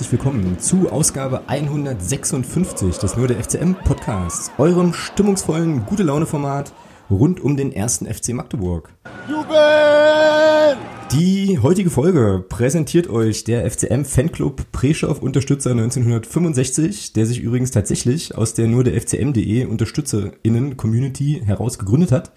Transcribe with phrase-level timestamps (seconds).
[0.00, 6.72] Herzlich willkommen zu Ausgabe 156 des Nur der FCM Podcasts, eurem stimmungsvollen Gute Laune Format
[7.10, 8.94] rund um den ersten FC Magdeburg.
[9.28, 10.78] Jubel!
[11.12, 18.34] Die heutige Folge präsentiert euch der FCM Fanclub Preschow Unterstützer 1965, der sich übrigens tatsächlich
[18.38, 22.32] aus der nur der FCM.de Unterstützerinnen Community heraus gegründet hat.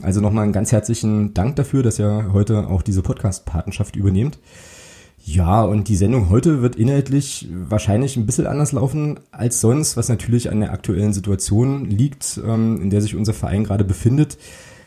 [0.00, 4.38] Also nochmal einen ganz herzlichen Dank dafür, dass ihr heute auch diese Podcast-Patenschaft übernehmt.
[5.24, 10.08] Ja, und die Sendung heute wird inhaltlich wahrscheinlich ein bisschen anders laufen als sonst, was
[10.08, 14.36] natürlich an der aktuellen Situation liegt, ähm, in der sich unser Verein gerade befindet.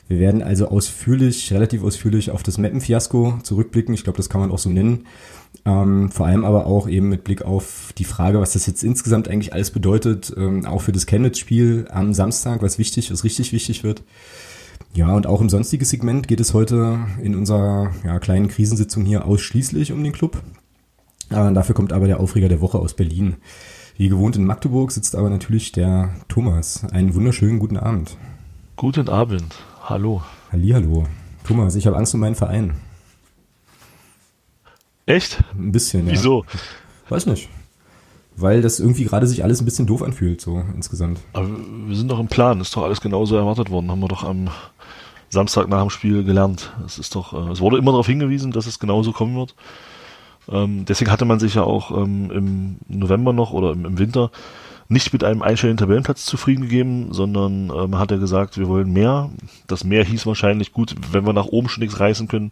[0.07, 3.93] Wir werden also ausführlich, relativ ausführlich auf das Mappen-Fiasko zurückblicken.
[3.95, 5.05] Ich glaube, das kann man auch so nennen.
[5.65, 9.29] Ähm, vor allem aber auch eben mit Blick auf die Frage, was das jetzt insgesamt
[9.29, 13.83] eigentlich alles bedeutet, ähm, auch für das Chemnitz-Spiel am Samstag, was wichtig, was richtig wichtig
[13.83, 14.03] wird.
[14.95, 19.25] Ja, und auch im sonstigen Segment geht es heute in unserer ja, kleinen Krisensitzung hier
[19.25, 20.41] ausschließlich um den Club.
[21.29, 23.35] Äh, dafür kommt aber der Aufreger der Woche aus Berlin.
[23.97, 26.85] Wie gewohnt in Magdeburg sitzt aber natürlich der Thomas.
[26.93, 28.15] Einen wunderschönen guten Abend.
[28.77, 29.53] Guten Abend.
[29.83, 30.23] Hallo.
[30.53, 31.05] Hallihallo.
[31.43, 32.75] Thomas, ich habe Angst um meinen Verein.
[35.05, 35.43] Echt?
[35.59, 36.13] Ein bisschen, ja.
[36.13, 36.45] Wieso?
[37.09, 37.49] Weiß nicht
[38.37, 41.19] weil das irgendwie gerade sich alles ein bisschen doof anfühlt, so insgesamt.
[41.33, 44.23] Aber wir sind doch im Plan, ist doch alles genauso erwartet worden, haben wir doch
[44.23, 44.49] am
[45.35, 46.73] Samstag nach dem Spiel gelernt.
[46.85, 49.53] Es ist doch, äh, es wurde immer darauf hingewiesen, dass es genauso kommen wird.
[50.49, 54.31] Ähm, deswegen hatte man sich ja auch ähm, im November noch oder im, im, Winter
[54.87, 58.91] nicht mit einem einstelligen Tabellenplatz zufrieden gegeben, sondern äh, man hat ja gesagt, wir wollen
[58.91, 59.29] mehr.
[59.67, 62.51] Das mehr hieß wahrscheinlich gut, wenn wir nach oben schon nichts reißen können,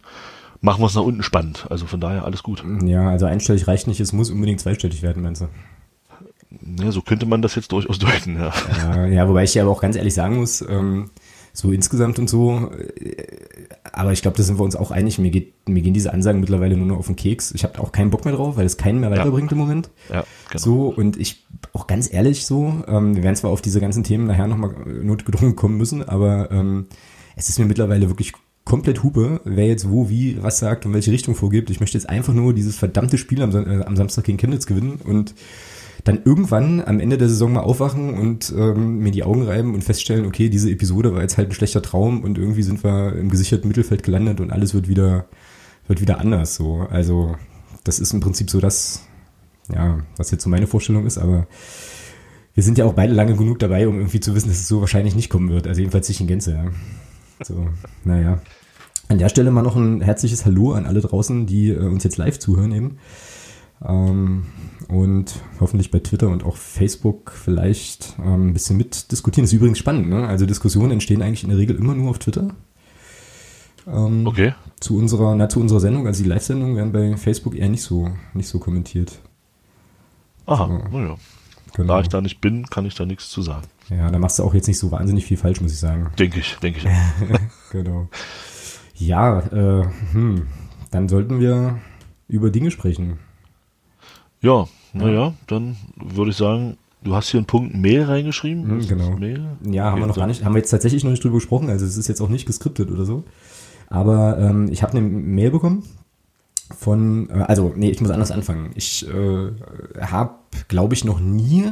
[0.60, 1.66] machen wir es nach unten spannend.
[1.70, 2.64] Also von daher alles gut.
[2.84, 5.48] Ja, also einstellig reicht nicht, es muss unbedingt zweistellig werden, meinst du?
[6.82, 8.52] Ja, so könnte man das jetzt durchaus deuten, ja.
[8.78, 11.10] Ja, ja wobei ich ja aber auch ganz ehrlich sagen muss, ähm,
[11.56, 13.14] so insgesamt und so, äh,
[13.92, 16.40] aber ich glaube, da sind wir uns auch einig, mir, geht, mir gehen diese Ansagen
[16.40, 17.52] mittlerweile nur noch auf den Keks.
[17.52, 19.54] Ich habe auch keinen Bock mehr drauf, weil es keinen mehr weiterbringt ja.
[19.54, 19.90] im Moment.
[20.10, 20.62] Ja, genau.
[20.62, 24.26] So, und ich, auch ganz ehrlich so, ähm, wir werden zwar auf diese ganzen Themen
[24.26, 26.86] nachher nochmal notgedrungen kommen müssen, aber ähm,
[27.36, 28.32] es ist mir mittlerweile wirklich
[28.64, 31.70] komplett Hupe, wer jetzt wo, wie, was sagt und welche Richtung vorgibt.
[31.70, 34.98] Ich möchte jetzt einfach nur dieses verdammte Spiel am, äh, am Samstag gegen Chemnitz gewinnen
[35.04, 35.34] und
[36.04, 39.82] dann irgendwann am Ende der Saison mal aufwachen und ähm, mir die Augen reiben und
[39.82, 43.30] feststellen, okay, diese Episode war jetzt halt ein schlechter Traum und irgendwie sind wir im
[43.30, 45.26] gesicherten Mittelfeld gelandet und alles wird wieder,
[45.88, 46.86] wird wieder anders so.
[46.90, 47.36] Also
[47.84, 49.06] das ist im Prinzip so das,
[49.72, 51.46] ja, was jetzt so meine Vorstellung ist, aber
[52.52, 54.80] wir sind ja auch beide lange genug dabei, um irgendwie zu wissen, dass es so
[54.80, 55.66] wahrscheinlich nicht kommen wird.
[55.66, 56.64] Also jedenfalls nicht in Gänze, ja.
[57.42, 57.68] So,
[58.04, 58.40] naja.
[59.08, 62.16] An der Stelle mal noch ein herzliches Hallo an alle draußen, die äh, uns jetzt
[62.16, 62.98] live zuhören eben.
[63.84, 64.46] Ähm,
[64.88, 69.44] und hoffentlich bei Twitter und auch Facebook vielleicht ähm, ein bisschen mitdiskutieren.
[69.44, 70.26] Das ist übrigens spannend, ne?
[70.26, 72.48] Also Diskussionen entstehen eigentlich in der Regel immer nur auf Twitter.
[73.86, 74.54] Ähm, okay.
[74.80, 78.10] Zu unserer, na, zu unserer Sendung, also die Live-Sendungen werden bei Facebook eher nicht so,
[78.32, 79.20] nicht so kommentiert.
[80.46, 80.96] Aha, so.
[80.96, 81.16] naja.
[81.74, 81.94] Genau.
[81.94, 83.66] Da ich da nicht bin, kann ich da nichts zu sagen.
[83.90, 86.10] Ja, da machst du auch jetzt nicht so wahnsinnig viel falsch, muss ich sagen.
[86.18, 86.86] Denke ich, denke ich.
[87.72, 88.08] genau.
[88.94, 90.46] Ja, äh, hm,
[90.92, 91.80] dann sollten wir
[92.28, 93.18] über Dinge sprechen.
[94.44, 98.68] Ja, naja, dann würde ich sagen, du hast hier einen Punkt Mail reingeschrieben.
[98.68, 99.16] Hm, genau.
[99.16, 99.42] Mail?
[99.70, 101.86] Ja, haben wir noch gar nicht, haben wir jetzt tatsächlich noch nicht drüber gesprochen, also
[101.86, 103.24] es ist jetzt auch nicht geskriptet oder so.
[103.88, 105.84] Aber ähm, ich habe eine Mail bekommen
[106.76, 108.70] von, äh, also nee, ich muss anders anfangen.
[108.74, 109.50] Ich äh,
[110.00, 110.34] habe,
[110.68, 111.64] glaube ich, noch nie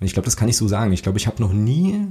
[0.00, 0.92] und ich glaube, das kann ich so sagen.
[0.92, 2.08] Ich glaube, ich habe noch nie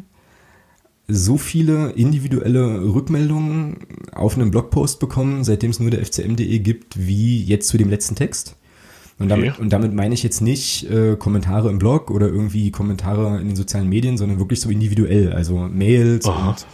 [1.08, 3.78] so viele individuelle Rückmeldungen
[4.14, 8.16] auf einem Blogpost bekommen, seitdem es nur der FCM.de gibt, wie jetzt zu dem letzten
[8.16, 8.56] Text.
[9.18, 9.62] Und damit, okay.
[9.62, 13.56] und damit meine ich jetzt nicht äh, Kommentare im Blog oder irgendwie Kommentare in den
[13.56, 15.32] sozialen Medien, sondern wirklich so individuell.
[15.32, 16.50] Also Mails Aha.
[16.50, 16.66] und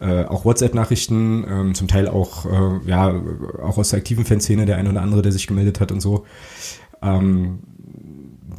[0.00, 3.20] äh, auch WhatsApp-Nachrichten, ähm, zum Teil auch, äh, ja,
[3.62, 6.24] auch aus der aktiven Fanszene, der eine oder andere, der sich gemeldet hat und so.
[7.02, 7.60] Ähm,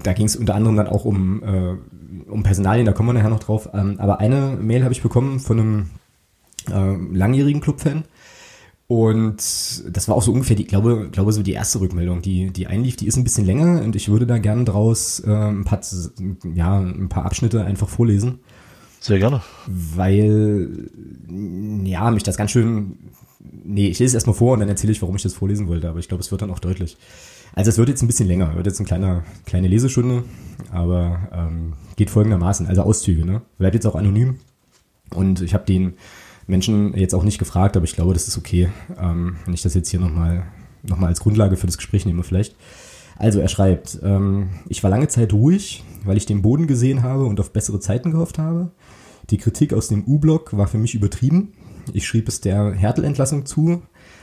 [0.04, 3.30] da ging es unter anderem dann auch um, äh, um Personalien, da kommen wir nachher
[3.30, 3.69] noch drauf.
[3.74, 5.90] Ähm, aber eine Mail habe ich bekommen von einem
[6.72, 8.04] äh, langjährigen Clubfan.
[8.94, 12.68] Und das war auch so ungefähr, die, glaube, glaube so die erste Rückmeldung, die, die
[12.68, 15.81] einlief, die ist ein bisschen länger und ich würde da gerne draus äh, ein, paar,
[16.54, 18.42] ja, ein paar Abschnitte einfach vorlesen.
[19.00, 19.42] Sehr gerne.
[19.66, 20.92] Weil,
[21.86, 22.98] ja, mich das ganz schön,
[23.63, 25.90] nee, ich lese es erstmal vor und dann erzähle ich, warum ich das vorlesen wollte,
[25.90, 26.95] aber ich glaube, es wird dann auch deutlich.
[27.56, 30.24] Also es wird jetzt ein bisschen länger, wird jetzt eine kleine, kleine Lesestunde,
[30.72, 33.42] aber ähm, geht folgendermaßen, also Auszüge, ne?
[33.57, 34.36] Bleibt jetzt auch anonym.
[35.16, 35.94] Und ich habe den
[36.48, 38.69] Menschen jetzt auch nicht gefragt, aber ich glaube, das ist okay,
[39.00, 40.44] ähm, wenn ich das jetzt hier nochmal
[40.84, 42.56] noch mal als Grundlage für das Gespräch nehme vielleicht.
[43.18, 47.25] Also er schreibt, ähm, ich war lange Zeit ruhig, weil ich den Boden gesehen habe
[47.25, 48.72] und auf bessere Zeiten gehofft habe.
[49.30, 51.54] Die Kritik aus dem U-Block war für mich übertrieben.
[51.94, 53.81] Ich schrieb es der Härtelentlassung zu,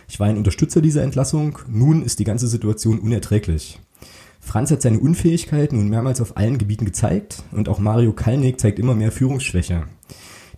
[0.08, 1.58] ich war ein Unterstützer dieser Entlassung.
[1.69, 3.78] Nun ist die ganze Situation unerträglich.
[4.40, 8.78] Franz hat seine Unfähigkeit nun mehrmals auf allen Gebieten gezeigt und auch Mario Kalnick zeigt
[8.78, 9.84] immer mehr Führungsschwäche.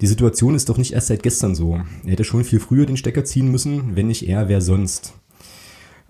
[0.02, 1.80] Die Situation ist doch nicht erst seit gestern so.
[2.04, 5.14] Er hätte schon viel früher den Stecker ziehen müssen, wenn nicht er, wer sonst.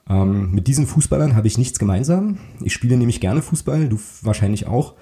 [0.09, 2.39] Ähm, mit diesen Fußballern habe ich nichts gemeinsam.
[2.63, 4.95] Ich spiele nämlich gerne Fußball, du wahrscheinlich auch.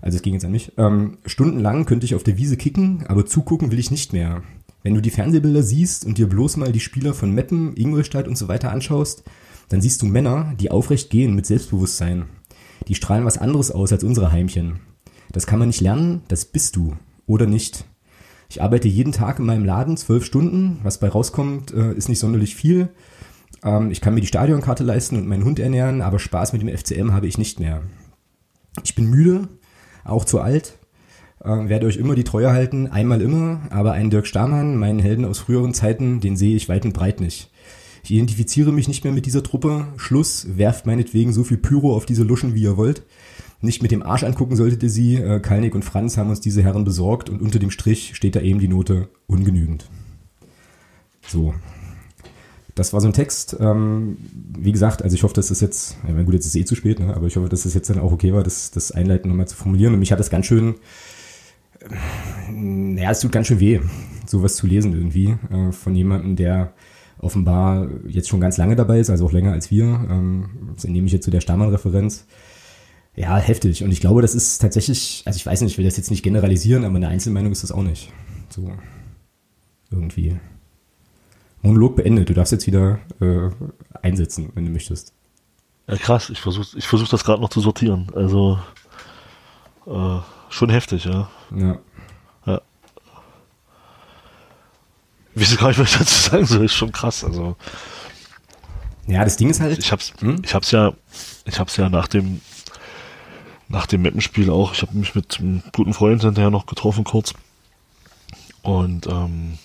[0.00, 0.70] Also es ging jetzt an mich.
[0.78, 4.44] Ähm, stundenlang könnte ich auf der Wiese kicken, aber zugucken will ich nicht mehr.
[4.84, 8.38] Wenn du die Fernsehbilder siehst und dir bloß mal die Spieler von Meppen, Ingolstadt und
[8.38, 9.24] so weiter anschaust,
[9.68, 12.26] dann siehst du Männer, die aufrecht gehen mit Selbstbewusstsein.
[12.86, 14.78] Die strahlen was anderes aus als unsere Heimchen.
[15.32, 16.94] Das kann man nicht lernen, das bist du.
[17.26, 17.84] Oder nicht.
[18.50, 20.78] Ich arbeite jeden Tag in meinem Laden zwölf Stunden.
[20.82, 22.88] Was bei rauskommt, äh, ist nicht sonderlich viel.
[23.62, 26.68] Ähm, ich kann mir die Stadionkarte leisten und meinen Hund ernähren, aber Spaß mit dem
[26.68, 27.82] FCM habe ich nicht mehr.
[28.84, 29.48] Ich bin müde,
[30.04, 30.78] auch zu alt.
[31.44, 35.26] Äh, werde euch immer die Treue halten, einmal immer, aber einen Dirk Stamann, meinen Helden
[35.26, 37.50] aus früheren Zeiten, den sehe ich weit und breit nicht.
[38.02, 39.88] Ich identifiziere mich nicht mehr mit dieser Truppe.
[39.98, 43.02] Schluss, werft meinetwegen so viel Pyro auf diese Luschen, wie ihr wollt.
[43.60, 45.16] Nicht mit dem Arsch angucken solltet ihr sie.
[45.16, 48.40] Äh, Kalnick und Franz haben uns diese Herren besorgt und unter dem Strich steht da
[48.40, 49.88] eben die Note ungenügend.
[51.26, 51.54] So.
[52.76, 53.56] Das war so ein Text.
[53.58, 54.16] Ähm,
[54.56, 57.00] wie gesagt, also ich hoffe, dass das jetzt, ja, gut, jetzt ist eh zu spät,
[57.00, 57.14] ne?
[57.14, 59.56] aber ich hoffe, dass das jetzt dann auch okay war, das, das Einleiten nochmal zu
[59.56, 59.94] formulieren.
[59.94, 60.76] Und mich hat das ganz schön,
[61.80, 63.80] äh, naja, es tut ganz schön weh,
[64.26, 66.72] sowas zu lesen irgendwie, äh, von jemandem, der
[67.18, 69.84] offenbar jetzt schon ganz lange dabei ist, also auch länger als wir.
[70.08, 72.26] Ähm, das entnehme ich jetzt zu der Stammern-Referenz.
[73.18, 73.82] Ja, heftig.
[73.82, 76.22] Und ich glaube, das ist tatsächlich, also ich weiß nicht, ich will das jetzt nicht
[76.22, 78.12] generalisieren, aber eine Einzelmeinung ist das auch nicht.
[78.48, 78.70] So,
[79.90, 80.38] irgendwie.
[81.60, 82.28] Monolog beendet.
[82.28, 83.50] Du darfst jetzt wieder äh,
[84.02, 85.12] einsetzen, wenn du möchtest.
[85.88, 86.30] Ja, krass.
[86.30, 88.06] Ich versuche ich versuch das gerade noch zu sortieren.
[88.14, 88.60] Also,
[89.86, 91.28] äh, schon heftig, ja.
[91.56, 91.78] Ja.
[92.46, 92.60] ja.
[95.34, 96.64] Ich weiß gar nicht, was ich dazu sagen soll.
[96.66, 97.24] Ist schon krass.
[97.24, 97.56] Also.
[99.08, 99.76] Ja, das Ding ist halt.
[99.76, 100.40] Ich hab's, hm?
[100.44, 100.92] ich hab's ja,
[101.46, 102.42] ich hab's ja nach dem,
[103.68, 104.72] nach dem Mappenspiel auch.
[104.72, 107.34] Ich habe mich mit einem guten Freund hinterher noch getroffen kurz.
[108.62, 109.58] Und ähm,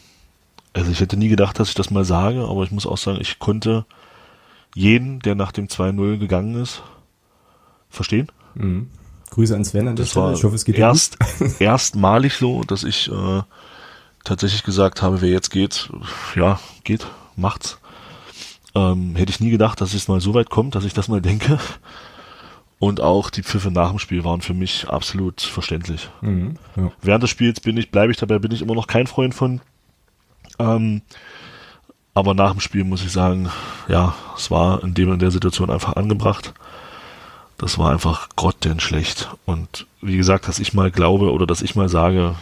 [0.74, 3.20] also ich hätte nie gedacht, dass ich das mal sage, aber ich muss auch sagen,
[3.22, 3.86] ich konnte
[4.76, 6.84] jeden, der nach dem 2-0 gegangen ist,
[7.90, 8.28] verstehen.
[8.56, 8.90] Mhm.
[9.30, 10.34] Grüße an Sven an der das Stelle.
[10.34, 11.18] Ich hoffe, es geht erst,
[11.60, 13.42] erstmalig so, dass ich äh,
[14.24, 15.90] tatsächlich gesagt habe, wer jetzt geht,
[16.36, 17.80] ja, geht, macht's.
[18.76, 21.22] Ähm, hätte ich nie gedacht, dass es mal so weit kommt, dass ich das mal
[21.22, 21.60] denke.
[22.84, 26.10] Und auch die Pfiffe nach dem Spiel waren für mich absolut verständlich.
[26.20, 26.92] Mhm, ja.
[27.02, 29.62] Während des Spiels bin ich, bleibe ich dabei, bin ich immer noch kein Freund von.
[30.60, 31.02] Ähm,
[32.14, 33.50] aber nach dem Spiel muss ich sagen,
[33.88, 36.54] ja, es war in dem in der Situation einfach angebracht.
[37.58, 39.30] Das war einfach grottenschlecht.
[39.46, 42.36] Und wie gesagt, dass ich mal glaube oder dass ich mal sage,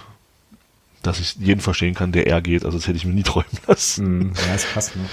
[1.03, 2.65] dass ich jeden verstehen kann, der er geht.
[2.65, 4.17] Also das hätte ich mir nie träumen lassen.
[4.17, 4.95] Mhm, ja, ist krass.
[4.95, 5.05] Ne?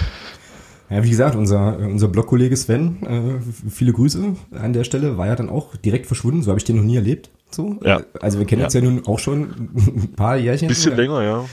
[0.89, 5.35] Ja, wie gesagt, unser, unser Blogkollege Sven, äh, viele Grüße an der Stelle, war ja
[5.35, 6.41] dann auch direkt verschwunden.
[6.41, 7.29] So habe ich den noch nie erlebt.
[7.51, 7.77] So.
[7.83, 8.01] Ja.
[8.21, 8.67] Also wir kennen ja.
[8.67, 10.67] uns ja nun auch schon ein paar Jährchen.
[10.67, 11.45] Bisschen länger, ja.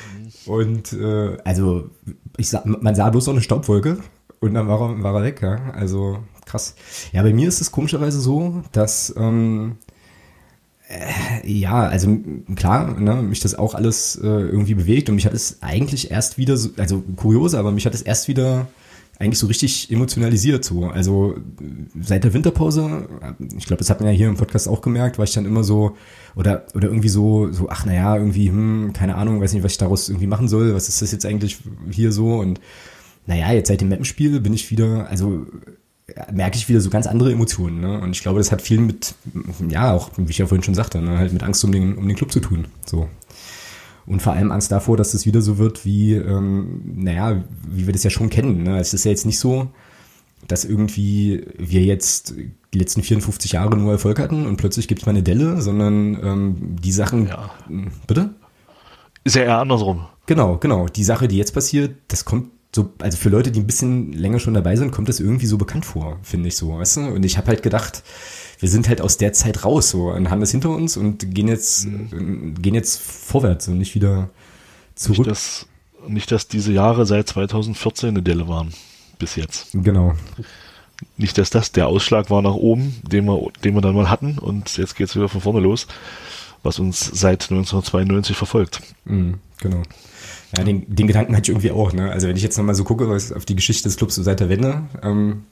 [0.47, 1.91] Und äh, also
[2.37, 3.99] ich sah, man sah bloß noch eine Staubwolke
[4.41, 5.43] und dann war er, war er weg.
[5.43, 5.71] Ja?
[5.73, 6.75] Also krass.
[7.13, 9.77] Ja, bei mir ist es komischerweise so, dass ähm,
[10.89, 12.17] äh, ja, also
[12.55, 16.39] klar, ne, mich das auch alles äh, irgendwie bewegt und mich hat es eigentlich erst
[16.39, 18.69] wieder, so, also kurios, aber mich hat es erst wieder
[19.19, 20.87] eigentlich so richtig emotionalisiert so.
[20.87, 21.37] Also
[22.01, 23.09] seit der Winterpause,
[23.57, 25.65] ich glaube, das hat man ja hier im Podcast auch gemerkt, war ich dann immer
[25.65, 25.97] so
[26.35, 29.79] oder oder irgendwie so so ach naja, irgendwie hm, keine Ahnung, weiß nicht, was ich
[29.79, 31.59] daraus irgendwie machen soll, was ist das jetzt eigentlich
[31.91, 32.61] hier so und
[33.27, 35.47] naja, jetzt seit dem Mappenspiel bin ich wieder, also
[36.33, 37.81] merke ich wieder so ganz andere Emotionen.
[37.81, 38.01] Ne?
[38.01, 39.15] Und ich glaube, das hat viel mit,
[39.69, 41.19] ja, auch, wie ich ja vorhin schon sagte, ne?
[41.19, 42.67] halt mit Angst um den, um den Club zu tun.
[42.85, 43.09] So.
[44.07, 47.93] Und vor allem Angst davor, dass es wieder so wird wie, ähm, naja, wie wir
[47.93, 48.63] das ja schon kennen.
[48.63, 48.79] Ne?
[48.79, 49.69] Es ist ja jetzt nicht so,
[50.47, 52.35] dass irgendwie wir jetzt
[52.73, 56.19] die letzten 54 Jahre nur Erfolg hatten und plötzlich gibt es mal eine Delle, sondern
[56.23, 57.27] ähm, die Sachen.
[57.27, 57.51] Ja.
[58.07, 58.35] Bitte?
[59.25, 60.07] Ist ja eher andersrum.
[60.27, 60.87] Genau, genau.
[60.87, 64.39] Die Sache, die jetzt passiert, das kommt so, also für Leute, die ein bisschen länger
[64.39, 67.01] schon dabei sind, kommt das irgendwie so bekannt vor, finde ich so, weißt du?
[67.07, 68.03] Und ich habe halt gedacht,
[68.59, 71.49] wir sind halt aus der Zeit raus so und haben das hinter uns und gehen
[71.49, 72.55] jetzt, mhm.
[72.61, 74.31] gehen jetzt vorwärts und nicht wieder
[74.95, 75.19] zurück.
[75.19, 75.67] Nicht dass,
[76.09, 78.73] nicht, dass diese Jahre seit 2014 eine Delle waren.
[79.19, 79.69] Bis jetzt.
[79.73, 80.15] Genau.
[81.17, 84.39] Nicht, dass das der Ausschlag war nach oben, den wir, den wir dann mal hatten
[84.39, 85.87] und jetzt geht es wieder von vorne los,
[86.63, 88.81] was uns seit 1992 verfolgt.
[89.05, 89.83] Mhm, genau.
[90.57, 91.93] Ja, den, den Gedanken hatte ich irgendwie auch.
[91.93, 92.11] Ne?
[92.11, 94.41] Also wenn ich jetzt nochmal so gucke was auf die Geschichte des Clubs so seit
[94.41, 95.45] der Wende, ähm,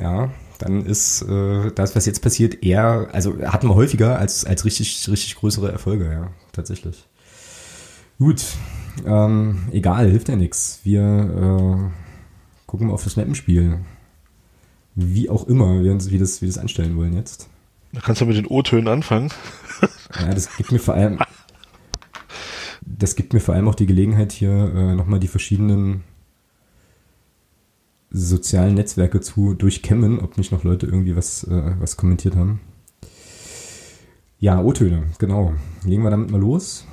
[0.00, 4.64] ja, dann ist äh, das, was jetzt passiert, eher, also hatten wir häufiger als, als
[4.64, 7.06] richtig, richtig größere Erfolge, ja, tatsächlich.
[8.18, 8.44] Gut,
[9.04, 10.80] ähm, egal, hilft ja nichts.
[10.84, 13.80] Wir äh, gucken mal auf das Mappenspiel.
[14.94, 17.48] wie auch immer wir uns, wie das, wie das anstellen wollen jetzt.
[17.92, 19.30] Da kannst du mit den O-Tönen anfangen.
[20.18, 21.18] Ja, das gibt mir vor allem,
[22.80, 26.04] das gibt mir vor allem auch die Gelegenheit, hier äh, nochmal die verschiedenen
[28.16, 32.60] sozialen Netzwerke zu durchkämmen, ob nicht noch Leute irgendwie was, äh, was kommentiert haben.
[34.38, 35.54] Ja, O-Töne, genau.
[35.84, 36.86] Legen wir damit mal los.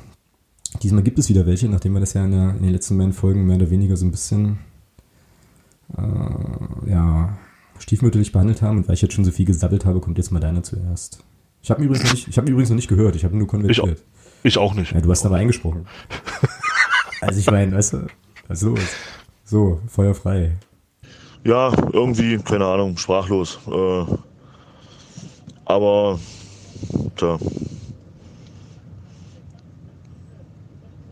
[0.81, 3.13] Diesmal gibt es wieder welche, nachdem wir das ja in, der, in den letzten beiden
[3.13, 4.57] Folgen mehr oder weniger so ein bisschen
[5.97, 7.37] äh, ja,
[7.79, 8.77] stiefmütterlich behandelt haben.
[8.77, 11.23] Und weil ich jetzt schon so viel gesabbelt habe, kommt jetzt mal deiner zuerst.
[11.61, 14.03] Ich habe übrigens, noch nicht, ich hab übrigens noch nicht gehört, ich habe nur konvertiert.
[14.43, 14.91] Ich, ich, auch nicht.
[14.91, 15.85] Ja, du hast aber eingesprochen.
[17.21, 18.07] also ich meine, weißt du,
[18.47, 18.79] was ist los?
[19.45, 20.53] So, Feuer frei.
[21.45, 23.59] Ja, irgendwie, keine Ahnung, sprachlos.
[23.67, 24.05] Äh,
[25.65, 26.17] aber,
[27.17, 27.37] tja.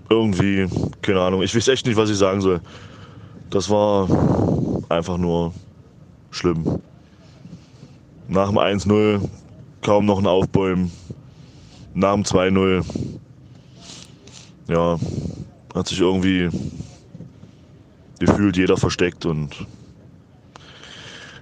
[0.10, 0.68] Irgendwie,
[1.02, 2.62] keine Ahnung, ich weiß echt nicht, was ich sagen soll.
[3.50, 4.08] Das war
[4.88, 5.54] einfach nur
[6.30, 6.80] schlimm.
[8.30, 9.28] Nach dem 1-0
[9.82, 10.92] kaum noch ein Aufbäumen.
[11.94, 12.86] Nach dem 2-0
[14.70, 14.98] ja,
[15.76, 16.50] hat sich irgendwie
[18.20, 19.68] gefühlt jeder versteckt und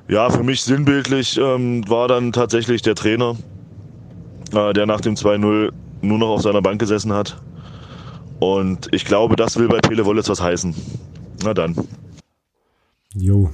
[0.10, 3.38] ja, für mich sinnbildlich ähm, war dann tatsächlich der Trainer,
[4.54, 7.40] äh, der nach dem 2-0 nur noch auf seiner Bank gesessen hat.
[8.40, 10.74] Und ich glaube, das will bei Pele Wollitz was heißen.
[11.44, 11.76] Na dann.
[13.14, 13.52] Jo.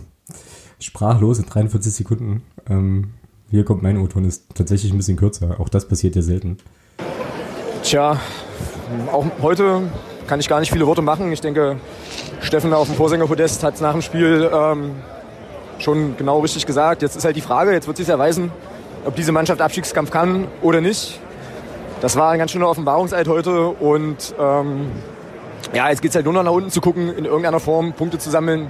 [0.80, 2.44] Sprachlos in 43 Sekunden.
[2.70, 3.14] Ähm,
[3.50, 5.60] hier kommt mein O-Ton, ist tatsächlich ein bisschen kürzer.
[5.60, 6.58] Auch das passiert ja selten.
[7.84, 8.20] Tja,
[9.12, 9.82] auch heute
[10.28, 11.32] kann ich gar nicht viele Worte machen.
[11.32, 11.78] Ich denke,
[12.42, 14.92] Steffen auf dem Vorsängerpodest hat es nach dem Spiel ähm,
[15.80, 17.02] schon genau richtig gesagt.
[17.02, 18.52] Jetzt ist halt die Frage, jetzt wird sich erweisen,
[19.06, 21.20] ob diese Mannschaft Abstiegskampf kann oder nicht.
[22.02, 24.92] Das war ein ganz schöner Offenbarungseid heute und ähm,
[25.74, 28.18] ja, jetzt geht es halt nur noch nach unten zu gucken, in irgendeiner Form Punkte
[28.18, 28.68] zu sammeln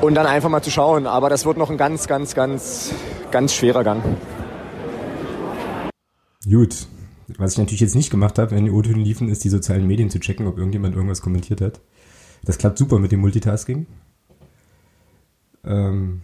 [0.00, 1.06] und dann einfach mal zu schauen.
[1.06, 2.92] Aber das wird noch ein ganz, ganz, ganz,
[3.30, 4.02] ganz schwerer Gang.
[6.48, 6.86] Gut.
[7.36, 10.08] Was ich natürlich jetzt nicht gemacht habe, wenn die O-Töne liefen, ist die sozialen Medien
[10.08, 11.80] zu checken, ob irgendjemand irgendwas kommentiert hat.
[12.42, 13.86] Das klappt super mit dem Multitasking.
[15.68, 16.22] Ähm,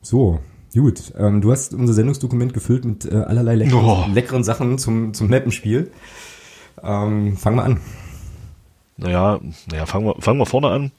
[0.00, 0.40] so,
[0.80, 1.12] gut.
[1.18, 4.04] Ähm, du hast unser Sendungsdokument gefüllt mit äh, allerlei leckeren, oh.
[4.12, 5.90] leckeren, Sachen zum, zum Mappenspiel.
[6.82, 7.80] Ähm, fangen wir an.
[8.96, 9.40] Naja,
[9.70, 10.92] naja fangen, wir, fangen wir vorne an.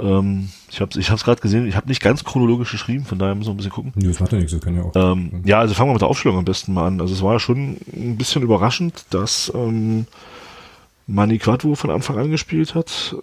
[0.00, 3.34] Ähm, ich habe es ich gerade gesehen, ich habe nicht ganz chronologisch geschrieben, von daher
[3.34, 3.92] müssen wir ein bisschen gucken.
[3.96, 4.92] Nee, das macht ja nichts, das kann ja auch.
[4.94, 7.00] Ähm, ja, also fangen wir mit der Aufstellung am besten mal an.
[7.00, 10.06] Also es war ja schon ein bisschen überraschend, dass ähm,
[11.06, 13.16] Mani Quadvo von Anfang an gespielt hat.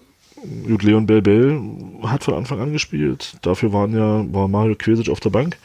[0.67, 1.61] Gut, Leon Bell Bell
[2.03, 3.37] hat von Anfang an gespielt.
[3.41, 5.57] Dafür waren ja, war Mario Quesic auf der Bank.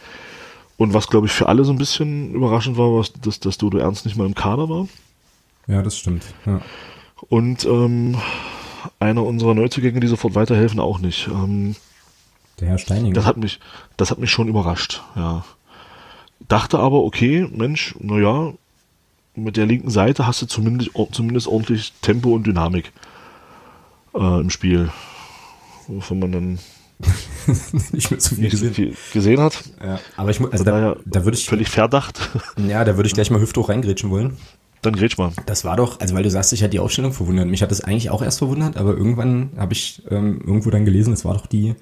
[0.77, 3.79] Und was, glaube ich, für alle so ein bisschen überraschend war, war, dass, dass Dodo
[3.79, 4.89] Ernst nicht mal im Kader war.
[5.67, 6.25] Ja, das stimmt.
[6.47, 6.61] Ja.
[7.29, 8.17] Und ähm,
[8.99, 11.29] einer unserer Neuzugänge, die sofort weiterhelfen, auch nicht.
[11.29, 11.77] Ähm,
[12.61, 13.12] Der Herr Steining.
[13.12, 13.61] Das hat mich,
[13.97, 15.45] das hat mich schon überrascht, ja.
[16.49, 18.55] Dachte aber, okay, Mensch, naja,
[19.35, 22.93] mit der linken Seite hast du zumindest, zumindest ordentlich Tempo und Dynamik
[24.14, 24.90] äh, im Spiel.
[25.87, 26.59] Wovon man dann
[27.93, 28.75] nicht mehr zu viel, gesehen.
[28.75, 29.62] viel gesehen hat.
[29.83, 32.31] Ja, aber ich also da, da würde ich völlig verdacht.
[32.69, 34.37] Ja, da würde ich gleich mal hüfthoch reingrätschen wollen.
[34.83, 35.33] Dann grätsch mal.
[35.47, 37.47] Das war doch, also weil du sagst, ich hat die Aufstellung verwundert.
[37.47, 41.12] Mich hat das eigentlich auch erst verwundert, aber irgendwann habe ich ähm, irgendwo dann gelesen,
[41.12, 41.75] es war doch die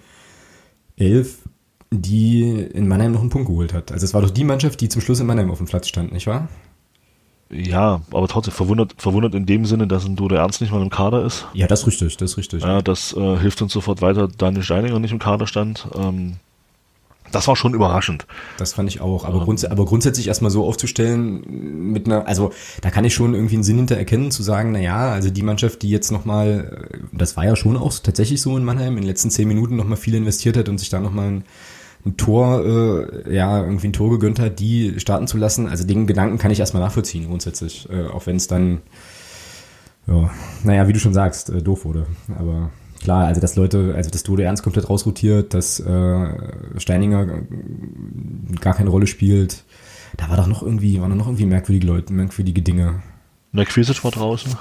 [0.97, 1.39] Elf,
[1.91, 3.93] die in Mannheim noch einen Punkt geholt hat.
[3.93, 6.13] Also es war doch die Mannschaft, die zum Schluss in Mannheim auf dem Platz stand,
[6.13, 6.49] nicht wahr?
[7.51, 10.91] Ja, aber trotzdem verwundert, verwundert in dem Sinne, dass ein Dodo Ernst nicht mal im
[10.91, 11.47] Kader ist.
[11.55, 12.63] Ja, das ist richtig, das ist richtig.
[12.63, 15.89] Ja, das äh, hilft uns sofort weiter, Daniel Steininger nicht im Kader stand.
[15.95, 16.37] Ähm,
[17.33, 18.27] das war schon überraschend.
[18.57, 19.25] Das fand ich auch.
[19.25, 23.57] Aber, grunds aber grundsätzlich erstmal so aufzustellen mit einer, also da kann ich schon irgendwie
[23.57, 27.37] einen Sinn hinter erkennen, zu sagen, na ja, also die Mannschaft, die jetzt nochmal, das
[27.37, 30.15] war ja schon auch tatsächlich so in Mannheim, in den letzten zehn Minuten nochmal viel
[30.15, 31.45] investiert hat und sich da nochmal ein,
[32.09, 35.69] ein Tor, äh, ja, irgendwie ein Tor gegönnt hat, die starten zu lassen.
[35.69, 37.89] Also den Gedanken kann ich erstmal nachvollziehen, grundsätzlich.
[37.91, 38.81] Äh, auch wenn es dann,
[40.07, 40.31] ja,
[40.65, 42.07] naja, wie du schon sagst, äh, doof wurde.
[42.39, 47.43] Aber klar, also dass Leute, also dass Dode Ernst komplett rausrotiert, dass äh, Steininger
[48.61, 49.65] gar keine Rolle spielt.
[50.17, 53.03] Da war doch noch irgendwie, waren doch noch irgendwie merkwürdige Leute, merkwürdige Dinge.
[53.53, 54.57] McFeasic war draußen.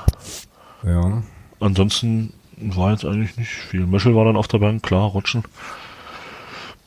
[0.86, 1.24] Ja.
[1.60, 3.86] Ansonsten war jetzt eigentlich nicht viel.
[3.86, 5.44] Möschel war dann auf der Bank, klar, Rutschen.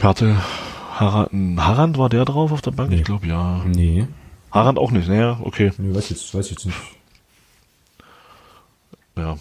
[0.01, 0.35] Perte,
[0.95, 2.89] Harand, Harand war der drauf auf der Bank?
[2.89, 2.97] Nee.
[2.97, 3.63] Ich glaube ja.
[3.67, 4.09] Nee.
[4.51, 5.73] Harand auch nicht, naja, okay.
[5.77, 6.79] Nee, weiß jetzt, weiß jetzt nicht.
[9.17, 9.37] Ja.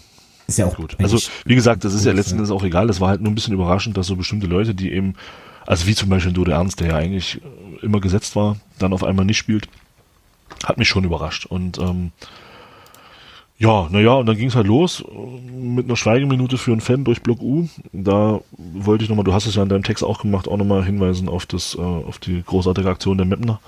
[0.46, 0.96] Ist ja auch gut.
[1.00, 2.86] Also, wie gesagt, das ist ja letzten Endes auch egal.
[2.88, 5.14] Das war halt nur ein bisschen überraschend, dass so bestimmte Leute, die eben,
[5.66, 7.40] also wie zum Beispiel Dode Ernst, der ja eigentlich
[7.80, 9.66] immer gesetzt war, dann auf einmal nicht spielt,
[10.64, 11.46] hat mich schon überrascht.
[11.46, 12.12] Und ähm,
[13.60, 15.04] Ja, naja, und dann ging es halt los
[15.52, 17.68] mit einer Schweigeminute für einen Fan durch Block U.
[17.92, 20.82] Da wollte ich nochmal, du hast es ja in deinem Text auch gemacht, auch nochmal
[20.82, 23.60] hinweisen auf das, äh, auf die großartige Aktion der Mapner,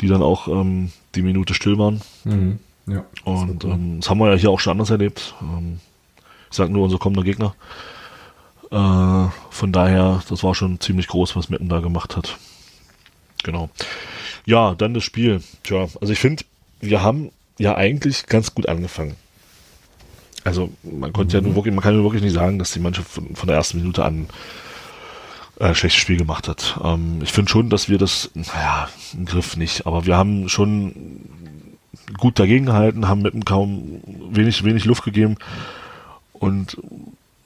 [0.00, 2.00] die dann auch ähm, die Minute still waren.
[2.24, 2.58] Mhm.
[2.86, 3.04] Ja.
[3.24, 5.34] Und das, ähm, das haben wir ja hier auch schon anders erlebt.
[5.42, 5.78] Ähm,
[6.50, 7.54] ich sag nur unser kommender Gegner.
[8.70, 12.38] Äh, von daher, das war schon ziemlich groß, was Meppen da gemacht hat.
[13.44, 13.68] Genau.
[14.46, 15.42] Ja, dann das Spiel.
[15.64, 16.44] Tja, also ich finde,
[16.80, 19.16] wir haben ja eigentlich ganz gut angefangen.
[20.44, 21.42] Also man konnte mhm.
[21.42, 23.56] ja nur wirklich, man kann ja wirklich nicht sagen, dass die Mannschaft von, von der
[23.56, 24.28] ersten Minute an
[25.58, 26.78] äh, schlechtes Spiel gemacht hat.
[26.84, 31.22] Ähm, ich finde schon, dass wir das, naja, im Griff nicht, aber wir haben schon
[32.18, 35.36] gut dagegen gehalten, haben mit dem kaum wenig, wenig Luft gegeben
[36.32, 36.76] und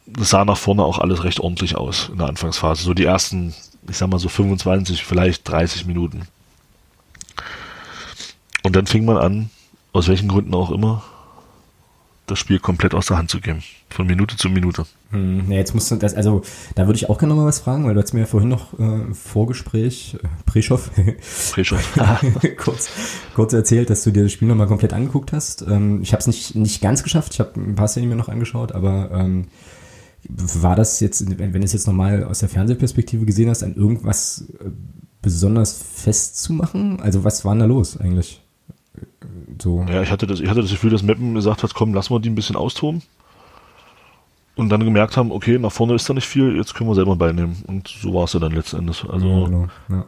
[0.07, 2.83] das sah nach vorne auch alles recht ordentlich aus in der Anfangsphase.
[2.83, 3.55] So die ersten,
[3.89, 6.23] ich sag mal so 25, vielleicht 30 Minuten.
[8.63, 9.51] Und dann fing man an,
[9.93, 11.03] aus welchen Gründen auch immer,
[12.31, 13.63] das Spiel komplett aus der Hand zu geben.
[13.89, 14.87] Von Minute zu Minute.
[15.11, 16.43] Hm, ja, jetzt musst du das, also
[16.77, 18.79] da würde ich auch gerne mal was fragen, weil du hast mir ja vorhin noch
[18.79, 20.91] äh, Vorgespräch, äh, Preschow,
[21.53, 21.81] Preschow.
[22.57, 22.91] kurz,
[23.35, 25.63] kurz erzählt, dass du dir das Spiel nochmal komplett angeguckt hast.
[25.63, 28.29] Ähm, ich habe es nicht, nicht ganz geschafft, ich habe ein paar Szenen mir noch
[28.29, 29.49] angeschaut, aber ähm,
[30.29, 34.45] war das jetzt, wenn du es jetzt nochmal aus der Fernsehperspektive gesehen hast, an irgendwas
[34.61, 34.71] äh,
[35.21, 37.01] besonders festzumachen?
[37.01, 38.41] Also was war denn da los eigentlich?
[39.59, 39.85] So.
[39.89, 42.21] Ja, ich hatte das, ich hatte das Gefühl, dass Meppen gesagt hat, komm, lass mal
[42.21, 43.03] die ein bisschen austoben.
[44.57, 47.17] Und dann gemerkt haben, okay, nach vorne ist da nicht viel, jetzt können wir selber
[47.17, 47.63] beinehmen.
[47.67, 49.05] Und so war es ja dann letzten Endes.
[49.09, 49.69] Also, ja, genau.
[49.89, 50.05] ja.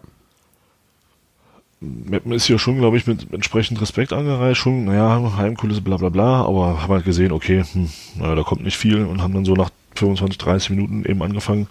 [1.81, 6.11] Meppen ist hier schon, glaube ich, mit entsprechend Respekt angereist, schon, naja, Heimkulisse, bla bla
[6.11, 9.45] bla, aber haben halt gesehen, okay, hm, naja, da kommt nicht viel und haben dann
[9.45, 11.67] so nach 25, 30 Minuten eben angefangen,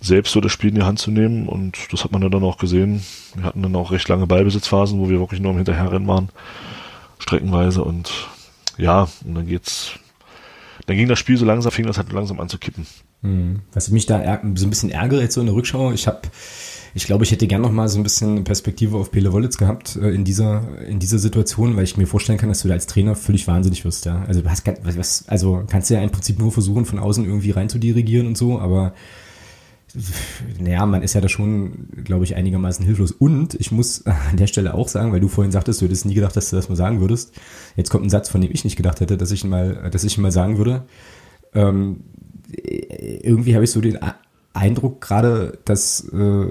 [0.00, 2.44] selbst so das Spiel in die Hand zu nehmen und das hat man ja dann
[2.44, 3.02] auch gesehen.
[3.34, 6.28] Wir hatten dann auch recht lange Ballbesitzphasen, wo wir wirklich nur am Hinterherrennen waren,
[7.18, 8.10] streckenweise und
[8.76, 9.92] ja, und dann geht's,
[10.86, 12.86] dann ging das Spiel so langsam, fing das halt langsam an zu kippen.
[13.22, 13.60] Hm.
[13.72, 16.22] Was ich mich da so ein bisschen ärgere jetzt so in der Rückschau, ich habe
[16.96, 19.96] ich glaube, ich hätte gern noch mal so ein bisschen Perspektive auf Pele Wollitz gehabt
[19.96, 22.86] äh, in dieser in dieser Situation, weil ich mir vorstellen kann, dass du da als
[22.86, 24.06] Trainer völlig wahnsinnig wirst.
[24.06, 24.24] Ja?
[24.26, 27.50] Also du hast was, also kannst du ja im Prinzip nur versuchen, von außen irgendwie
[27.50, 28.94] rein zu dirigieren und so, aber
[30.60, 33.12] naja, man ist ja da schon, glaube ich, einigermaßen hilflos.
[33.12, 36.14] Und ich muss an der Stelle auch sagen, weil du vorhin sagtest, du hättest nie
[36.14, 37.32] gedacht, dass du das mal sagen würdest.
[37.76, 40.04] Jetzt kommt ein Satz, von dem ich nicht gedacht hätte, dass ich ihn mal, dass
[40.04, 40.84] ich ihn mal sagen würde.
[41.54, 42.04] Ähm,
[42.52, 43.98] irgendwie habe ich so den
[44.52, 46.46] Eindruck gerade, dass, äh,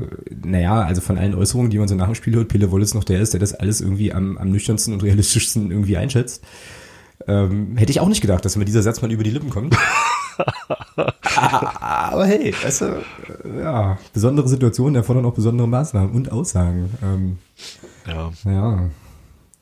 [0.45, 3.03] naja, also von allen Äußerungen, die man so nach dem Spiel hört, Pele Wollitz noch
[3.03, 6.43] der ist, der das alles irgendwie am, am nüchternsten und realistischsten irgendwie einschätzt.
[7.27, 9.75] Ähm, hätte ich auch nicht gedacht, dass mir dieser Satz mal über die Lippen kommt.
[11.35, 13.03] Aber hey, weißt du,
[13.59, 16.89] ja, besondere Situationen erfordern auch besondere Maßnahmen und Aussagen.
[17.03, 17.37] Ähm,
[18.07, 18.31] ja.
[18.45, 18.89] Ja.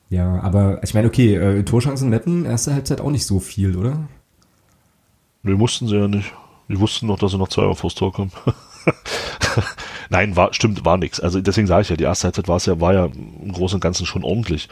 [0.09, 4.07] Ja, aber ich meine, okay, äh, Torschancen Meppen, erste Halbzeit auch nicht so viel, oder?
[5.41, 6.31] Nee, mussten sie ja nicht.
[6.69, 8.31] Die wussten noch, dass sie noch zwei auf das Tor kommen.
[10.09, 11.19] Nein, war, stimmt, war nichts.
[11.19, 13.77] Also deswegen sage ich ja, die erste Halbzeit war es ja, war ja im Großen
[13.77, 14.69] und Ganzen schon ordentlich.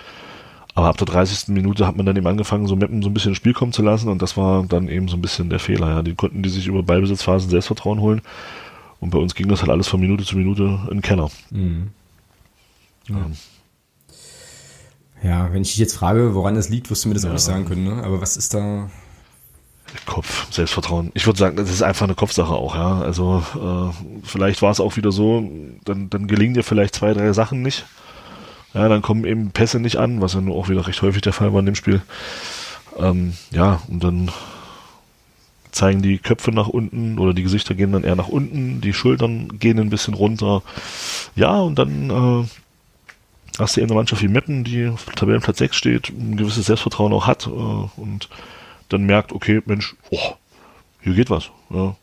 [0.73, 1.49] Aber ab der 30.
[1.49, 3.81] Minute hat man dann eben angefangen, so Mappen so ein bisschen ins Spiel kommen zu
[3.81, 5.89] lassen und das war dann eben so ein bisschen der Fehler.
[5.89, 6.01] Ja.
[6.01, 8.21] Die konnten die sich über Ballbesitzphasen Selbstvertrauen holen
[8.99, 11.29] und bei uns ging das halt alles von Minute zu Minute in den Keller.
[11.49, 11.89] Mhm.
[13.09, 13.15] Ja.
[13.15, 13.33] Ähm.
[15.23, 15.53] ja.
[15.53, 17.29] wenn ich dich jetzt frage, woran das liegt, wirst du mir das ja.
[17.29, 17.83] auch nicht sagen können.
[17.83, 18.03] Ne?
[18.03, 18.89] Aber was ist da?
[20.05, 21.11] Kopf, Selbstvertrauen.
[21.15, 23.01] Ich würde sagen, das ist einfach eine Kopfsache auch, ja.
[23.01, 25.43] Also äh, vielleicht war es auch wieder so,
[25.83, 27.85] dann, dann gelingen dir vielleicht zwei, drei Sachen nicht
[28.73, 31.33] ja, dann kommen eben Pässe nicht an, was ja nur auch wieder recht häufig der
[31.33, 32.01] Fall war in dem Spiel.
[32.97, 34.31] Ähm, ja, und dann
[35.71, 39.59] zeigen die Köpfe nach unten oder die Gesichter gehen dann eher nach unten, die Schultern
[39.59, 40.63] gehen ein bisschen runter.
[41.35, 45.75] Ja, und dann äh, hast du eben eine Mannschaft wie Meppen, die auf Tabellenplatz 6
[45.75, 48.29] steht, ein gewisses Selbstvertrauen auch hat äh, und
[48.89, 50.33] dann merkt, okay, Mensch, oh,
[51.01, 51.49] hier geht was.
[51.69, 51.95] Ja.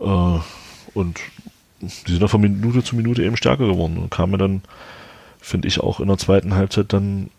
[0.00, 0.40] Äh,
[0.94, 1.20] und
[1.80, 4.62] die sind dann von Minute zu Minute eben stärker geworden und kamen dann
[5.40, 7.30] finde ich auch in der zweiten Halbzeit dann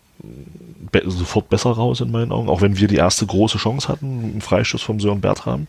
[0.90, 4.06] be sofort besser raus in meinen Augen, auch wenn wir die erste große Chance hatten,
[4.06, 5.66] einen Freistoß vom Sören Bertram.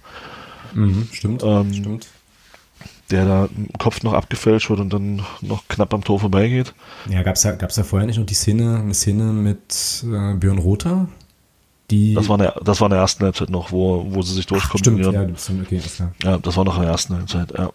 [0.74, 2.08] Mhm, stimmt, ähm, stimmt.
[3.12, 6.74] Der da im Kopf noch abgefälscht wird und dann noch knapp am Tor vorbeigeht.
[7.10, 10.34] Ja, gab es ja, gab's ja vorher nicht noch die Szene, eine Szene mit äh,
[10.36, 11.08] Björn Rother?
[11.92, 14.48] Die das war, eine, das war in der ersten Halbzeit noch, wo, wo sie sich
[14.48, 14.80] durchkommen.
[14.80, 16.14] Stimmt, ja, okay, ist klar.
[16.24, 17.72] ja, das war noch in der ersten Halbzeit, ja.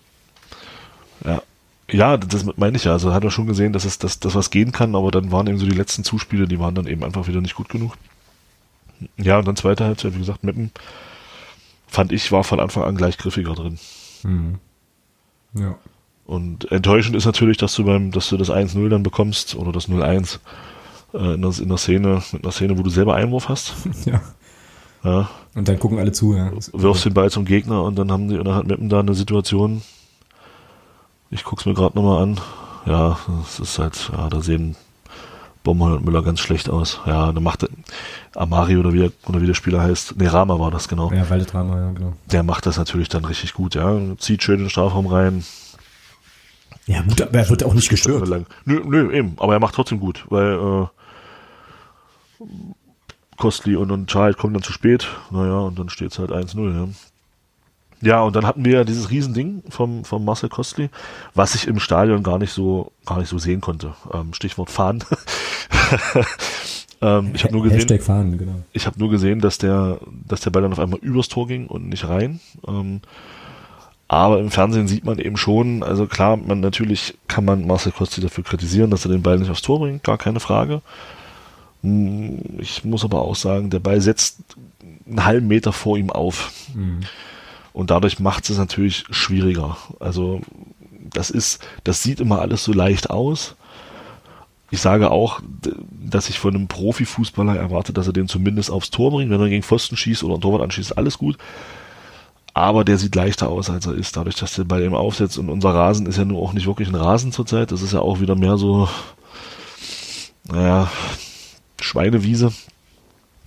[1.25, 1.43] Ja,
[1.91, 2.93] ja, das meine ich ja.
[2.93, 5.47] Also hat er schon gesehen, dass es dass, dass was gehen kann, aber dann waren
[5.47, 7.95] eben so die letzten Zuspiele, die waren dann eben einfach wieder nicht gut genug.
[9.17, 10.73] Ja, und dann zweite Halbzeit, wie gesagt, Meppen
[11.87, 13.79] fand ich, war von Anfang an gleich griffiger drin.
[14.23, 14.59] Mhm.
[15.55, 15.77] Ja.
[16.27, 19.89] Und enttäuschend ist natürlich, dass du beim, dass du das 1-0 dann bekommst oder das
[19.89, 20.39] 0-1
[21.15, 23.75] äh, in, der, in der Szene, mit einer Szene, wo du selber Einwurf hast.
[24.05, 24.21] ja.
[25.05, 25.31] Ja.
[25.55, 26.51] Und dann gucken alle zu, ja.
[26.73, 29.15] Wirfst den Ball zum Gegner und dann haben die, und dann hat Meppen da eine
[29.15, 29.83] Situation.
[31.31, 32.41] Ich guck's mir gerade nochmal an.
[32.87, 34.77] Ja, es ist halt, ja, da sehen
[35.63, 37.01] Bommer und Müller ganz schlecht aus.
[37.05, 37.69] Ja, dann macht
[38.35, 41.13] Amari oder wie, oder wie der Spieler heißt, nee, Rama war das, genau.
[41.13, 42.15] Ja, Waldet Rama, ja, genau.
[42.27, 43.99] Der macht das natürlich dann richtig gut, ja.
[44.17, 45.45] Zieht schön in den Strafraum rein.
[46.87, 48.27] Ja, gut, aber er wird auch nicht gestört.
[48.65, 50.55] Nö, nö, eben, aber er macht trotzdem gut, weil
[52.41, 52.47] äh,
[53.37, 55.07] Kostli und, und Child kommen dann zu spät.
[55.31, 56.89] Naja, und dann steht es halt 1-0, ja.
[58.01, 60.89] Ja, und dann hatten wir dieses Riesending vom, vom Marcel Kostli,
[61.35, 63.95] was ich im Stadion gar nicht so, gar nicht so sehen konnte.
[64.13, 65.03] Ähm, Stichwort Fahren.
[67.03, 68.55] ähm, ich habe nur gesehen, Fahren, genau.
[68.73, 71.67] ich habe nur gesehen, dass der, dass der Ball dann auf einmal übers Tor ging
[71.67, 72.41] und nicht rein.
[72.67, 73.01] Ähm,
[74.07, 78.23] aber im Fernsehen sieht man eben schon, also klar, man natürlich kann man Marcel Kostli
[78.23, 80.81] dafür kritisieren, dass er den Ball nicht aufs Tor bringt, gar keine Frage.
[81.83, 84.41] Hm, ich muss aber auch sagen, der Ball setzt
[85.07, 86.53] einen halben Meter vor ihm auf.
[86.75, 87.01] Mhm.
[87.73, 89.77] Und dadurch macht es natürlich schwieriger.
[90.01, 90.41] Also
[91.11, 93.55] das ist, das sieht immer alles so leicht aus.
[94.71, 95.41] Ich sage auch,
[95.91, 99.31] dass ich von einem Profifußballer erwarte, dass er den zumindest aufs Tor bringt.
[99.31, 101.39] Wenn er gegen Pfosten schießt oder einen Torwart anschießt, alles gut.
[102.53, 105.39] Aber der sieht leichter aus, als er ist, dadurch, dass der bei ihm aufsetzt.
[105.39, 107.73] Und unser Rasen ist ja nur auch nicht wirklich ein Rasen zurzeit.
[107.73, 108.89] Das ist ja auch wieder mehr so,
[110.45, 110.91] naja,
[111.81, 112.53] Schweinewiese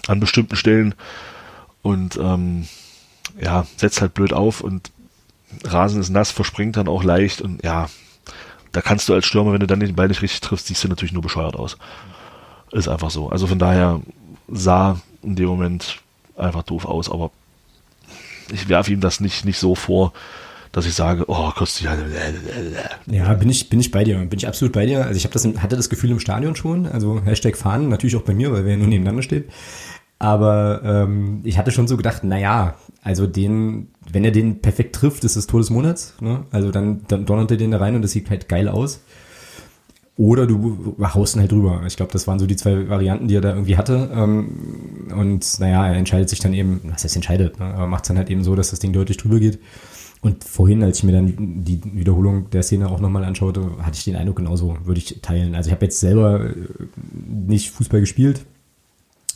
[0.08, 0.96] an bestimmten Stellen.
[1.82, 2.68] Und ähm,
[3.40, 4.92] ja, setzt halt blöd auf und
[5.64, 7.90] Rasen ist nass, verspringt dann auch leicht und ja,
[8.72, 10.88] da kannst du als Stürmer, wenn du dann den Ball nicht richtig triffst, siehst du
[10.88, 11.78] natürlich nur bescheuert aus.
[12.72, 13.30] Ist einfach so.
[13.30, 14.02] Also von daher
[14.48, 16.00] sah in dem Moment
[16.38, 17.32] einfach doof aus, aber
[18.52, 20.14] ich werfe ihm das nicht, nicht so vor,
[20.72, 21.88] dass ich sage, oh, kostet
[23.08, 25.06] Ja, bin ich, bin ich bei dir, bin ich absolut bei dir.
[25.06, 28.34] Also ich das, hatte das Gefühl im Stadion schon, also Hashtag Fahnen, natürlich auch bei
[28.34, 29.46] mir, weil wir ja nur nebeneinander stehen.
[30.22, 34.94] Aber ähm, ich hatte schon so gedacht, na ja, also den, wenn er den perfekt
[34.94, 36.14] trifft, ist es Tor des Monats.
[36.22, 36.46] Ne?
[36.52, 39.02] Also dann, dann donnert er den da rein und das sieht halt geil aus.
[40.18, 41.82] Oder du haust ihn halt drüber.
[41.88, 44.12] Ich glaube, das waren so die zwei Varianten, die er da irgendwie hatte.
[44.14, 47.66] Ähm, und naja, er entscheidet sich dann eben, was heißt entscheidet, ne?
[47.74, 49.58] aber macht es dann halt eben so, dass das Ding deutlich drüber geht.
[50.22, 54.04] Und vorhin, als ich mir dann die Wiederholung der Szene auch nochmal anschaute, hatte ich
[54.04, 55.56] den Eindruck genauso, würde ich teilen.
[55.56, 56.54] Also ich habe jetzt selber äh,
[57.26, 58.46] nicht Fußball gespielt,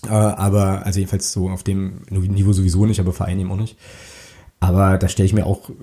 [0.07, 3.77] äh, aber, also jedenfalls so auf dem Niveau sowieso nicht, aber Verein eben auch nicht.
[4.59, 5.73] Aber da stelle ich mir auch äh,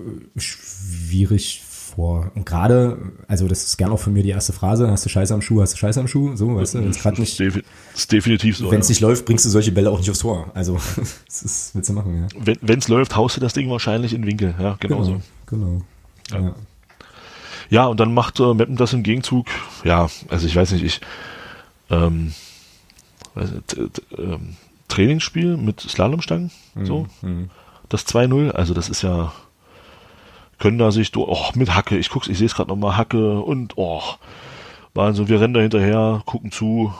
[0.41, 1.63] schwierig
[1.95, 2.33] vor.
[2.35, 5.33] Und gerade, also das ist gerne auch von mir die erste Phrase, hast du Scheiße
[5.35, 7.39] am Schuh, hast du Scheiße am Schuh, so, weißt du, wenn es gerade nicht.
[7.39, 8.71] Ist definitiv so.
[8.71, 8.93] Wenn es ja.
[8.93, 10.51] nicht läuft, bringst du solche Bälle auch nicht aufs Tor.
[10.55, 10.79] Also,
[11.27, 12.57] das ist, willst du machen, ja.
[12.61, 15.21] Wenn es läuft, haust du das Ding wahrscheinlich in Winkel, ja, genau, so.
[15.47, 15.83] Genau.
[16.31, 16.41] Ja.
[16.41, 16.55] ja.
[17.71, 17.87] ja.
[17.87, 19.47] und dann macht äh, Meppen das im Gegenzug,
[19.85, 21.01] ja, also ich weiß nicht, ich,
[21.91, 22.33] ähm,
[24.89, 26.87] Trainingsspiel mit Slalomstangen, mhm.
[26.87, 27.07] so.
[27.23, 27.51] Mhm.
[27.89, 29.33] Das 2-0, also das ist ja,
[30.59, 33.77] können da sich, oh, mit Hacke, ich guck's, ich sehe es gerade nochmal, Hacke und,
[33.77, 34.03] oh,
[34.95, 36.93] also wir rennen da hinterher, gucken zu.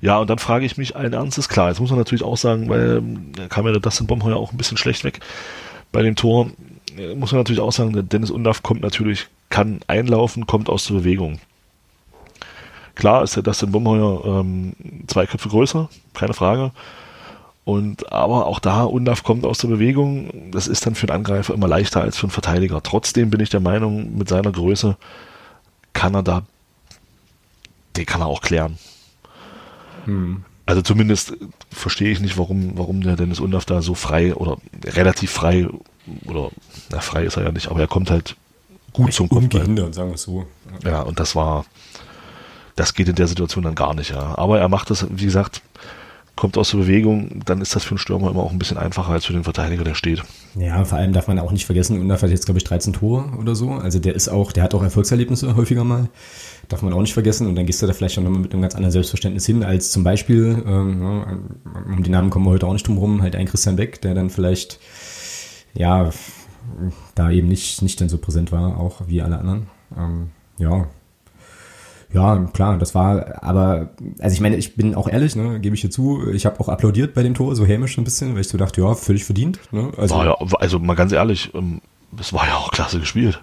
[0.00, 2.68] Ja, und dann frage ich mich allen Ernstes, klar, jetzt muss man natürlich auch sagen,
[2.68, 3.02] weil
[3.34, 5.20] da kam ja der Dustin Bomheuer auch ein bisschen schlecht weg
[5.90, 6.50] bei dem Tor,
[7.16, 10.94] muss man natürlich auch sagen, der Dennis Undaff kommt natürlich, kann einlaufen, kommt aus der
[10.94, 11.40] Bewegung.
[12.94, 14.74] Klar ist der Dustin Bumheuer ähm,
[15.06, 16.72] zwei Köpfe größer, keine Frage.
[17.64, 20.50] Und aber auch da, Undaf kommt aus der Bewegung.
[20.50, 22.82] Das ist dann für einen Angreifer immer leichter als für einen Verteidiger.
[22.82, 24.96] Trotzdem bin ich der Meinung, mit seiner Größe
[25.94, 26.42] kann er da,
[27.96, 28.78] den kann er auch klären.
[30.04, 30.44] Hm.
[30.66, 31.34] Also zumindest
[31.70, 35.68] verstehe ich nicht, warum, warum der Dennis Undaf da so frei oder relativ frei
[36.26, 36.50] oder
[36.90, 38.36] na, frei ist er ja nicht, aber er kommt halt
[38.92, 39.60] gut zum Kopfball.
[39.60, 40.46] Ungehindert, sagen wir es so.
[40.84, 41.64] Ja, und das war,
[42.76, 44.36] das geht in der Situation dann gar nicht, ja.
[44.36, 45.62] Aber er macht das, wie gesagt,
[46.36, 49.12] kommt aus der Bewegung, dann ist das für einen Stürmer immer auch ein bisschen einfacher
[49.12, 50.22] als für den Verteidiger, der steht.
[50.56, 53.36] Ja, vor allem darf man auch nicht vergessen, Undaf hat jetzt, glaube ich, 13 Tore
[53.38, 53.70] oder so.
[53.70, 56.08] Also der ist auch, der hat auch Erfolgserlebnisse häufiger mal.
[56.68, 57.46] Darf man auch nicht vergessen.
[57.46, 59.92] Und dann gehst du da vielleicht auch nochmal mit einem ganz anderen Selbstverständnis hin, als
[59.92, 61.52] zum Beispiel, ähm,
[61.86, 64.14] um die Namen kommen wir heute auch nicht drum rum, halt ein Christian Beck, der
[64.14, 64.80] dann vielleicht,
[65.74, 66.10] ja,
[67.14, 69.66] da eben nicht, nicht dann so präsent war, auch wie alle anderen.
[69.96, 70.88] Ähm, ja,
[72.14, 75.80] ja, klar, das war, aber, also ich meine, ich bin auch ehrlich, ne, gebe ich
[75.80, 78.48] hier zu, ich habe auch applaudiert bei dem Tor, so hämisch ein bisschen, weil ich
[78.48, 79.58] so dachte, ja, völlig verdient.
[79.72, 79.90] Ne?
[79.96, 81.80] Also, ja, also mal ganz ehrlich, ähm,
[82.18, 83.42] es war ja auch klasse gespielt.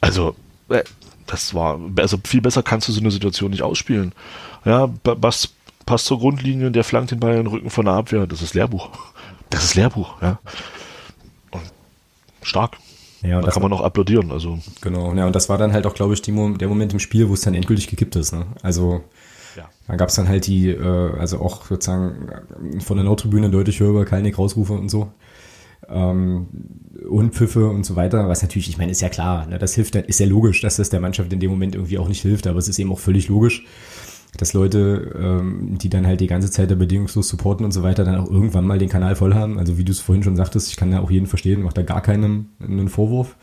[0.00, 0.36] Also,
[0.68, 0.84] äh,
[1.26, 4.12] das war, also viel besser kannst du so eine Situation nicht ausspielen.
[4.64, 5.52] Ja, Bass
[5.84, 8.54] passt zur Grundlinie, der flankt den Ball in den Rücken von der Abwehr, das ist
[8.54, 8.88] Lehrbuch.
[9.50, 10.38] Das ist Lehrbuch, ja.
[11.50, 11.62] Und
[12.42, 12.76] stark.
[13.24, 14.30] Ja, da kann man auch applaudieren.
[14.30, 14.58] Also.
[14.82, 17.28] Genau, ja, und das war dann halt auch, glaube ich, die, der Moment im Spiel,
[17.28, 18.32] wo es dann endgültig gekippt ist.
[18.32, 18.46] Ne?
[18.62, 19.02] Also
[19.56, 19.68] Ja.
[19.86, 22.28] Da gab es dann halt die, äh, also auch sozusagen
[22.80, 25.12] von der Nordtribüne deutlich höher Kalnick Rausrufe und so.
[25.88, 26.46] Ähm,
[27.08, 29.94] und Pfiffe und so weiter, was natürlich, ich meine, ist ja klar, ne, das hilft,
[29.96, 32.58] ist ja logisch, dass das der Mannschaft in dem Moment irgendwie auch nicht hilft, aber
[32.58, 33.64] es ist eben auch völlig logisch,
[34.38, 38.04] dass Leute, ähm, die dann halt die ganze Zeit da bedingungslos supporten und so weiter,
[38.04, 39.58] dann auch irgendwann mal den Kanal voll haben.
[39.58, 41.82] Also wie du es vorhin schon sagtest, ich kann ja auch jeden verstehen, macht da
[41.82, 43.36] gar keinem einen Vorwurf.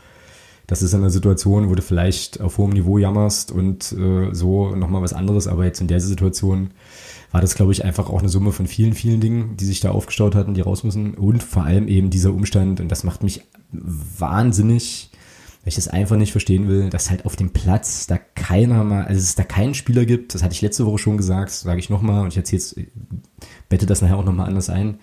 [0.68, 5.02] Das ist eine Situation, wo du vielleicht auf hohem Niveau jammerst und äh, so nochmal
[5.02, 6.72] was anderes, aber jetzt in der Situation
[7.32, 9.92] war das, glaube ich, einfach auch eine Summe von vielen, vielen Dingen, die sich da
[9.92, 11.14] aufgestaut hatten, die raus müssen.
[11.14, 15.12] Und vor allem eben dieser Umstand, und das macht mich wahnsinnig,
[15.64, 19.06] weil ich das einfach nicht verstehen will, dass halt auf dem Platz da keiner mal,
[19.06, 21.90] also es da keinen Spieler gibt, das hatte ich letzte Woche schon gesagt, sage ich
[21.90, 22.76] nochmal und ich erzähle jetzt,
[23.70, 25.00] bette das nachher auch nochmal anders ein,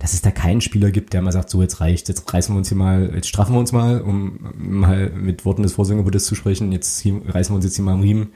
[0.00, 2.58] dass es da keinen Spieler gibt, der mal sagt, so jetzt reicht, jetzt reißen wir
[2.58, 6.34] uns hier mal, jetzt straffen wir uns mal, um mal mit Worten des Vorsängerbuddhis zu
[6.34, 8.32] sprechen, jetzt reißen wir uns jetzt hier mal am Riemen,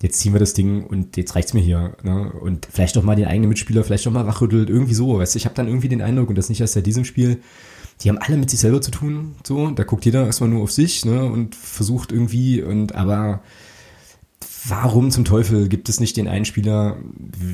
[0.00, 1.96] jetzt ziehen wir das Ding und jetzt reicht's mir hier.
[2.04, 2.32] Ne?
[2.32, 5.18] Und vielleicht doch mal den eigenen Mitspieler, vielleicht doch mal wachrüttelt, irgendwie so.
[5.18, 7.40] Weißt du, ich habe dann irgendwie den Eindruck, und das nicht erst seit diesem Spiel,
[8.00, 10.72] die haben alle mit sich selber zu tun, so, da guckt jeder erstmal nur auf
[10.72, 13.40] sich, ne, und versucht irgendwie, und aber
[14.66, 16.96] warum zum Teufel gibt es nicht den einen Spieler,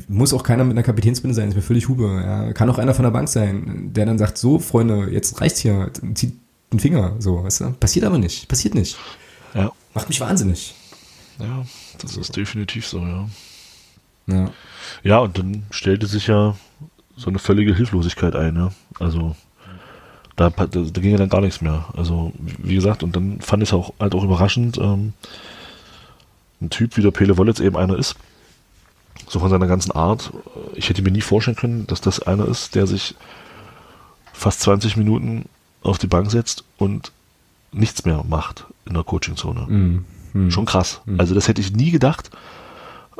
[0.07, 2.93] muss auch keiner mit einer Kapitänsbinde sein, ist mir völlig Hube, ja, kann auch einer
[2.93, 6.33] von der Bank sein, der dann sagt, so, Freunde, jetzt reicht's hier, zieht
[6.71, 8.97] den Finger, so, weißt du, passiert aber nicht, passiert nicht.
[9.53, 9.71] Ja.
[9.93, 10.75] Macht mich wahnsinnig.
[11.39, 11.65] Ja,
[11.99, 13.29] das ist definitiv so, ja.
[14.27, 14.51] Ja.
[15.03, 16.55] Ja, und dann stellte sich ja
[17.15, 18.71] so eine völlige Hilflosigkeit ein, ja.
[18.99, 19.35] Also,
[20.35, 21.85] da, da, da ging ja dann gar nichts mehr.
[21.95, 25.13] Also, wie gesagt, und dann fand ich es auch halt auch überraschend, ähm,
[26.61, 28.15] ein Typ wie der Pele Wollitz eben einer ist,
[29.27, 30.31] so von seiner ganzen Art.
[30.73, 33.15] Ich hätte mir nie vorstellen können, dass das einer ist, der sich
[34.33, 35.45] fast 20 Minuten
[35.83, 37.11] auf die Bank setzt und
[37.71, 39.65] nichts mehr macht in der Coachingzone.
[39.67, 40.05] Mhm.
[40.33, 40.51] Mhm.
[40.51, 41.01] Schon krass.
[41.05, 41.19] Mhm.
[41.19, 42.29] Also das hätte ich nie gedacht,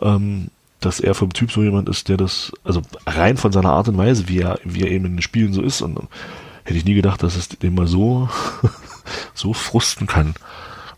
[0.02, 0.50] ähm,
[0.80, 3.98] dass er vom Typ so jemand ist, der das, also rein von seiner Art und
[3.98, 5.98] Weise, wie er, wie er eben in den Spielen so ist und
[6.66, 8.28] hätte ich nie gedacht, dass es den mal so,
[9.34, 10.36] so frusten kann.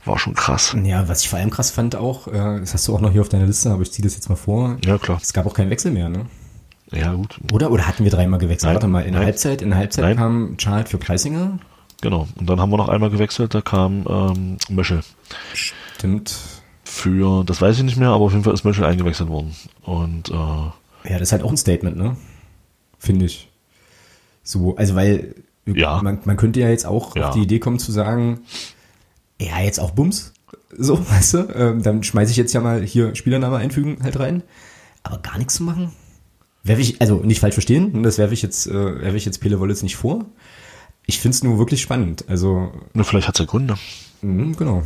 [0.06, 0.76] War schon krass.
[0.84, 3.22] Ja, was ich vor allem krass fand auch, äh, das hast du auch noch hier
[3.22, 4.78] auf deiner Liste, aber ich ziehe das jetzt mal vor.
[4.86, 5.20] Ja, klar.
[5.22, 6.26] Es gab auch keinen Wechsel mehr, ne?
[6.92, 7.38] Ja, gut.
[7.52, 8.70] Oder, oder hatten wir dreimal gewechselt?
[8.70, 10.16] Nein, Warte mal, in der Halbzeit, in der Halbzeit nein.
[10.16, 11.60] kam Charles für Preisinger.
[12.02, 12.28] Genau.
[12.36, 15.02] Und dann haben wir noch einmal gewechselt, da kam ähm, Möschel.
[15.54, 16.36] Stimmt.
[16.86, 19.54] Für, das weiß ich nicht mehr, aber auf jeden Fall ist Möschel eingewechselt worden.
[19.84, 22.16] Und äh, ja, das ist halt auch ein Statement, ne?
[22.98, 23.50] Finde ich.
[24.44, 25.36] So, also weil
[25.76, 26.02] ja.
[26.02, 27.30] Man, man könnte ja jetzt auch ja.
[27.30, 28.42] auf die Idee kommen zu sagen,
[29.40, 30.34] ja, jetzt auch Bums.
[30.76, 34.44] So, weißt du, ähm, dann schmeiße ich jetzt ja mal hier Spielername einfügen halt rein.
[35.04, 35.92] Aber gar nichts zu machen.
[36.64, 39.60] Werfe ich, also nicht falsch verstehen, das werfe ich jetzt, äh, werfe ich jetzt Pele
[39.60, 40.26] Wollitz nicht vor.
[41.06, 42.26] Ich finde es nur wirklich spannend.
[42.28, 42.74] Also.
[42.94, 43.76] Nur vielleicht hat es ja Gründe.
[44.22, 44.84] Mh, genau.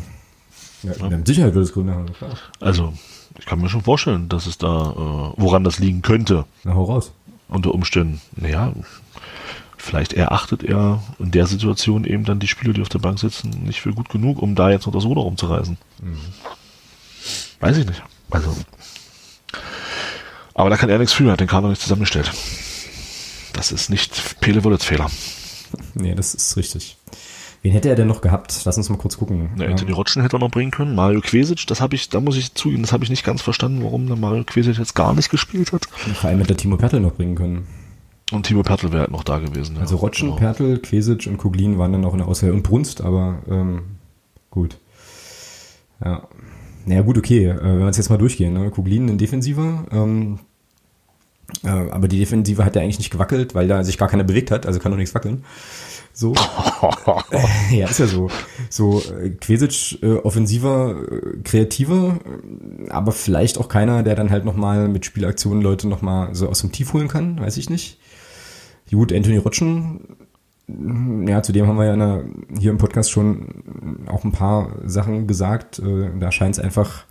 [0.84, 1.10] Ja, ja.
[1.10, 2.38] Mit Sicherheit wird es Gründe haben, klar.
[2.60, 2.94] Also,
[3.39, 6.46] ich kann mir schon vorstellen, dass es da, äh, woran das liegen könnte.
[6.63, 7.12] Na, hau raus.
[7.48, 8.22] Unter Umständen.
[8.36, 8.74] Naja,
[9.82, 13.50] vielleicht erachtet er in der Situation eben dann die Spieler, die auf der Bank sitzen,
[13.63, 15.78] nicht für gut genug, um da jetzt noch das Ruder rumzureißen.
[16.02, 16.17] Mhm.
[17.60, 18.02] Weiß ich nicht.
[18.30, 18.56] Also.
[20.54, 22.32] Aber da kann er nichts für, hat den Kader nicht zusammengestellt.
[23.54, 25.10] Das ist nicht Pele Wollets Fehler.
[25.94, 26.98] Nee, das ist richtig.
[27.62, 28.62] Wen hätte er denn noch gehabt?
[28.65, 29.52] Lass uns mal kurz gucken.
[29.58, 30.96] Ja, Anthony Rotschen hätte er noch bringen können.
[30.96, 33.84] Mario Quesic, das habe ich, da muss ich zugeben, das habe ich nicht ganz verstanden,
[33.84, 35.86] warum der Mario Quesic jetzt gar nicht gespielt hat.
[35.86, 37.67] vor allem hätte er Timo Pertl noch bringen können.
[38.32, 39.76] Und Timo Pertl wäre halt noch da gewesen.
[39.76, 39.82] Ja.
[39.82, 40.39] Also Rotschen, genau.
[40.39, 43.82] Pertl, Quesic und Kuglin waren dann noch in der Auswahl und Brunst, aber ähm,
[44.50, 44.78] gut.
[46.04, 46.28] Ja.
[46.86, 47.46] Naja, gut, okay.
[47.46, 48.54] Äh, wenn wir jetzt mal durchgehen.
[48.54, 48.72] Ne?
[48.72, 49.86] Kuglin in Defensive.
[49.91, 50.39] Ähm,
[51.63, 54.52] äh, aber die Defensive hat ja eigentlich nicht gewackelt, weil da sich gar keiner bewegt
[54.52, 55.44] hat, also kann doch nichts wackeln.
[56.13, 56.34] So.
[57.72, 58.30] ja, ist ja so.
[58.70, 64.46] So, äh, Quesic, äh, offensiver, äh, kreativer, äh, aber vielleicht auch keiner, der dann halt
[64.46, 68.00] nochmal mit Spielaktionen Leute nochmal so aus dem Tief holen kann, weiß ich nicht.
[68.91, 70.01] Gut, Anthony Rutschen,
[71.27, 72.23] ja, zudem haben wir ja der,
[72.60, 73.47] hier im Podcast schon
[74.08, 75.80] auch ein paar Sachen gesagt.
[75.80, 77.06] Äh, da scheint es einfach,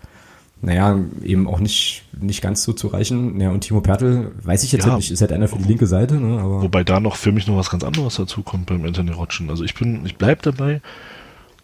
[0.62, 3.40] naja, eben auch nicht, nicht ganz so zu reichen.
[3.40, 5.68] Ja, und Timo Pertl, weiß ich jetzt ja, halt nicht, ist halt einer für die
[5.68, 6.14] linke Seite.
[6.16, 9.12] Ne, aber wobei da noch für mich noch was ganz anderes dazu kommt beim Anthony
[9.12, 9.50] Rotschen.
[9.50, 10.80] Also ich bin, ich bleib dabei.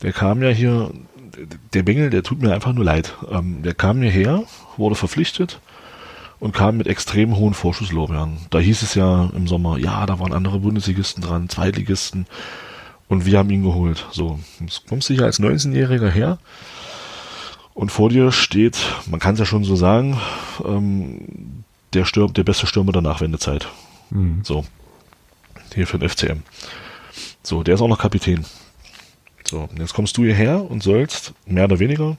[0.02, 0.90] Der kam ja hier,
[1.72, 3.14] der Bengel, der tut mir einfach nur leid.
[3.30, 4.44] Ähm, der kam hierher,
[4.76, 5.60] wurde verpflichtet
[6.38, 8.38] und kam mit extrem hohen Vorschusslorbeeren.
[8.50, 12.26] Da hieß es ja im Sommer, ja, da waren andere Bundesligisten dran, Zweitligisten
[13.08, 14.06] und wir haben ihn geholt.
[14.10, 16.38] So, jetzt kommst du hier als 19-Jähriger her
[17.74, 20.18] und vor dir steht, man kann es ja schon so sagen,
[20.64, 23.68] ähm, der, Stürm, der beste Stürmer der Nachwendezeit.
[24.10, 24.40] Mhm.
[24.42, 24.64] So,
[25.74, 26.42] hier für den FCM.
[27.42, 28.44] So, der ist auch noch Kapitän.
[29.46, 32.16] So, jetzt kommst du hierher und sollst mehr oder weniger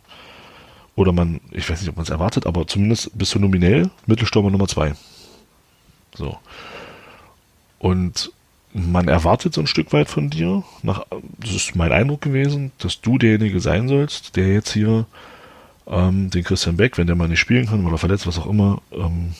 [0.98, 4.50] oder man, ich weiß nicht, ob man es erwartet, aber zumindest bist du nominell Mittelstürmer
[4.50, 4.96] Nummer zwei.
[6.16, 6.40] So.
[7.78, 8.32] Und
[8.74, 11.06] man erwartet so ein Stück weit von dir, nach,
[11.38, 15.06] das ist mein Eindruck gewesen, dass du derjenige sein sollst, der jetzt hier
[15.86, 18.82] ähm, den Christian Beck, wenn der mal nicht spielen kann oder verletzt, was auch immer,
[18.92, 19.36] ähm,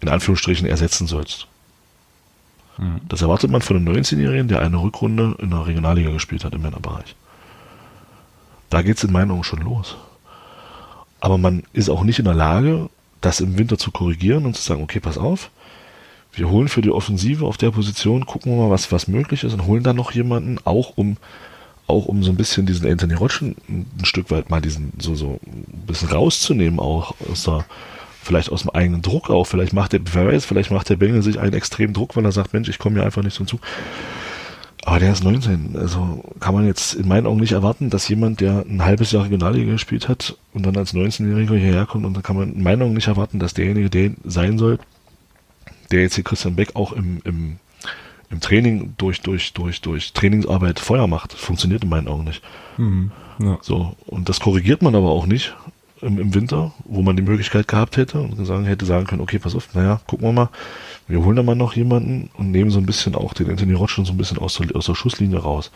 [0.00, 1.48] in Anführungsstrichen ersetzen sollst.
[2.78, 3.00] Mhm.
[3.08, 6.62] Das erwartet man von einem 19-Jährigen, der eine Rückrunde in der Regionalliga gespielt hat im
[6.62, 7.16] Männerbereich.
[8.70, 9.96] Da geht es in meinen Augen schon los.
[11.20, 12.88] Aber man ist auch nicht in der Lage,
[13.20, 15.50] das im Winter zu korrigieren und zu sagen, okay, pass auf,
[16.32, 19.52] wir holen für die Offensive auf der Position, gucken wir mal, was, was möglich ist
[19.52, 21.16] und holen dann noch jemanden, auch um,
[21.86, 25.40] auch um so ein bisschen diesen Anthony Rotschen ein Stück weit mal diesen, so, so
[25.46, 27.64] ein bisschen rauszunehmen, auch aus der,
[28.22, 29.44] vielleicht aus dem eigenen Druck auch.
[29.44, 32.52] Vielleicht macht der, weiß, vielleicht macht der Bengel sich einen extremen Druck, weil er sagt,
[32.52, 33.60] Mensch, ich komme hier einfach nicht zum Zug.
[34.84, 35.76] Aber der ist 19.
[35.76, 39.24] Also kann man jetzt in meinen Augen nicht erwarten, dass jemand, der ein halbes Jahr
[39.24, 42.82] Regionalliga gespielt hat und dann als 19-Jähriger hierher kommt und dann kann man in meinen
[42.82, 44.78] Augen nicht erwarten, dass derjenige der sein soll,
[45.90, 47.56] der jetzt hier Christian Beck auch im, im,
[48.30, 51.34] im Training durch, durch, durch, durch Trainingsarbeit Feuer macht.
[51.34, 52.42] funktioniert in meinen Augen nicht.
[52.78, 53.58] Mhm, ja.
[53.60, 55.54] So, und das korrigiert man aber auch nicht
[56.00, 59.38] im, im Winter, wo man die Möglichkeit gehabt hätte und sagen, hätte sagen können, okay,
[59.38, 60.48] pass auf, naja, gucken wir mal,
[61.10, 64.04] wir holen da mal noch jemanden und nehmen so ein bisschen auch den Anthony schon
[64.04, 65.70] so ein bisschen aus der, aus der Schusslinie raus.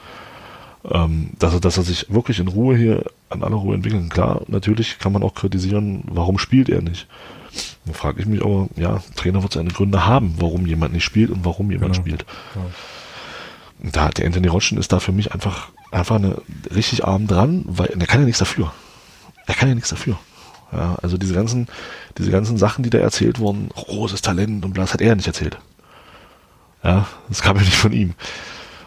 [0.91, 4.11] Ähm, dass, er, dass er sich wirklich in Ruhe hier an aller Ruhe entwickeln.
[4.11, 7.07] Klar, natürlich kann man auch kritisieren, warum spielt er nicht.
[7.87, 11.31] Da frage ich mich aber, ja, Trainer wird seine Gründe haben, warum jemand nicht spielt
[11.31, 12.05] und warum jemand genau.
[12.05, 12.27] spielt.
[12.55, 13.91] Ja.
[13.91, 16.37] Da, der Anthony Rotschen ist da für mich einfach, einfach eine,
[16.75, 18.73] richtig arm dran, weil er kann ja nichts dafür.
[19.47, 20.19] Er kann ja nichts dafür.
[20.73, 21.69] Ja, also diese ganzen,
[22.19, 25.27] diese ganzen Sachen, die da erzählt wurden, großes Talent und bla, das hat er nicht
[25.27, 25.59] erzählt.
[26.83, 28.15] Ja, das kam ja nicht von ihm.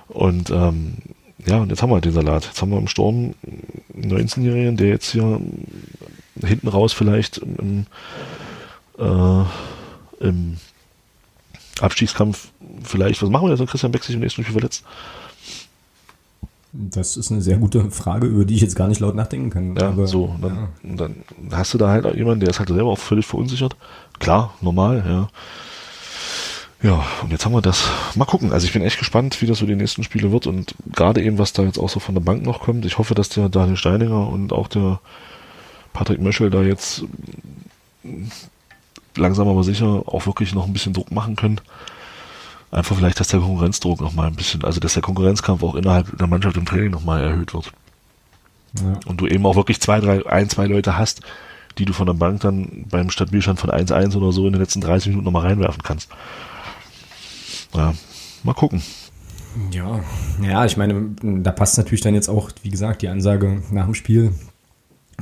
[0.08, 0.98] Und ähm,
[1.46, 2.46] ja, und jetzt haben wir den Salat.
[2.46, 3.34] Jetzt haben wir im Sturm
[3.96, 5.40] einen 19-Jährigen, der jetzt hier
[6.44, 7.86] hinten raus vielleicht im,
[9.00, 9.44] äh,
[10.20, 10.58] im
[11.80, 12.50] Abstiegskampf
[12.84, 14.84] vielleicht, was machen wir jetzt, wenn Christian Beck sich im nächsten Spiel verletzt?
[16.74, 19.76] Das ist eine sehr gute Frage, über die ich jetzt gar nicht laut nachdenken kann.
[19.76, 20.36] Ja, Aber, so.
[20.42, 20.68] Dann, ja.
[20.96, 21.16] dann
[21.52, 23.76] hast du da halt jemanden, der ist halt selber auch völlig verunsichert.
[24.20, 25.30] Klar, normal, ja.
[26.84, 27.90] Ja, und jetzt haben wir das.
[28.16, 28.52] Mal gucken.
[28.52, 31.40] Also ich bin echt gespannt, wie das so die nächsten Spiele wird und gerade eben,
[31.40, 32.86] was da jetzt auch so von der Bank noch kommt.
[32.86, 35.00] Ich hoffe, dass der Daniel Steininger und auch der
[35.94, 37.04] Patrick Möschel da jetzt
[39.16, 41.60] langsam aber sicher auch wirklich noch ein bisschen Druck machen können.
[42.70, 46.18] Einfach vielleicht, dass der Konkurrenzdruck noch mal ein bisschen, also dass der Konkurrenzkampf auch innerhalb
[46.18, 47.72] der Mannschaft im Training noch mal erhöht wird.
[48.76, 49.00] Ja.
[49.06, 51.22] Und du eben auch wirklich zwei, drei, ein, zwei Leute hast,
[51.78, 54.82] die du von der Bank dann beim Stadtspielstand von 1-1 oder so in den letzten
[54.82, 56.10] 30 Minuten nochmal reinwerfen kannst.
[57.74, 57.94] Ja,
[58.44, 58.82] mal gucken.
[59.72, 60.02] Ja,
[60.42, 63.96] ja, ich meine, da passt natürlich dann jetzt auch, wie gesagt, die Ansage nach dem
[63.96, 64.34] Spiel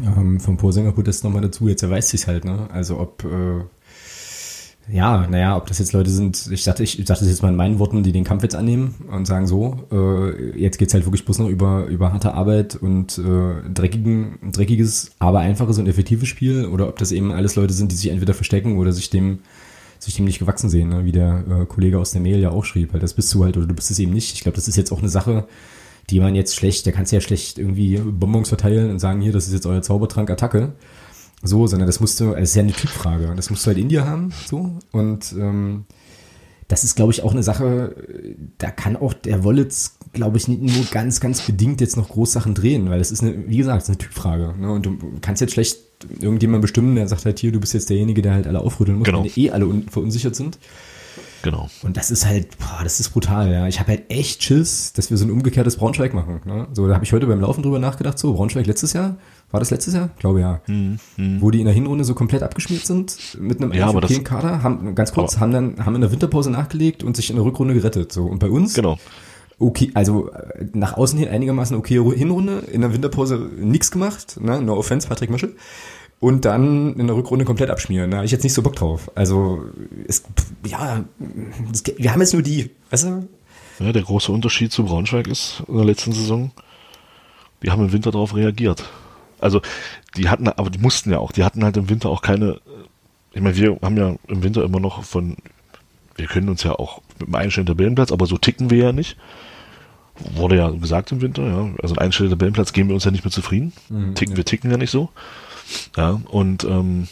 [0.02, 1.68] ähm, vom Porsinger Podest nochmal dazu.
[1.68, 2.68] Jetzt erweist sich halt, ne?
[2.72, 3.64] Also ob äh,
[4.88, 7.50] ja, naja, ob das jetzt Leute sind, ich dachte, ich, ich dachte das jetzt mal
[7.50, 11.06] in meinen Worten, die den Kampf jetzt annehmen und sagen so, äh, jetzt geht's halt
[11.06, 16.28] wirklich bloß noch über, über harte Arbeit und äh, dreckigen, dreckiges, aber einfaches und effektives
[16.28, 19.40] Spiel oder ob das eben alles Leute sind, die sich entweder verstecken oder sich dem
[19.98, 21.06] sich dem nicht gewachsen sehen, ne?
[21.06, 22.94] wie der äh, Kollege aus der Mail ja auch schrieb.
[22.94, 24.34] Halt, das bist du halt oder du bist es eben nicht.
[24.34, 25.48] Ich glaube, das ist jetzt auch eine Sache,
[26.10, 29.48] die man jetzt schlecht, der kannst ja schlecht irgendwie Bonbons verteilen und sagen, hier, das
[29.48, 30.74] ist jetzt euer Zaubertrank Attacke.
[31.44, 33.34] So, sondern das musst du, also das ist ja eine Typfrage.
[33.36, 34.80] Das musst du halt in dir haben, so.
[34.92, 35.86] Und ähm,
[36.68, 37.96] das ist, glaube ich, auch eine Sache,
[38.58, 42.90] da kann auch der Wollitz, glaube ich, nur ganz, ganz bedingt jetzt noch Großsachen drehen,
[42.90, 44.56] weil das ist eine, wie gesagt, eine Typfrage.
[44.60, 44.72] Ne?
[44.72, 45.78] Und du kannst jetzt schlecht
[46.20, 49.06] irgendjemand bestimmen, der sagt halt hier, du bist jetzt derjenige, der halt alle aufrütteln muss,
[49.06, 49.24] genau.
[49.24, 50.58] wenn eh alle verunsichert sind.
[51.44, 51.70] Genau.
[51.84, 53.68] Und das ist halt, boah, das ist brutal, ja.
[53.68, 56.42] Ich habe halt echt Schiss, dass wir so ein umgekehrtes Braunschweig machen.
[56.46, 56.68] Ne?
[56.74, 59.18] So, da habe ich heute beim Laufen drüber nachgedacht, so, Braunschweig letztes Jahr,
[59.52, 60.10] war das letztes Jahr?
[60.16, 60.62] Ich glaube ja.
[60.66, 61.42] Hm, hm.
[61.42, 64.96] Wo die in der Hinrunde so komplett abgeschmiert sind mit einem ja, okayen Kader, haben
[64.96, 68.12] ganz kurz, haben dann haben in der Winterpause nachgelegt und sich in der Rückrunde gerettet.
[68.12, 68.98] So und bei uns genau.
[69.60, 74.62] okay, also äh, nach außen hin einigermaßen okay Hinrunde, in der Winterpause nichts gemacht, ne?
[74.62, 75.56] No offense, Patrick Möschel
[76.20, 78.12] und dann in der Rückrunde komplett abschmieren.
[78.12, 79.12] Da habe ich jetzt nicht so Bock drauf.
[79.16, 79.66] Also,
[80.08, 80.24] es,
[80.66, 81.04] ja,
[81.72, 83.28] es, wir haben jetzt nur die, weißt du?
[83.80, 86.52] Ja, der große Unterschied zu Braunschweig ist in der letzten Saison,
[87.62, 88.86] die haben im Winter darauf reagiert.
[89.40, 89.62] Also,
[90.18, 92.60] die hatten, aber die mussten ja auch, die hatten halt im Winter auch keine,
[93.34, 95.38] ich meine, wir haben ja im Winter immer noch von,
[96.16, 99.18] wir können uns ja auch mit einem einstellenden Tabellenplatz, aber so ticken wir ja nicht.
[100.36, 101.70] Wurde ja gesagt im Winter, ja.
[101.82, 103.74] Also ein einstellender Tabellenplatz gehen wir uns ja nicht mehr zufrieden.
[103.90, 105.10] Mhm, ticken, wir ticken ja nicht so.
[105.98, 107.08] Ja, und ähm,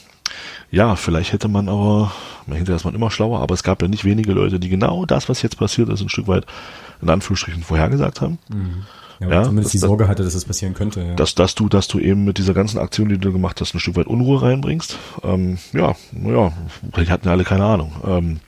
[0.72, 2.12] ja, vielleicht hätte man aber,
[2.46, 5.30] hinterher ist man immer schlauer, aber es gab ja nicht wenige Leute, die genau das,
[5.30, 6.46] was jetzt passiert ist, ein Stück weit
[7.02, 8.40] in Anführungsstrichen vorhergesagt haben.
[8.50, 8.86] Mhm.
[9.20, 11.02] Ja, ja zumindest das, die Sorge hatte, dass es das passieren könnte.
[11.02, 11.16] Ja.
[11.16, 13.80] Dass, dass du, dass du eben mit dieser ganzen Aktion, die du gemacht hast, ein
[13.80, 14.98] Stück weit Unruhe reinbringst.
[15.24, 16.52] Ähm, ja, ja,
[16.98, 17.92] die hatten ja alle keine Ahnung.
[18.06, 18.40] Ähm,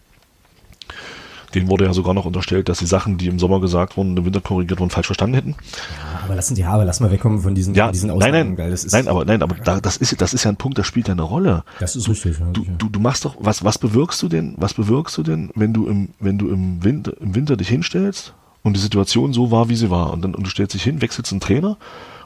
[1.56, 4.26] denen wurde ja sogar noch unterstellt, dass sie Sachen, die im Sommer gesagt wurden, im
[4.26, 5.52] Winter korrigiert wurden, falsch verstanden hätten.
[5.52, 8.32] Ja, aber lassen ja, aber lass mal wegkommen von diesen, ja, von diesen Aussagen.
[8.34, 10.78] Nein, nein, ist, nein, aber nein, aber da, das ist das ist ja ein Punkt,
[10.78, 11.64] das spielt ja eine Rolle.
[11.80, 12.38] Das ist richtig.
[12.38, 14.56] Du, du, du, du machst doch was was bewirkst du denn?
[14.58, 18.34] Was bewirkst du denn, wenn du im wenn du im Winter im Winter dich hinstellst
[18.66, 21.00] und die Situation so war, wie sie war und dann und du stellst dich hin,
[21.00, 21.78] wechselst einen Trainer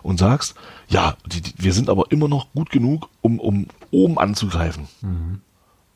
[0.03, 0.55] und sagst,
[0.87, 4.87] ja, die, die, wir sind aber immer noch gut genug, um um oben anzugreifen.
[5.01, 5.41] Mhm.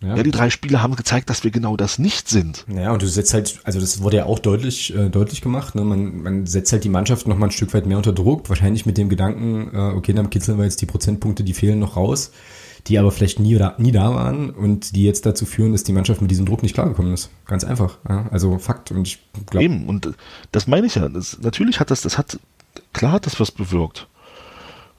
[0.02, 0.18] Ja.
[0.18, 0.24] ja.
[0.24, 2.66] die drei Spiele haben gezeigt, dass wir genau das nicht sind.
[2.68, 5.86] Ja, und du setzt halt, also das wurde ja auch deutlich, äh, deutlich gemacht, ne?
[5.86, 8.86] man, man setzt halt die Mannschaft noch mal ein Stück weit mehr unter Druck, wahrscheinlich
[8.86, 12.32] mit dem Gedanken, äh, okay, dann kitzeln wir jetzt die Prozentpunkte, die fehlen noch raus,
[12.88, 15.94] die aber vielleicht nie, da, nie da waren und die jetzt dazu führen, dass die
[15.94, 17.30] Mannschaft mit diesem Druck nicht klargekommen ist.
[17.46, 17.98] Ganz einfach.
[18.08, 18.28] Ja?
[18.32, 18.92] Also Fakt.
[18.92, 19.20] Und ich
[19.50, 19.64] glaube.
[19.64, 20.14] Eben, und
[20.52, 21.08] das meine ich ja.
[21.08, 22.40] Das, natürlich hat das, das hat,
[22.92, 24.08] klar hat das was bewirkt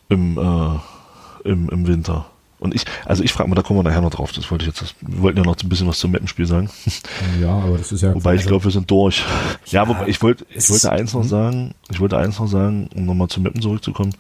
[0.09, 2.27] im, äh, im, im Winter.
[2.59, 4.33] Und ich, also ich frage mal, da kommen wir nachher noch drauf.
[4.33, 6.71] Das wollte ich jetzt, wir wollten ja noch ein bisschen was zum Mappenspiel sagen.
[7.41, 8.15] Ja, aber das ist ja.
[8.15, 9.23] Wobei ich also glaube, wir sind durch.
[9.67, 11.29] Ja, ja wobei ich wollte, ich wollte eins noch hm?
[11.29, 14.15] sagen, ich wollte eins noch sagen, um nochmal zum Mappen zurückzukommen.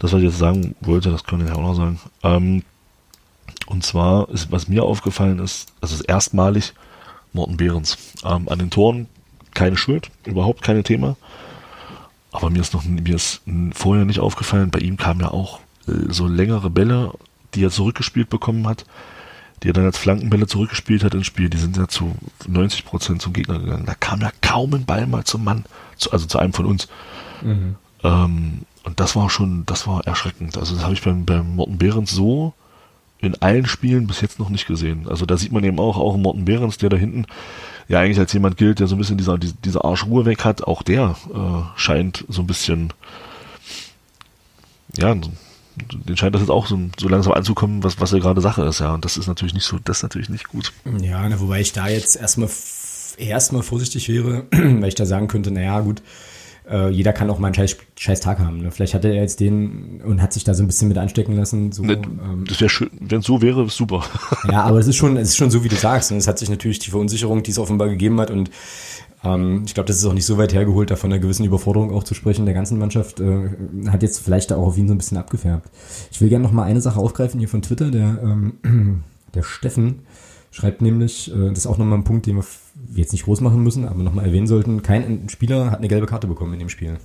[0.00, 2.00] Das, was ich jetzt sagen wollte, das können wir ja auch noch sagen.
[2.24, 2.62] Ähm,
[3.70, 6.74] und zwar ist, was mir aufgefallen ist, das ist erstmalig
[7.32, 7.96] Morten Behrens.
[8.24, 9.06] Ähm, an den Toren
[9.54, 11.16] keine Schuld, überhaupt keine Thema.
[12.32, 13.42] Aber mir ist noch, mir ist
[13.72, 17.12] vorher nicht aufgefallen, bei ihm kamen ja auch äh, so längere Bälle
[17.54, 18.84] die er zurückgespielt bekommen hat,
[19.62, 22.14] die er dann als Flankenbälle zurückgespielt hat ins Spiel, die sind ja zu
[22.46, 23.86] 90 Prozent zum Gegner gegangen.
[23.86, 25.64] Da kam ja kaum ein Ball mal zum Mann,
[25.96, 26.88] zu, also zu einem von uns.
[27.42, 27.76] Mhm.
[28.02, 30.56] Ähm, und das war schon, das war erschreckend.
[30.56, 32.54] Also das habe ich beim, beim Morten Behrens so
[33.20, 35.06] in allen Spielen bis jetzt noch nicht gesehen.
[35.08, 37.26] Also da sieht man eben auch, auch Morten Behrens, der da hinten
[37.88, 40.82] ja eigentlich als jemand gilt, der so ein bisschen dieser, diese Arschruhe weg hat, auch
[40.82, 42.92] der äh, scheint so ein bisschen
[44.96, 48.64] ja, den scheint das jetzt auch so, so langsam anzukommen, was, was ja gerade Sache
[48.64, 48.92] ist, ja.
[48.94, 50.72] Und das ist natürlich nicht so, das ist natürlich nicht gut.
[51.00, 52.48] Ja, na, wobei ich da jetzt erstmal
[53.16, 56.02] erstmal vorsichtig wäre, weil ich da sagen könnte, naja, gut,
[56.70, 58.58] äh, jeder kann auch mal einen scheiß, scheiß Tag haben.
[58.62, 58.70] Ne?
[58.70, 61.72] Vielleicht hatte er jetzt den und hat sich da so ein bisschen mit anstecken lassen.
[61.72, 64.04] So, ne, ähm, das wäre schön, wenn es so wäre, super.
[64.50, 66.12] Ja, aber es ist schon, es ist schon so, wie du sagst.
[66.12, 68.50] Und es hat sich natürlich die Verunsicherung, die es offenbar gegeben hat und
[69.22, 71.92] ähm, ich glaube, das ist auch nicht so weit hergeholt, da von einer gewissen Überforderung
[71.92, 72.46] auch zu sprechen.
[72.46, 73.50] Der ganzen Mannschaft äh,
[73.88, 75.68] hat jetzt vielleicht auch auf ihn so ein bisschen abgefärbt.
[76.10, 77.90] Ich will gerne noch mal eine Sache aufgreifen hier von Twitter.
[77.90, 79.04] Der, ähm,
[79.34, 80.00] der Steffen
[80.50, 82.44] schreibt nämlich, äh, das ist auch nochmal ein Punkt, den wir
[82.94, 86.26] jetzt nicht groß machen müssen, aber nochmal erwähnen sollten, kein Spieler hat eine gelbe Karte
[86.26, 86.98] bekommen in dem Spiel.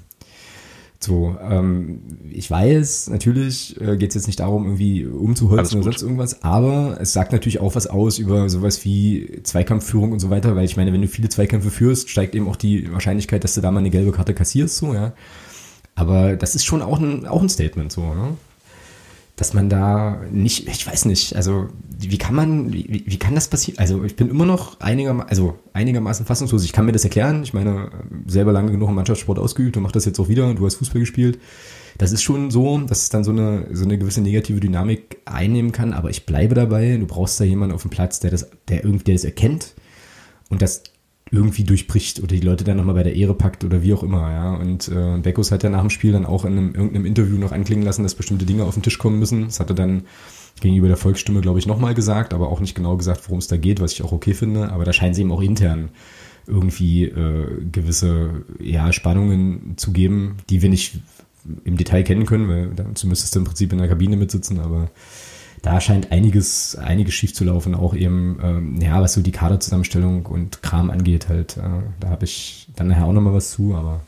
[1.00, 2.02] So, ähm,
[2.32, 6.98] ich weiß, natürlich äh, geht es jetzt nicht darum, irgendwie umzuholzen oder sonst irgendwas, aber
[7.00, 10.78] es sagt natürlich auch was aus über sowas wie Zweikampfführung und so weiter, weil ich
[10.78, 13.80] meine, wenn du viele Zweikämpfe führst, steigt eben auch die Wahrscheinlichkeit, dass du da mal
[13.80, 15.14] eine gelbe Karte kassierst, so, ja.
[15.94, 18.38] Aber das ist schon auch ein, auch ein Statement, so, ne?
[19.36, 21.68] Dass man da nicht, ich weiß nicht, also
[22.00, 23.80] wie kann man, wie, wie kann das passieren?
[23.80, 26.64] Also ich bin immer noch einigermaßen, also einigermaßen fassungslos.
[26.64, 27.44] Ich kann mir das erklären.
[27.44, 27.90] Ich meine,
[28.28, 30.54] selber lange genug im Mannschaftssport ausgeübt und mache das jetzt auch wieder.
[30.54, 31.40] Du hast Fußball gespielt.
[31.98, 35.72] Das ist schon so, dass es dann so eine, so eine gewisse negative Dynamik einnehmen
[35.72, 35.94] kann.
[35.94, 36.96] Aber ich bleibe dabei.
[36.98, 39.74] Du brauchst da jemanden auf dem Platz, der das, der irgendwie, der das erkennt
[40.50, 40.84] und das
[41.32, 44.32] irgendwie durchbricht oder die Leute dann nochmal bei der Ehre packt oder wie auch immer,
[44.32, 44.54] ja.
[44.56, 47.52] Und äh, Beckus hat ja nach dem Spiel dann auch in einem, irgendeinem Interview noch
[47.52, 49.46] anklingen lassen, dass bestimmte Dinge auf den Tisch kommen müssen.
[49.46, 50.04] Das hat er dann
[50.62, 53.58] gegenüber der Volksstimme, glaube ich, nochmal gesagt, aber auch nicht genau gesagt, worum es da
[53.58, 54.72] geht, was ich auch okay finde.
[54.72, 55.90] Aber da scheinen sie ihm auch intern
[56.48, 61.00] irgendwie äh, gewisse ja, Spannungen zu geben, die wir nicht
[61.64, 64.90] im Detail kennen können, weil dazu müsstest du im Prinzip in der Kabine mitsitzen, aber
[65.66, 70.28] da scheint einiges, einiges schief zu laufen, auch eben, ähm, ja, was so die Kaderzusammenstellung
[70.28, 71.58] und Kram angeht, halt.
[71.58, 74.02] Äh, da habe ich dann nachher auch nochmal was zu, aber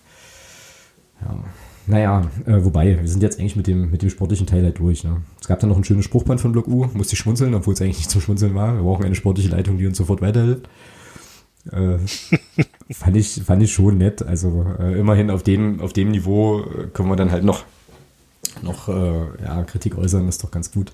[1.22, 1.36] ja.
[1.88, 5.03] Naja, äh, wobei, wir sind jetzt eigentlich mit dem, mit dem sportlichen Teil halt durch.
[5.03, 5.22] Ne?
[5.41, 7.82] Es gab dann noch ein schönes Spruchband von Block U, musste ich schmunzeln, obwohl es
[7.82, 8.76] eigentlich nicht zum Schmunzeln war.
[8.76, 10.68] Wir brauchen eine sportliche Leitung, die uns sofort weiterhilft.
[11.72, 11.97] Äh,
[12.93, 14.22] fand, ich, fand ich schon nett.
[14.22, 17.64] Also äh, immerhin auf dem, auf dem Niveau äh, können wir dann halt noch,
[18.62, 20.91] noch äh, ja, Kritik äußern, das ist doch ganz gut.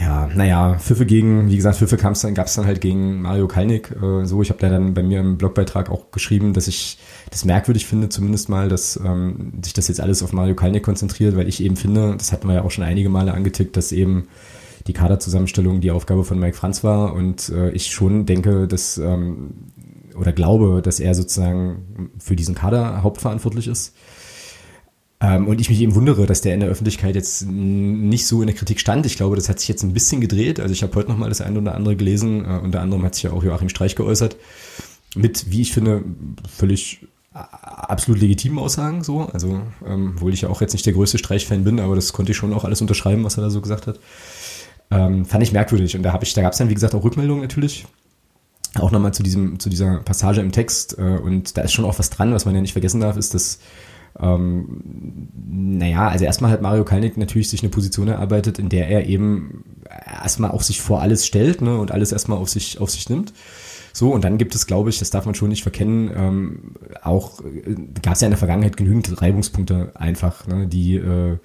[0.00, 3.48] Ja, naja, Pfiffe gegen, wie gesagt, Pfiffe gab es dann, gab's dann halt gegen Mario
[3.48, 3.90] Kalnick.
[4.00, 6.98] Äh, so, ich habe da dann bei mir im Blogbeitrag auch geschrieben, dass ich
[7.30, 11.36] das merkwürdig finde, zumindest mal, dass ähm, sich das jetzt alles auf Mario Kalnick konzentriert,
[11.36, 14.28] weil ich eben finde, das hatten wir ja auch schon einige Male angetickt, dass eben
[14.86, 19.50] die Kaderzusammenstellung die Aufgabe von Mike Franz war und äh, ich schon denke, dass ähm,
[20.14, 23.94] oder glaube, dass er sozusagen für diesen Kader hauptverantwortlich ist.
[25.20, 28.46] Ähm, und ich mich eben wundere, dass der in der Öffentlichkeit jetzt nicht so in
[28.46, 29.04] der Kritik stand.
[29.04, 30.60] Ich glaube, das hat sich jetzt ein bisschen gedreht.
[30.60, 32.44] Also ich habe heute noch mal das eine oder andere gelesen.
[32.44, 34.36] Äh, unter anderem hat sich ja auch Joachim Streich geäußert.
[35.16, 36.04] Mit, wie ich finde,
[36.48, 39.22] völlig absolut legitimen Aussagen so.
[39.32, 42.32] Also, ähm, obwohl ich ja auch jetzt nicht der größte Streichfan bin, aber das konnte
[42.32, 43.98] ich schon auch alles unterschreiben, was er da so gesagt hat.
[44.90, 45.96] Ähm, fand ich merkwürdig.
[45.96, 47.86] Und da habe ich, da gab es dann, wie gesagt, auch Rückmeldungen natürlich.
[48.74, 50.98] Auch nochmal zu diesem, zu dieser Passage im Text.
[50.98, 53.34] Äh, und da ist schon auch was dran, was man ja nicht vergessen darf, ist,
[53.34, 53.58] dass
[54.20, 59.06] ähm, naja, also erstmal hat Mario Kalnick natürlich sich eine Position erarbeitet, in der er
[59.06, 59.64] eben
[60.22, 63.32] erstmal auch sich vor alles stellt ne, und alles erstmal auf sich, auf sich nimmt.
[63.92, 67.40] So, und dann gibt es, glaube ich, das darf man schon nicht verkennen, ähm, auch
[67.40, 71.38] äh, gab es ja in der Vergangenheit genügend Reibungspunkte einfach, ne, die äh,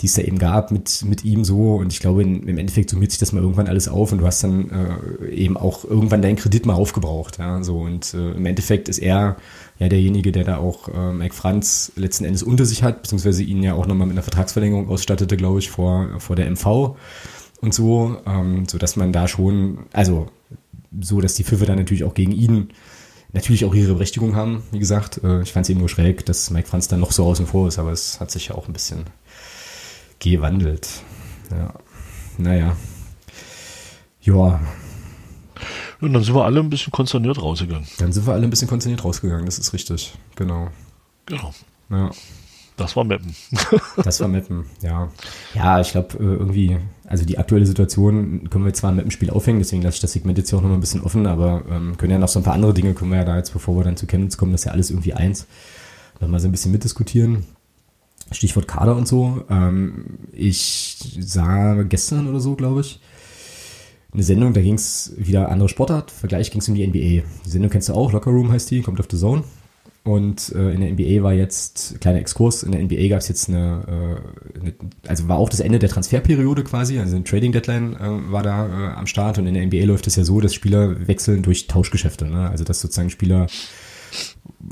[0.00, 1.76] die es da eben gab mit, mit ihm so.
[1.76, 4.26] Und ich glaube, in, im Endeffekt summiert sich das mal irgendwann alles auf und du
[4.26, 7.38] hast dann äh, eben auch irgendwann deinen Kredit mal aufgebraucht.
[7.38, 7.80] Ja, so.
[7.80, 9.36] Und äh, im Endeffekt ist er
[9.78, 13.62] ja derjenige, der da auch äh, Mike Franz letzten Endes unter sich hat, beziehungsweise ihn
[13.62, 16.96] ja auch nochmal mit einer Vertragsverlängerung ausstattete, glaube ich, vor, vor der MV
[17.60, 20.28] und so, ähm, so dass man da schon, also
[21.00, 22.68] so, dass die Pfiffe dann natürlich auch gegen ihn
[23.32, 24.62] natürlich auch ihre Berechtigung haben.
[24.72, 27.24] Wie gesagt, äh, ich fand es eben nur schräg, dass Mike Franz dann noch so
[27.24, 29.04] außen vor ist, aber es hat sich ja auch ein bisschen
[30.22, 30.88] gewandelt.
[31.50, 31.74] Ja.
[32.38, 32.76] Naja.
[34.22, 34.60] Ja.
[36.00, 37.86] Und dann sind wir alle ein bisschen konsterniert rausgegangen.
[37.98, 40.14] Dann sind wir alle ein bisschen konsterniert rausgegangen, das ist richtig.
[40.36, 40.68] Genau.
[41.26, 41.52] Genau.
[41.90, 42.10] Ja.
[42.76, 43.34] Das war Meppen.
[44.02, 45.10] das war Meppen, ja.
[45.54, 49.58] Ja, ich glaube, äh, irgendwie, also die aktuelle Situation können wir zwar im Mappenspiel aufhängen,
[49.58, 52.12] deswegen lasse ich das Segment jetzt hier auch noch ein bisschen offen, aber ähm, können
[52.12, 53.96] ja noch so ein paar andere Dinge, können wir ja da jetzt, bevor wir dann
[53.96, 55.46] zu Chemnitz kommen, das ist ja alles irgendwie eins,
[56.18, 57.44] noch mal so ein bisschen mitdiskutieren.
[58.32, 59.44] Stichwort Kader und so.
[59.50, 63.00] Ähm, ich sah gestern oder so, glaube ich,
[64.12, 66.10] eine Sendung, da ging es wieder andere Sportart.
[66.10, 67.26] Vergleich ging es um die NBA.
[67.44, 69.44] Die Sendung kennst du auch, Locker Room heißt die, kommt auf The Zone.
[70.04, 73.48] Und äh, in der NBA war jetzt, kleiner Exkurs, in der NBA gab es jetzt
[73.48, 74.20] eine,
[74.56, 74.74] äh, eine,
[75.06, 78.66] also war auch das Ende der Transferperiode quasi, also eine Trading Deadline äh, war da
[78.66, 81.68] äh, am Start und in der NBA läuft es ja so, dass Spieler wechseln durch
[81.68, 82.50] Tauschgeschäfte, ne?
[82.50, 83.46] also dass sozusagen Spieler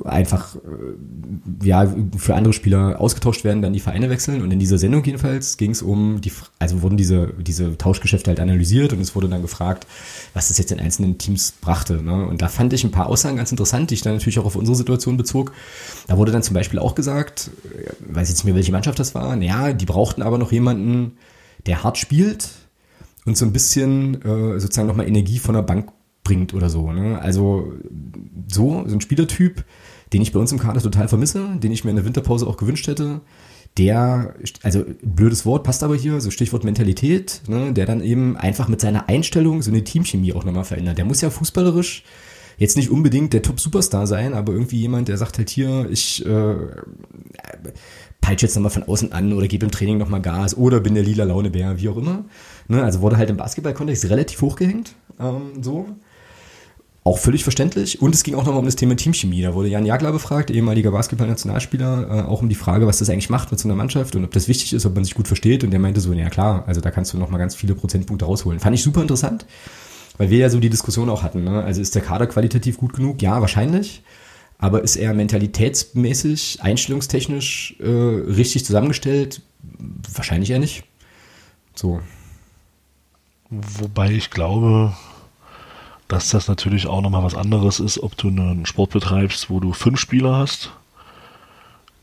[0.04, 4.42] einfach äh, ja für andere Spieler ausgetauscht werden, dann die Vereine wechseln.
[4.42, 8.40] Und in dieser Sendung jedenfalls ging es um die, also wurden diese diese Tauschgeschäfte halt
[8.40, 9.86] analysiert und es wurde dann gefragt,
[10.34, 12.02] was das jetzt in einzelnen Teams brachte.
[12.02, 12.26] Ne?
[12.26, 14.56] Und da fand ich ein paar Aussagen ganz interessant, die ich dann natürlich auch auf
[14.56, 15.52] unsere Situation bezog.
[16.06, 19.14] Da wurde dann zum Beispiel auch gesagt, äh, weiß jetzt nicht mehr welche Mannschaft das
[19.14, 21.16] war, naja, die brauchten aber noch jemanden,
[21.66, 22.50] der hart spielt
[23.26, 25.90] und so ein bisschen äh, sozusagen nochmal Energie von der Bank
[26.30, 26.92] bringt oder so.
[26.92, 27.20] Ne?
[27.20, 27.72] Also
[28.46, 29.64] so, so ein Spielertyp,
[30.12, 32.56] den ich bei uns im Kader total vermisse, den ich mir in der Winterpause auch
[32.56, 33.20] gewünscht hätte,
[33.78, 38.68] der, also blödes Wort, passt aber hier, so Stichwort Mentalität, ne, der dann eben einfach
[38.68, 40.98] mit seiner Einstellung so eine Teamchemie auch nochmal verändert.
[40.98, 42.04] Der muss ja fußballerisch
[42.58, 46.54] jetzt nicht unbedingt der Top-Superstar sein, aber irgendwie jemand, der sagt halt hier, ich äh,
[48.20, 51.02] peitsche jetzt nochmal von außen an oder gebe im Training nochmal Gas oder bin der
[51.02, 52.24] lila Launebär, wie auch immer.
[52.68, 55.86] Ne, also wurde halt im Basketball-Kontext relativ hochgehängt, ähm, so.
[57.02, 58.02] Auch völlig verständlich.
[58.02, 59.40] Und es ging auch nochmal um das Thema Teamchemie.
[59.40, 63.30] Da wurde Jan Jagler befragt, ehemaliger Basketball-Nationalspieler, äh, auch um die Frage, was das eigentlich
[63.30, 65.64] macht mit so einer Mannschaft und ob das wichtig ist, ob man sich gut versteht.
[65.64, 68.60] Und der meinte so, ja klar, also da kannst du nochmal ganz viele Prozentpunkte rausholen.
[68.60, 69.46] Fand ich super interessant,
[70.18, 71.42] weil wir ja so die Diskussion auch hatten.
[71.42, 71.62] Ne?
[71.62, 73.22] Also ist der Kader qualitativ gut genug?
[73.22, 74.02] Ja, wahrscheinlich.
[74.58, 79.40] Aber ist er mentalitätsmäßig, einstellungstechnisch äh, richtig zusammengestellt?
[80.12, 80.84] Wahrscheinlich eher nicht.
[81.74, 82.00] So.
[83.48, 84.92] Wobei ich glaube,
[86.10, 89.72] dass das natürlich auch nochmal was anderes ist, ob du einen Sport betreibst, wo du
[89.72, 90.72] fünf Spieler hast,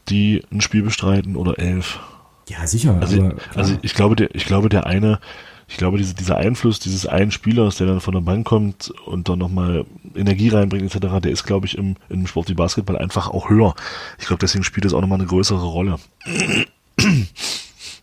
[0.10, 2.00] die ein Spiel bestreiten oder elf.
[2.48, 2.98] Ja, sicher.
[3.02, 5.20] Also, also ich glaube, der, ich glaube, der eine,
[5.68, 9.28] ich glaube, diese, dieser Einfluss dieses einen Spielers, der dann von der Bank kommt und
[9.28, 9.86] dann nochmal
[10.16, 13.76] Energie reinbringt, etc., der ist, glaube ich, im, im Sport wie Basketball einfach auch höher.
[14.20, 15.98] Ich glaube, deswegen spielt es auch nochmal eine größere Rolle.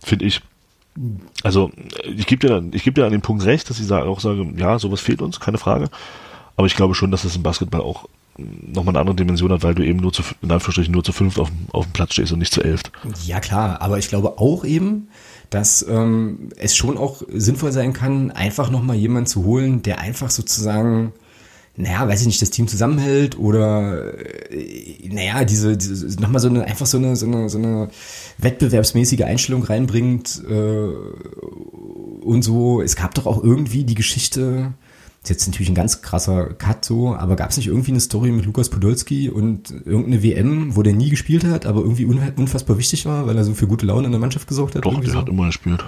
[0.05, 0.43] Finde ich.
[1.43, 1.71] Also
[2.05, 4.79] ich gebe dir, ich gebe dir an den Punkt recht, dass ich auch sage, ja,
[4.79, 5.89] sowas fehlt uns, keine Frage.
[6.57, 9.75] Aber ich glaube schon, dass das im Basketball auch nochmal eine andere Dimension hat, weil
[9.75, 12.39] du eben nur zu, in Anführungsstrichen nur zu fünf auf, auf dem Platz stehst und
[12.39, 12.83] nicht zu elf.
[13.25, 15.09] Ja klar, aber ich glaube auch eben,
[15.51, 20.31] dass ähm, es schon auch sinnvoll sein kann, einfach nochmal jemanden zu holen, der einfach
[20.31, 21.13] sozusagen
[21.77, 24.15] naja, weiß ich nicht, das Team zusammenhält oder
[24.51, 27.89] äh, naja, diese, diese nochmal so eine, einfach so eine, so eine, so eine
[28.39, 30.89] wettbewerbsmäßige Einstellung reinbringt äh,
[32.23, 32.81] und so.
[32.81, 34.73] Es gab doch auch irgendwie die Geschichte,
[35.25, 38.31] ist jetzt natürlich ein ganz krasser Cut so, aber gab es nicht irgendwie eine Story
[38.31, 43.05] mit Lukas Podolski und irgendeine WM, wo der nie gespielt hat, aber irgendwie unfassbar wichtig
[43.07, 44.85] war, weil er so für gute Laune in der Mannschaft gesorgt hat?
[44.85, 45.19] Doch, der so?
[45.19, 45.85] hat immer gespielt.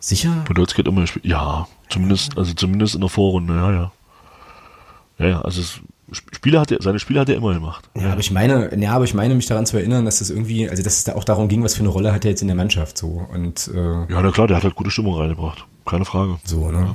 [0.00, 0.42] Sicher?
[0.46, 1.26] Podolski hat immer gespielt.
[1.26, 3.92] Ja, zumindest, also zumindest in der Vorrunde, ja, ja.
[5.18, 5.80] Ja, ja, also es,
[6.32, 7.88] Spiele hat er, seine Spiele hat er immer gemacht.
[7.96, 10.68] Ja, aber ich meine, ja, aber ich meine mich daran zu erinnern, dass das irgendwie,
[10.68, 12.48] also dass es da auch darum ging, was für eine Rolle hat er jetzt in
[12.48, 16.04] der Mannschaft so und äh, ja, na klar, der hat halt gute Stimmung reingebracht, keine
[16.04, 16.38] Frage.
[16.44, 16.94] So, ne?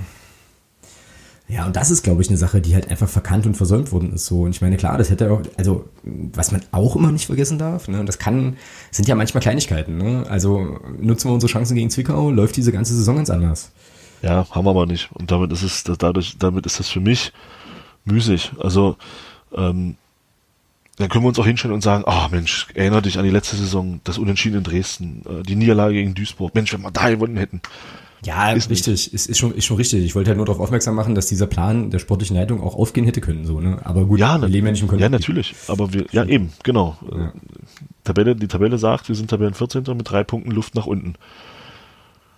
[1.51, 4.13] Ja, und das ist, glaube ich, eine Sache, die halt einfach verkannt und versäumt worden
[4.13, 4.25] ist.
[4.25, 4.43] So.
[4.43, 7.89] Und ich meine, klar, das hätte auch, also, was man auch immer nicht vergessen darf,
[7.89, 8.55] ne, das kann,
[8.89, 10.25] sind ja manchmal Kleinigkeiten, ne?
[10.29, 13.73] Also nutzen wir unsere Chancen gegen Zwickau, läuft diese ganze Saison ganz anders.
[14.21, 15.09] Ja, haben wir aber nicht.
[15.11, 17.33] Und damit ist es, dadurch, damit ist das für mich
[18.05, 18.51] müßig.
[18.59, 18.97] Also,
[19.55, 19.95] ähm,
[20.97, 23.31] dann können wir uns auch hinstellen und sagen, ah oh, Mensch, erinnere dich an die
[23.31, 26.53] letzte Saison, das Unentschieden in Dresden, äh, die Niederlage gegen Duisburg.
[26.53, 27.61] Mensch, wenn wir da gewonnen hätten.
[28.23, 30.05] Ja, ist richtig, ist, ist, schon, ist schon richtig.
[30.05, 33.03] Ich wollte halt nur darauf aufmerksam machen, dass dieser Plan der sportlichen Leitung auch aufgehen
[33.03, 33.79] hätte können, so, ne?
[33.83, 35.11] Aber gut, ja, wir leben ja nicht im Konflikt.
[35.11, 35.55] Ja, natürlich.
[35.67, 36.97] Aber wir, ja, eben, genau.
[37.11, 37.33] Ja.
[38.03, 39.83] Tabelle, die Tabelle sagt, wir sind Tabellen 14.
[39.97, 41.15] mit drei Punkten Luft nach unten.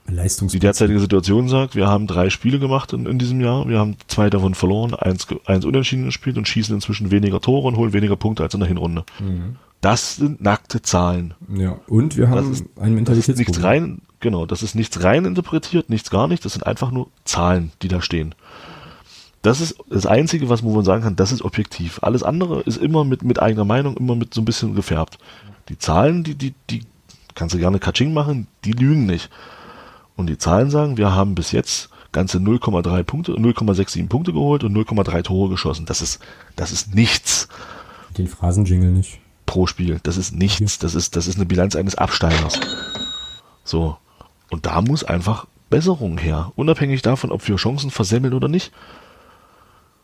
[0.07, 3.79] Leistungs die derzeitige Situation sagt, wir haben drei Spiele gemacht in, in diesem Jahr, wir
[3.79, 7.93] haben zwei davon verloren, eins, eins unentschieden gespielt und schießen inzwischen weniger Tore und holen
[7.93, 9.05] weniger Punkte als in der Hinrunde.
[9.19, 9.55] Mhm.
[9.81, 11.33] Das sind nackte Zahlen.
[11.53, 13.45] Ja, und wir haben ist, ein Mentalitätsproblem.
[13.45, 17.09] Nichts rein, genau, das ist nichts rein interpretiert, nichts gar nicht, das sind einfach nur
[17.25, 18.33] Zahlen, die da stehen.
[19.41, 21.99] Das ist das Einzige, was man sagen kann, das ist objektiv.
[22.01, 25.17] Alles andere ist immer mit, mit eigener Meinung, immer mit so ein bisschen gefärbt.
[25.67, 26.83] Die Zahlen, die, die, die
[27.35, 29.29] kannst du gerne Katsching machen, die lügen nicht.
[30.15, 34.75] Und die Zahlen sagen, wir haben bis jetzt ganze 0,3 Punkte, 0,67 Punkte geholt und
[34.75, 35.85] 0,3 Tore geschossen.
[35.85, 36.19] Das ist,
[36.55, 37.47] das ist nichts.
[38.17, 39.19] Den Phrasenjingle nicht.
[39.45, 39.99] Pro Spiel.
[40.03, 40.79] Das ist nichts.
[40.79, 42.59] Das ist, das ist eine Bilanz eines Absteigers.
[43.63, 43.97] So.
[44.49, 46.51] Und da muss einfach Besserung her.
[46.55, 48.71] Unabhängig davon, ob wir Chancen versemmeln oder nicht.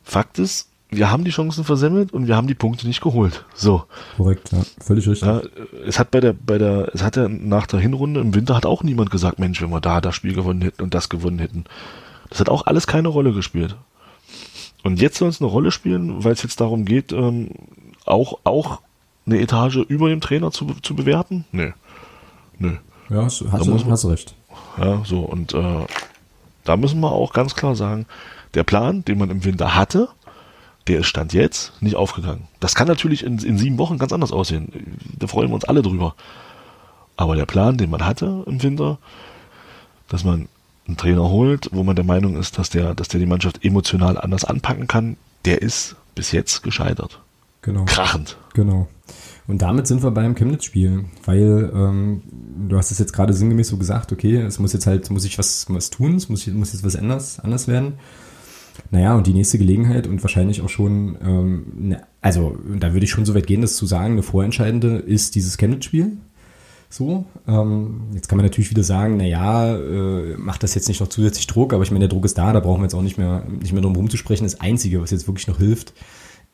[0.04, 3.46] Fakt ist, wir haben die Chancen versemmelt und wir haben die Punkte nicht geholt.
[3.54, 3.84] So.
[4.18, 5.28] Korrekt, ja, völlig richtig.
[5.28, 5.42] Ja,
[5.86, 8.66] es hat bei der, bei der, es hat ja nach der Hinrunde im Winter hat
[8.66, 11.66] auch niemand gesagt, Mensch, wenn wir da das Spiel gewonnen hätten und das gewonnen hätten.
[12.30, 13.76] Das hat auch alles keine Rolle gespielt.
[14.84, 17.50] Und jetzt soll es eine Rolle spielen, weil es jetzt darum geht, ähm,
[18.06, 18.82] auch, auch
[19.26, 21.46] eine Etage über dem Trainer zu, zu bewerten?
[21.52, 21.74] Nee.
[22.58, 22.78] Nö.
[23.10, 24.36] Ja, hast, hast, du, hast recht.
[24.78, 25.86] Ja, so, und äh,
[26.64, 28.06] da müssen wir auch ganz klar sagen,
[28.54, 30.10] der Plan, den man im Winter hatte,
[30.88, 32.48] der ist Stand jetzt nicht aufgegangen.
[32.60, 34.98] Das kann natürlich in, in sieben Wochen ganz anders aussehen.
[35.18, 36.16] Da freuen wir uns alle drüber.
[37.16, 38.98] Aber der Plan, den man hatte im Winter,
[40.08, 40.48] dass man
[40.88, 44.18] einen Trainer holt, wo man der Meinung ist, dass der, dass der die Mannschaft emotional
[44.18, 47.22] anders anpacken kann, der ist bis jetzt gescheitert.
[47.62, 47.86] Genau.
[47.86, 48.38] Krachend.
[48.54, 48.88] Genau.
[49.48, 52.22] Und damit sind wir beim Chemnitz-Spiel, weil ähm,
[52.68, 55.38] du hast es jetzt gerade sinngemäß so gesagt, okay, es muss jetzt halt, muss ich
[55.38, 57.94] was, was tun, es muss, muss jetzt was anders, anders werden.
[58.92, 63.12] Naja, und die nächste Gelegenheit und wahrscheinlich auch schon, ähm, ne, also da würde ich
[63.12, 66.18] schon so weit gehen, das zu sagen, eine vorentscheidende ist dieses Chemnitz-Spiel.
[66.92, 71.08] So, ähm, jetzt kann man natürlich wieder sagen, naja, äh, macht das jetzt nicht noch
[71.08, 73.20] zusätzlich Druck, aber ich meine, der Druck ist da, da brauchen wir jetzt auch nicht
[73.20, 74.46] mehr, nicht mehr drum rumzusprechen.
[74.46, 75.94] Das Einzige, was jetzt wirklich noch hilft,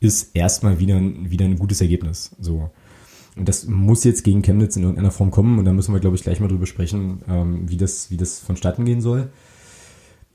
[0.01, 2.36] ist erstmal wieder, wieder ein gutes Ergebnis.
[2.38, 2.69] So.
[3.38, 6.17] Und das muss jetzt gegen Chemnitz in irgendeiner Form kommen und da müssen wir, glaube
[6.17, 9.29] ich, gleich mal drüber sprechen, ähm, wie, das, wie das vonstatten gehen soll.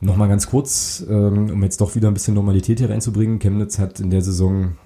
[0.00, 3.38] Nochmal ganz kurz, ähm, um jetzt doch wieder ein bisschen Normalität hier reinzubringen.
[3.38, 4.76] Chemnitz hat in der Saison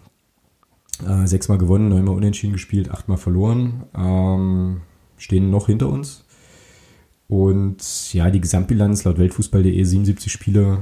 [1.06, 3.84] äh, sechsmal gewonnen, neunmal unentschieden gespielt, achtmal verloren.
[3.96, 4.80] Ähm,
[5.16, 6.24] stehen noch hinter uns.
[7.28, 10.78] Und ja, die Gesamtbilanz laut Weltfußball.de 77 Spiele,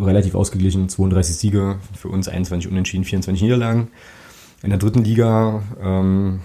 [0.00, 3.88] äh, relativ ausgeglichen, 32 Siege, für uns 21 Unentschieden, 24 Niederlagen.
[4.62, 6.40] In der dritten Liga ähm,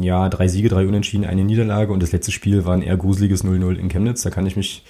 [0.00, 3.44] ja, drei Siege, drei Unentschieden, eine Niederlage und das letzte Spiel war ein eher gruseliges
[3.44, 4.22] 0-0 in Chemnitz.
[4.22, 4.84] Da kann ich mich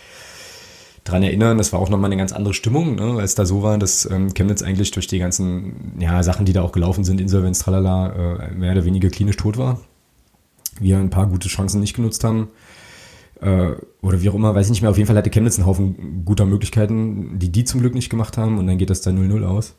[1.05, 3.63] dran erinnern, das war auch nochmal eine ganz andere Stimmung, ne, weil es da so
[3.63, 7.21] war, dass ähm, Chemnitz eigentlich durch die ganzen ja, Sachen, die da auch gelaufen sind,
[7.21, 9.81] Insolvenz, tralala, äh, mehr oder weniger klinisch tot war.
[10.81, 12.49] Wir ein paar gute Chancen nicht genutzt haben.
[13.41, 14.91] Äh, oder wie auch immer, weiß ich nicht mehr.
[14.91, 18.39] Auf jeden Fall hatte Chemnitz einen Haufen guter Möglichkeiten, die die zum Glück nicht gemacht
[18.39, 19.75] haben und dann geht das da 0-0 aus.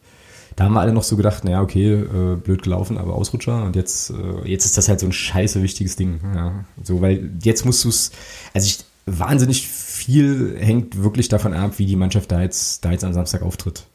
[0.55, 3.65] Da haben wir alle noch so gedacht, naja, okay, äh, blöd gelaufen, aber Ausrutscher.
[3.65, 6.19] Und jetzt, äh, jetzt ist das halt so ein scheiße wichtiges Ding.
[6.33, 6.65] Ja.
[6.81, 8.11] So, weil jetzt musst du es,
[8.53, 9.67] also ich, wahnsinnig
[10.05, 13.85] viel hängt wirklich davon ab, wie die Mannschaft da jetzt, da jetzt am Samstag auftritt.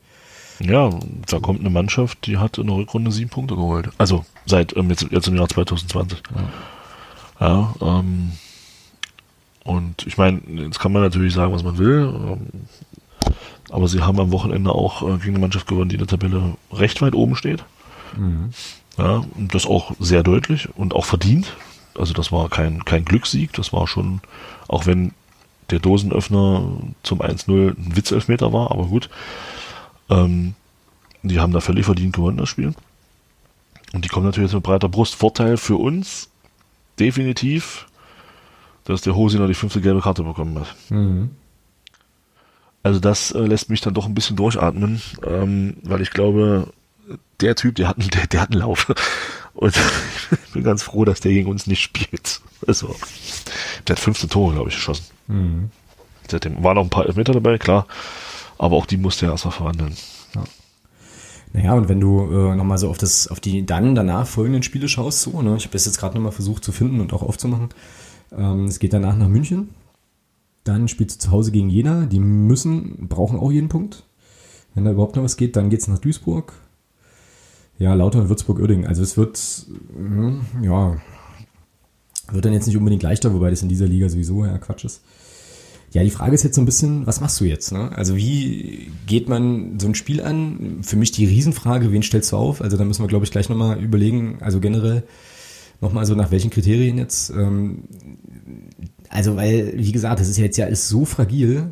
[0.58, 0.90] Ja,
[1.26, 3.90] da kommt eine Mannschaft, die hat in der Rückrunde sieben Punkte geholt.
[3.96, 6.22] Also seit ähm, jetzt, jetzt im Jahr 2020.
[7.40, 8.32] Ja, ja ähm,
[9.64, 12.12] und ich meine, jetzt kann man natürlich sagen, was man will.
[12.12, 12.48] Ähm,
[13.70, 16.56] aber sie haben am Wochenende auch äh, gegen eine Mannschaft gewonnen, die in der Tabelle
[16.72, 17.64] recht weit oben steht.
[18.18, 18.50] Mhm.
[18.98, 21.56] Ja, und das auch sehr deutlich und auch verdient.
[21.96, 24.20] Also das war kein, kein Glückssieg, das war schon,
[24.68, 25.12] auch wenn
[25.70, 29.08] der Dosenöffner zum 1-0 ein Witzelfmeter war, aber gut.
[30.08, 30.54] Ähm,
[31.22, 32.74] die haben da völlig verdient gewonnen, das Spiel.
[33.92, 35.14] Und die kommen natürlich jetzt mit breiter Brust.
[35.14, 36.30] Vorteil für uns,
[36.98, 37.86] definitiv,
[38.84, 40.74] dass der Hosiner die fünfte gelbe Karte bekommen hat.
[40.88, 41.30] Mhm.
[42.82, 46.72] Also das äh, lässt mich dann doch ein bisschen durchatmen, ähm, weil ich glaube,
[47.40, 48.92] der Typ, der hat, der, der hat einen Lauf.
[49.54, 49.76] Und
[50.30, 52.40] ich bin ganz froh, dass der gegen uns nicht spielt.
[52.66, 52.94] Also,
[53.86, 55.06] der hat 15 Tore, glaube ich, geschossen.
[55.28, 55.70] Mhm.
[56.30, 57.86] Seitdem waren noch ein paar Elfmeter dabei, klar.
[58.58, 59.96] Aber auch die musste er erstmal verwandeln.
[60.34, 60.44] Ja.
[61.52, 64.88] Naja, und wenn du äh, nochmal so auf das, auf die dann danach folgenden Spiele
[64.88, 67.70] schaust, so, ne, ich habe das jetzt gerade nochmal versucht zu finden und auch aufzumachen.
[68.32, 69.70] Ähm, es geht danach nach München.
[70.62, 72.06] Dann spielst du zu Hause gegen Jena.
[72.06, 74.04] Die müssen, brauchen auch jeden Punkt.
[74.74, 76.52] Wenn da überhaupt noch was geht, dann geht's nach Duisburg.
[77.80, 78.86] Ja, Lautern, Würzburg, Uerdingen.
[78.86, 79.66] Also es wird,
[79.98, 81.00] äh, ja,
[82.30, 85.00] wird dann jetzt nicht unbedingt leichter, wobei das in dieser Liga sowieso ja Quatsch ist.
[85.92, 87.72] Ja, die Frage ist jetzt so ein bisschen, was machst du jetzt?
[87.72, 87.90] Ne?
[87.96, 90.80] Also wie geht man so ein Spiel an?
[90.82, 92.60] Für mich die Riesenfrage, wen stellst du auf?
[92.60, 95.02] Also da müssen wir, glaube ich, gleich nochmal überlegen, also generell
[95.80, 97.30] nochmal so nach welchen Kriterien jetzt.
[97.30, 97.84] Ähm,
[99.08, 101.70] also weil, wie gesagt, das ist ja jetzt ja alles so fragil,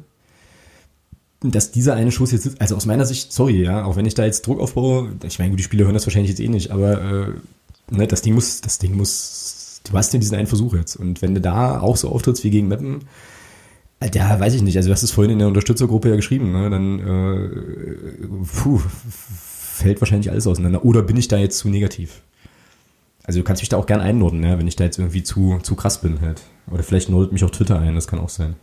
[1.41, 4.25] dass dieser eine Schuss jetzt, also aus meiner Sicht, sorry, ja, auch wenn ich da
[4.25, 7.01] jetzt Druck aufbaue, ich meine, gut, die Spieler hören das wahrscheinlich jetzt eh nicht, aber
[7.01, 7.27] äh,
[7.91, 10.97] ne, das Ding muss, das Ding muss, du hast ja diesen einen Versuch jetzt.
[10.97, 13.05] Und wenn du da auch so auftrittst wie gegen Meppen,
[14.15, 14.77] ja, weiß ich nicht.
[14.77, 16.53] Also du hast es vorhin in der Unterstützergruppe ja geschrieben.
[16.53, 16.71] Ne?
[16.71, 20.85] Dann äh, puh, fällt wahrscheinlich alles auseinander.
[20.85, 22.23] Oder bin ich da jetzt zu negativ?
[23.25, 25.59] Also du kannst mich da auch gern einnorden, ja, wenn ich da jetzt irgendwie zu,
[25.63, 26.43] zu krass bin halt.
[26.71, 28.55] Oder vielleicht nordet mich auch Twitter ein, das kann auch sein.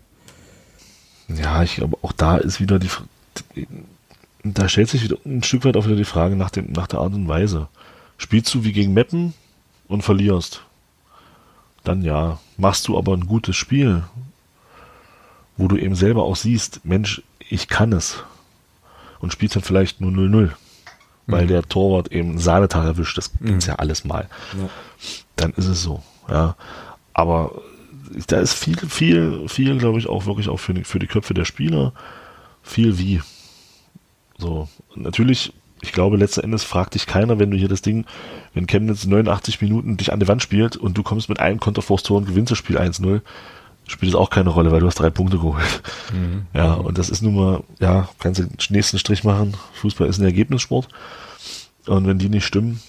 [1.28, 2.90] Ja, ich glaube, auch da ist wieder die,
[4.44, 7.00] da stellt sich wieder ein Stück weit auch wieder die Frage nach, dem, nach der
[7.00, 7.68] Art und Weise.
[8.18, 9.34] Spielst du wie gegen Meppen
[9.88, 10.62] und verlierst?
[11.84, 12.40] Dann ja.
[12.58, 14.04] Machst du aber ein gutes Spiel
[15.58, 18.24] wo du eben selber auch siehst, Mensch, ich kann es.
[19.20, 20.52] Und spielst dann vielleicht nur 0-0,
[21.28, 21.48] weil mhm.
[21.48, 23.48] der Torwart eben einen Sahnetag erwischt, das mhm.
[23.48, 24.28] gibt's ja alles mal.
[24.60, 24.70] Ja.
[25.36, 26.56] Dann ist es so, ja.
[27.14, 27.62] Aber
[28.28, 31.34] da ist viel, viel, viel, glaube ich, auch wirklich auch für die, für die Köpfe
[31.34, 31.94] der Spieler.
[32.64, 33.22] Viel wie.
[34.38, 34.68] So.
[34.96, 38.06] natürlich, ich glaube, letzten Endes fragt dich keiner, wenn du hier das Ding,
[38.54, 42.18] wenn Chemnitz 89 Minuten dich an die Wand spielt und du kommst mit einem Konterforce-Tor
[42.18, 43.22] und gewinnst das Spiel 1-0,
[43.88, 45.82] spielt es auch keine Rolle, weil du hast drei Punkte geholt.
[46.14, 46.48] Mhm.
[46.54, 49.56] Ja, und das ist nun mal, ja, kannst du den nächsten Strich machen.
[49.76, 50.88] Fußball ist ein Ergebnissport.
[51.86, 52.82] Und wenn die nicht stimmen,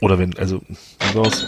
[0.00, 0.60] oder wenn, also,
[1.14, 1.46] war's?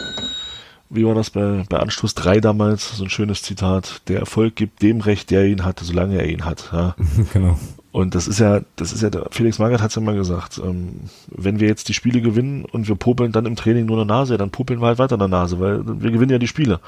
[0.88, 2.96] Wie war das bei, bei Anstoß 3 damals?
[2.96, 4.02] So ein schönes Zitat.
[4.08, 6.70] Der Erfolg gibt dem Recht, der ihn hatte, solange er ihn hat.
[6.72, 6.94] Ja.
[7.32, 7.58] genau.
[7.92, 11.00] Und das ist ja, das ist ja, Felix Magath hat es ja mal gesagt, ähm,
[11.28, 14.36] wenn wir jetzt die Spiele gewinnen und wir popeln dann im Training nur eine Nase,
[14.36, 16.80] dann popeln wir halt weiter eine Nase, weil wir gewinnen ja die Spiele.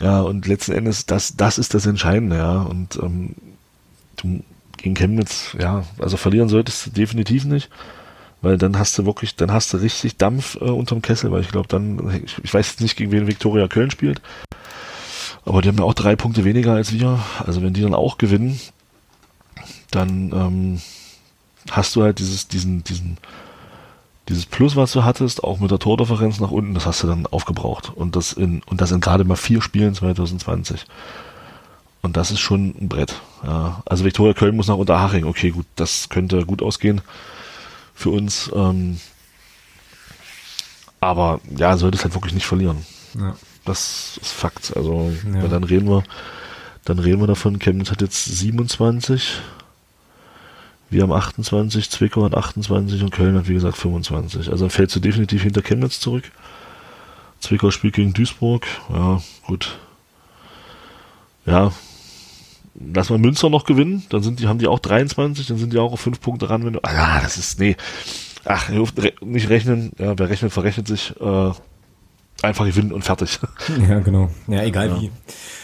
[0.00, 2.62] Ja, und letzten Endes, das, das ist das Entscheidende, ja.
[2.62, 3.36] Und ähm,
[4.16, 4.40] du
[4.78, 7.70] gegen Chemnitz, ja, also verlieren solltest du definitiv nicht,
[8.44, 11.48] weil dann hast du wirklich, dann hast du richtig Dampf äh, unterm Kessel, weil ich
[11.48, 14.20] glaube, dann, ich, ich weiß jetzt nicht, gegen wen Viktoria Köln spielt,
[15.44, 17.18] aber die haben ja auch drei Punkte weniger als wir.
[17.44, 18.60] Also wenn die dann auch gewinnen,
[19.90, 20.80] dann ähm,
[21.70, 23.18] hast du halt dieses, diesen, diesen
[24.30, 27.26] dieses Plus, was du hattest, auch mit der Tordifferenz nach unten, das hast du dann
[27.26, 27.92] aufgebraucht.
[27.94, 30.86] Und das in, und das in gerade mal vier Spielen 2020.
[32.00, 33.20] Und das ist schon ein Brett.
[33.44, 33.82] Ja.
[33.84, 35.26] Also Viktoria Köln muss nach Unterhaching.
[35.26, 37.02] Okay, gut, das könnte gut ausgehen
[37.94, 38.50] für uns.
[38.54, 39.00] Ähm,
[41.00, 42.84] aber ja, sollte es halt wirklich nicht verlieren.
[43.18, 43.36] Ja.
[43.64, 44.76] Das ist Fakt.
[44.76, 45.48] Also ja.
[45.48, 46.04] dann reden wir,
[46.84, 49.40] dann reden wir davon, Chemnitz hat jetzt 27
[50.94, 54.50] wir haben 28, Zwickau hat 28 und Köln hat wie gesagt 25.
[54.50, 56.30] Also fällst du definitiv hinter Chemnitz zurück.
[57.40, 58.64] Zwickau spielt gegen Duisburg.
[58.90, 59.76] Ja, gut.
[61.46, 61.72] Ja,
[62.74, 65.78] lass mal Münster noch gewinnen, dann sind die, haben die auch 23, dann sind die
[65.78, 66.80] auch auf 5 Punkte ran, wenn du.
[66.82, 67.76] Ah, das ist, nee.
[68.44, 71.14] Ach, nicht rechnen, ja, wer rechnet, verrechnet sich.
[71.20, 71.52] Äh,
[72.42, 73.38] einfach gewinnen und fertig.
[73.88, 74.30] Ja, genau.
[74.48, 75.00] Ja, egal ja.
[75.00, 75.10] wie.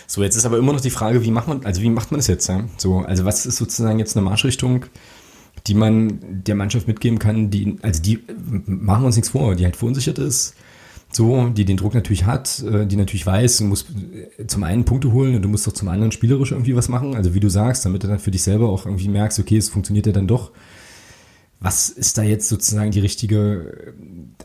[0.07, 2.19] So, jetzt ist aber immer noch die Frage, wie macht man, also wie macht man
[2.19, 2.49] das jetzt?
[2.49, 2.65] Ja?
[2.79, 4.87] So, also was ist sozusagen jetzt eine Marschrichtung,
[5.67, 8.21] die man der Mannschaft mitgeben kann, die, also die
[8.67, 10.55] machen wir uns nichts vor, die halt verunsichert ist,
[11.13, 13.87] so, die den Druck natürlich hat, äh, die natürlich weiß, du musst
[14.47, 17.35] zum einen Punkte holen und du musst doch zum anderen spielerisch irgendwie was machen, also
[17.35, 20.07] wie du sagst, damit du dann für dich selber auch irgendwie merkst, okay, es funktioniert
[20.07, 20.53] ja dann doch
[21.61, 23.93] was ist da jetzt sozusagen die richtige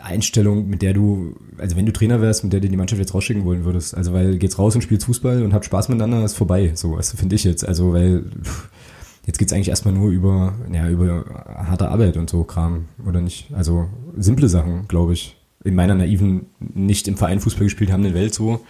[0.01, 3.13] Einstellung, mit der du, also wenn du Trainer wärst, mit der du die Mannschaft jetzt
[3.13, 3.95] rausschicken wollen würdest?
[3.95, 6.73] Also weil geht's raus und spielst Fußball und habt Spaß miteinander, ist vorbei.
[6.75, 7.65] So, was finde ich jetzt.
[7.65, 8.25] Also weil
[9.25, 13.47] jetzt geht's eigentlich erstmal nur über, ja, über harte Arbeit und so Kram, oder nicht?
[13.53, 13.87] Also
[14.17, 15.37] simple Sachen, glaube ich.
[15.65, 18.61] In meiner naiven, nicht im Verein Fußball gespielt haben, in der Welt so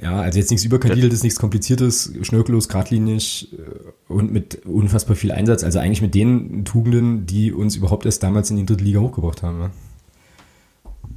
[0.00, 5.64] ja, also jetzt nichts überkandideltes, nichts kompliziertes, schnörkellos, geradlinig äh, und mit unfassbar viel Einsatz.
[5.64, 9.42] Also eigentlich mit den Tugenden, die uns überhaupt erst damals in die dritte Liga hochgebracht
[9.42, 9.70] haben.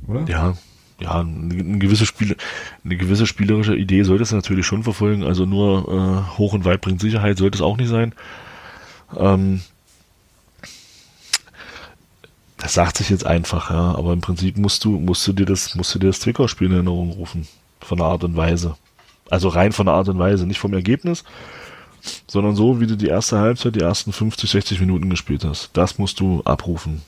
[0.08, 0.26] Oder?
[0.28, 0.58] Ja,
[1.00, 2.36] ja, eine gewisse, Spiel,
[2.84, 5.24] eine gewisse spielerische Idee sollte es natürlich schon verfolgen.
[5.24, 8.14] Also nur äh, hoch und weit bringt Sicherheit sollte es auch nicht sein.
[9.16, 9.62] Ähm,
[12.64, 15.76] das sagt sich jetzt einfach, ja, aber im Prinzip musst du, musst du dir das,
[15.76, 17.46] musst du dir das Zwickau-Spiel in Erinnerung rufen
[17.82, 18.78] von der Art und Weise.
[19.30, 21.26] Also rein von der Art und Weise, nicht vom Ergebnis,
[22.26, 25.72] sondern so, wie du die erste Halbzeit, die ersten 50, 60 Minuten gespielt hast.
[25.74, 27.02] Das musst du abrufen.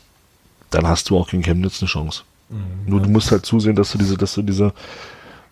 [0.71, 2.23] Dann hast du auch gegen Chemnitz eine Chance.
[2.49, 4.73] Mhm, Nur du musst halt zusehen, dass du diese, dass du diese,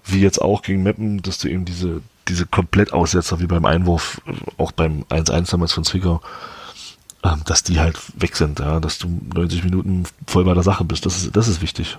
[0.04, 4.20] wie jetzt auch gegen Meppen, dass du eben diese, diese Komplettaussetzer wie beim Einwurf,
[4.58, 6.22] auch beim 1-1 damals von Zwickau,
[7.46, 11.06] dass die halt weg sind, ja, dass du 90 Minuten voll bei der Sache bist.
[11.06, 11.98] Das ist, das ist wichtig.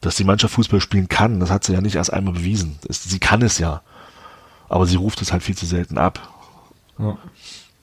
[0.00, 2.78] Dass die Mannschaft Fußball spielen kann, das hat sie ja nicht erst einmal bewiesen.
[2.88, 3.82] Sie kann es ja.
[4.68, 6.20] Aber sie ruft es halt viel zu selten ab.
[6.98, 7.18] Ja.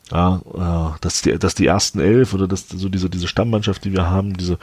[0.10, 3.91] Ja, ja, dass die, dass die ersten elf oder dass so diese, diese Stammmannschaft, die
[3.91, 4.58] wir haben, diese,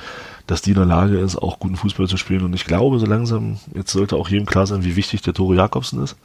[0.47, 2.45] dass die in der Lage ist, auch guten Fußball zu spielen.
[2.45, 5.55] Und ich glaube, so langsam, jetzt sollte auch jedem klar sein, wie wichtig der Tore
[5.55, 6.17] Jakobsen ist,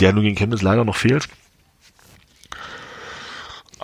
[0.00, 1.28] der nur gegen Chemnitz leider noch fehlt.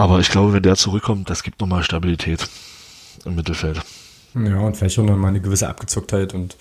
[0.01, 2.49] Aber ich glaube, wenn der zurückkommt, das gibt nochmal Stabilität
[3.27, 3.83] im Mittelfeld.
[4.35, 6.57] Ja, und vielleicht auch nochmal eine gewisse Abgezocktheit und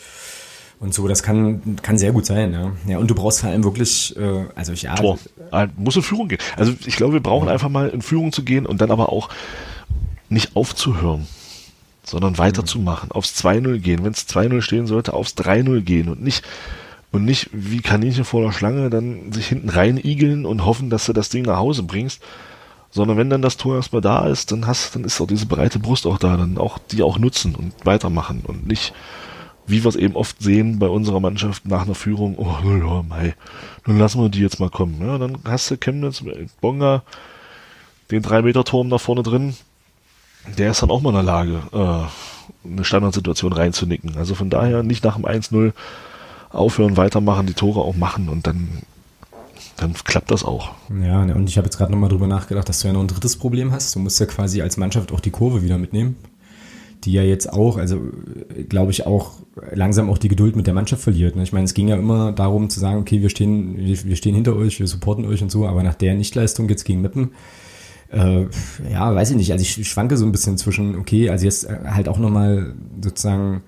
[0.82, 2.72] und so, das kann, kann sehr gut sein, ja.
[2.88, 4.96] Ja, und du brauchst vor allem wirklich, äh, also ich ja.
[4.96, 5.20] Tor.
[5.76, 6.40] Muss in Führung gehen.
[6.56, 7.54] Also ich glaube, wir brauchen ja.
[7.54, 9.30] einfach mal in Führung zu gehen und dann aber auch
[10.30, 11.28] nicht aufzuhören,
[12.04, 13.14] sondern weiterzumachen, mhm.
[13.14, 14.04] aufs 2-0 gehen.
[14.04, 16.46] Wenn es 2-0 stehen sollte, aufs 3-0 gehen und nicht,
[17.12, 21.06] und nicht wie Kaninchen vor der Schlange dann sich hinten rein igeln und hoffen, dass
[21.06, 22.22] du das Ding nach Hause bringst.
[22.92, 25.80] Sondern wenn dann das Tor erstmal da ist, dann hast, dann ist auch diese breite
[25.80, 28.94] Brust auch da, dann auch die auch nutzen und weitermachen und nicht
[29.70, 33.36] wie wir es eben oft sehen bei unserer Mannschaft nach einer Führung, oh ja, mei,
[33.86, 35.00] nun lassen wir die jetzt mal kommen.
[35.00, 36.24] Ja, dann hast du Chemnitz,
[36.60, 37.04] Bonga,
[38.10, 39.56] den 3-Meter-Turm da vorne drin,
[40.58, 44.18] der ist dann auch mal in der Lage, äh, eine Standardsituation reinzunicken.
[44.18, 45.74] Also von daher nicht nach dem 1-0
[46.50, 48.70] aufhören, weitermachen, die Tore auch machen und dann,
[49.80, 50.72] dann klappt das auch.
[51.02, 53.38] Ja, und ich habe jetzt gerade nochmal drüber nachgedacht, dass du ja noch ein drittes
[53.38, 53.96] Problem hast.
[53.96, 56.16] Du musst ja quasi als Mannschaft auch die Kurve wieder mitnehmen
[57.04, 58.02] die ja jetzt auch, also
[58.68, 59.34] glaube ich auch
[59.72, 61.36] langsam auch die Geduld mit der Mannschaft verliert.
[61.36, 61.44] Ne?
[61.44, 64.56] Ich meine, es ging ja immer darum zu sagen, okay, wir stehen, wir, stehen hinter
[64.56, 67.32] euch, wir supporten euch und so, aber nach der Nichtleistung jetzt gegen Meppen,
[68.12, 68.46] äh,
[68.92, 69.52] ja, weiß ich nicht.
[69.52, 73.64] Also ich schwanke so ein bisschen zwischen, okay, also jetzt halt auch nochmal sozusagen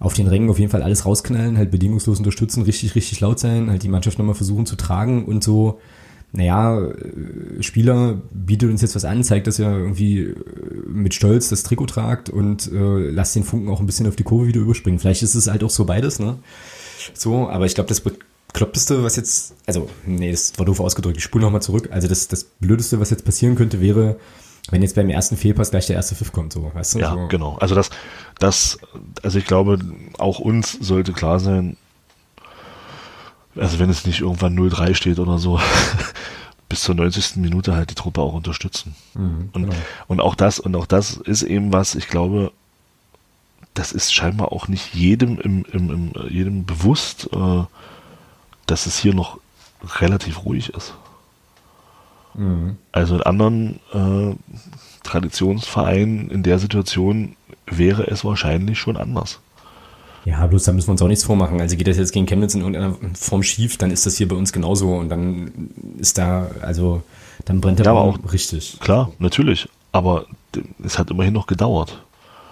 [0.00, 3.70] auf den Rängen auf jeden Fall alles rausknallen, halt bedingungslos unterstützen, richtig, richtig laut sein,
[3.70, 5.80] halt die Mannschaft nochmal versuchen zu tragen und so
[6.32, 10.34] naja, äh, Spieler bietet uns jetzt was an, zeigt, dass er irgendwie äh,
[10.86, 14.24] mit Stolz das Trikot tragt und äh, lasst den Funken auch ein bisschen auf die
[14.24, 14.98] Kurve wieder überspringen.
[14.98, 16.38] Vielleicht ist es halt auch so beides, ne?
[17.14, 21.24] So, aber ich glaube, das Bekloppteste, was jetzt, also, nee, das war doof ausgedrückt, ich
[21.24, 21.88] spule nochmal zurück.
[21.92, 24.18] Also das, das Blödeste, was jetzt passieren könnte, wäre,
[24.70, 26.98] wenn jetzt beim ersten Fehlpass gleich der erste Pfiff kommt, so, weißt du?
[26.98, 27.28] Ja, so.
[27.28, 27.56] genau.
[27.58, 27.90] Also das,
[28.38, 28.78] das,
[29.22, 29.78] also ich glaube,
[30.18, 31.76] auch uns sollte klar sein,
[33.56, 35.60] also wenn es nicht irgendwann 0-3 steht oder so,
[36.68, 37.36] bis zur 90.
[37.36, 38.94] Minute halt die Truppe auch unterstützen.
[39.14, 39.76] Mhm, und, genau.
[40.06, 42.52] und auch das, und auch das ist eben was, ich glaube,
[43.74, 47.64] das ist scheinbar auch nicht jedem im, im, im jedem bewusst, äh,
[48.66, 49.38] dass es hier noch
[50.00, 50.94] relativ ruhig ist.
[52.34, 52.76] Mhm.
[52.92, 54.34] Also in anderen äh,
[55.02, 59.40] Traditionsvereinen in der Situation wäre es wahrscheinlich schon anders.
[60.24, 61.60] Ja, bloß da müssen wir uns auch nichts vormachen.
[61.60, 64.36] Also geht das jetzt gegen Chemnitz in irgendeiner Form schief, dann ist das hier bei
[64.36, 67.02] uns genauso und dann ist da, also
[67.44, 68.78] dann brennt der ja, Baum auch richtig.
[68.80, 69.68] Klar, natürlich.
[69.92, 70.26] Aber
[70.84, 72.02] es hat immerhin noch gedauert.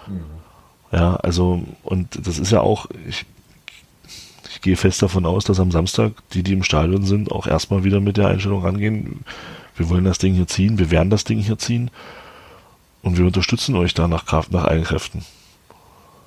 [0.07, 0.21] Mhm.
[0.91, 3.25] Ja, also, und das ist ja auch, ich,
[4.49, 7.83] ich gehe fest davon aus, dass am Samstag die, die im Stadion sind, auch erstmal
[7.83, 9.23] wieder mit der Einstellung rangehen.
[9.77, 11.91] Wir wollen das Ding hier ziehen, wir werden das Ding hier ziehen
[13.03, 15.23] und wir unterstützen euch da nach Kraft, nach allen Kräften.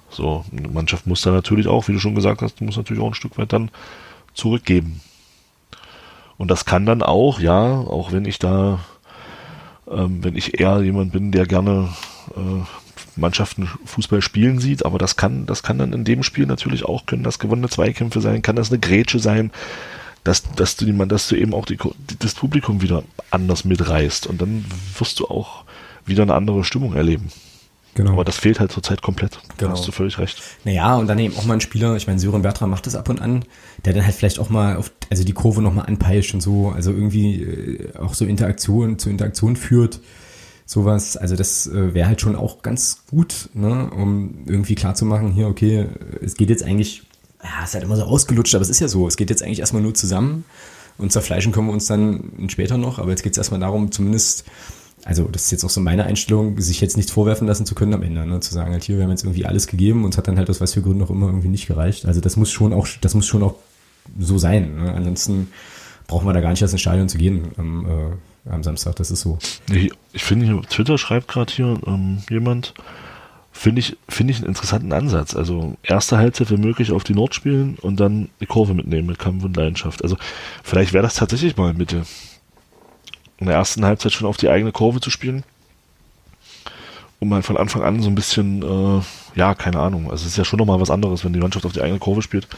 [0.09, 3.09] So, eine Mannschaft muss da natürlich auch, wie du schon gesagt hast, muss natürlich auch
[3.09, 3.71] ein Stück weit dann
[4.35, 5.01] zurückgeben.
[6.37, 8.81] Und das kann dann auch, ja, auch wenn ich da,
[9.91, 11.91] ähm, wenn ich eher jemand bin, der gerne
[12.35, 12.65] äh,
[13.17, 17.07] Mannschaften Fußball spielen sieht, aber das kann, das kann dann in dem Spiel natürlich auch,
[17.07, 19.51] können das gewonnene Zweikämpfe sein, kann das eine Grätsche sein,
[20.25, 21.79] dass, dass du, dass du eben auch die,
[22.19, 24.65] das Publikum wieder anders mitreißt und dann
[24.99, 25.65] wirst du auch
[26.07, 27.31] wieder eine andere Stimmung erleben.
[27.95, 28.13] Genau.
[28.13, 29.41] Aber das fehlt halt zurzeit komplett.
[29.57, 29.73] Genau.
[29.73, 30.41] Da hast du völlig recht.
[30.65, 33.09] Naja, und dann eben auch mal ein Spieler, ich meine, Sören Bertram macht das ab
[33.09, 33.45] und an,
[33.85, 36.93] der dann halt vielleicht auch mal auf, also die Kurve nochmal anpeitscht und so, also
[36.93, 40.01] irgendwie äh, auch so Interaktion, zu Interaktion führt.
[40.67, 45.49] Sowas, also das äh, wäre halt schon auch ganz gut, ne, um irgendwie klarzumachen, hier,
[45.49, 45.87] okay,
[46.23, 47.03] es geht jetzt eigentlich,
[47.43, 49.43] ja, es ist halt immer so ausgelutscht, aber es ist ja so, es geht jetzt
[49.43, 50.45] eigentlich erstmal nur zusammen
[50.99, 54.45] und zerfleischen können wir uns dann später noch, aber jetzt geht es erstmal darum, zumindest
[55.05, 57.95] also das ist jetzt auch so meine Einstellung, sich jetzt nichts vorwerfen lassen zu können
[57.95, 58.41] am Ende, ne?
[58.41, 60.51] zu sagen, halt hier, wir haben jetzt irgendwie alles gegeben und es hat dann halt
[60.51, 62.07] aus was für Gründen auch immer irgendwie nicht gereicht.
[62.07, 63.55] Also das muss schon auch, das muss schon auch
[64.19, 64.77] so sein.
[64.77, 64.93] Ne?
[64.93, 65.51] Ansonsten
[66.07, 69.11] brauchen wir da gar nicht erst ins Stadion zu gehen am, äh, am Samstag, das
[69.11, 69.39] ist so.
[69.73, 72.75] Ich, ich finde, Twitter schreibt gerade hier ähm, jemand,
[73.61, 75.37] finde ich, finde ich einen interessanten Ansatz.
[75.37, 79.19] Also erste Halbzeit wenn möglich auf die Nord spielen und dann die Kurve mitnehmen mit
[79.19, 80.03] Kampf und Leidenschaft.
[80.03, 80.17] Also
[80.65, 82.05] vielleicht wäre das tatsächlich mal Mitte
[83.37, 85.45] in der ersten Halbzeit schon auf die eigene Kurve zu spielen.
[87.19, 89.03] Um halt von Anfang an so ein bisschen, äh,
[89.39, 90.11] ja, keine Ahnung.
[90.11, 92.23] Also es ist ja schon nochmal was anderes, wenn die Mannschaft auf die eigene Kurve
[92.23, 92.49] spielt.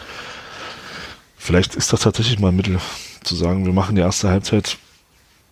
[1.37, 2.79] Vielleicht ist das tatsächlich mal ein Mittel,
[3.25, 4.79] zu sagen, wir machen die erste Halbzeit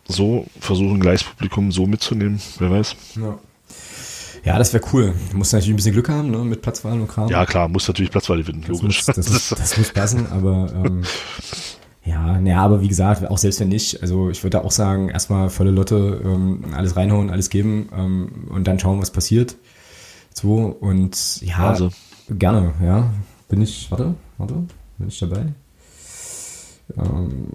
[0.06, 2.94] so, versuchen gleich Publikum so mitzunehmen, wer weiß.
[3.16, 3.36] Ja.
[4.44, 5.14] Ja, das wäre cool.
[5.30, 7.28] Du musst natürlich ein bisschen Glück haben, ne, mit Platzwahl und Kram.
[7.28, 9.06] Ja, klar, muss natürlich Platzwahl gewinnen, logisch.
[9.06, 11.02] Muss, das, muss, das muss passen, aber ähm,
[12.04, 15.50] ja, naja, aber wie gesagt, auch selbst wenn nicht, also ich würde auch sagen, erstmal
[15.50, 19.56] volle Lotte, ähm, alles reinhauen, alles geben ähm, und dann schauen, was passiert.
[20.32, 21.90] So, und ja, also.
[22.30, 23.10] gerne, ja.
[23.48, 24.54] Bin ich, warte, warte,
[24.98, 25.46] bin ich dabei?
[26.96, 27.48] Ähm,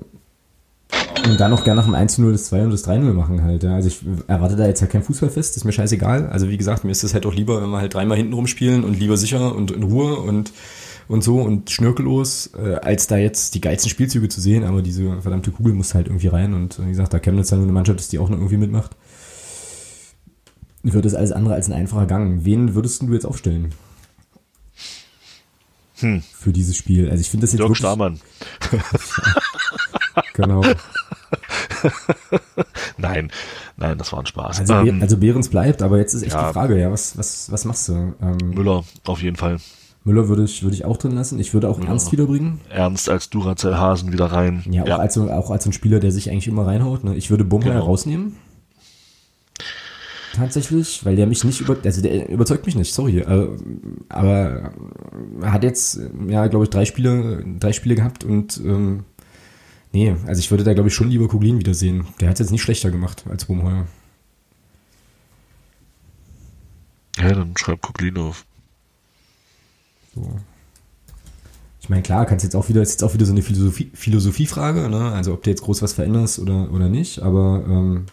[1.27, 3.63] und dann noch gerne nach dem 1-0 das 2 und das 3-0 machen halt.
[3.63, 3.75] Ja.
[3.75, 6.27] Also ich erwarte da jetzt halt kein Fußballfest, ist mir scheißegal.
[6.27, 8.83] Also wie gesagt, mir ist es halt auch lieber, wenn wir halt dreimal hinten rumspielen
[8.83, 10.51] und lieber sicher und in Ruhe und,
[11.07, 14.63] und so und schnörkellos, äh, als da jetzt die geilsten Spielzüge zu sehen.
[14.63, 16.53] Aber diese verdammte Kugel muss halt irgendwie rein.
[16.53, 18.91] Und wie gesagt, da Chemnitz dann nur eine Mannschaft ist, die auch noch irgendwie mitmacht,
[20.83, 22.45] wird es alles andere als ein einfacher Gang.
[22.45, 23.73] Wen würdest du jetzt aufstellen?
[25.97, 26.21] Hm.
[26.38, 27.09] Für dieses Spiel.
[27.09, 28.21] Also ich finde das jetzt Jörg wirklich...
[30.36, 30.61] Genau.
[32.97, 33.31] nein,
[33.77, 34.59] nein, das war ein Spaß.
[34.59, 37.51] Also, ähm, also Behrens bleibt, aber jetzt ist echt ja, die Frage, ja, was, was,
[37.51, 38.13] was machst du?
[38.21, 39.57] Ähm, Müller, auf jeden Fall.
[40.03, 41.39] Müller würde ich, würde ich auch drin lassen.
[41.39, 41.79] Ich würde auch.
[41.79, 42.59] Ernst wiederbringen.
[42.69, 44.63] Ernst als Duracell-Hasen wieder rein.
[44.69, 44.97] Ja, auch, ja.
[44.97, 47.03] Als, auch als ein Spieler, der sich eigentlich immer reinhaut.
[47.03, 47.15] Ne?
[47.15, 47.86] Ich würde Bummer genau.
[47.86, 48.36] rausnehmen.
[50.36, 53.19] Tatsächlich, weil der mich nicht über, also der überzeugt mich nicht, sorry.
[53.19, 53.47] Äh,
[54.09, 54.71] aber
[55.41, 59.05] er hat jetzt, ja, glaube ich, drei Spiele, drei Spiele gehabt und ähm,
[59.95, 62.05] Nee, also ich würde da glaube ich schon lieber Kuglin wiedersehen.
[62.19, 63.87] Der hat es jetzt nicht schlechter gemacht als Bumheuer.
[67.17, 68.45] Ja, dann schreib Kuglin auf.
[70.13, 70.37] So.
[71.79, 74.89] Ich meine, klar, kannst jetzt auch wieder, ist jetzt auch wieder so eine Philosophie, Philosophiefrage,
[74.89, 75.13] ne?
[75.13, 78.07] Also ob du jetzt groß was veränderst oder, oder nicht, aber ähm,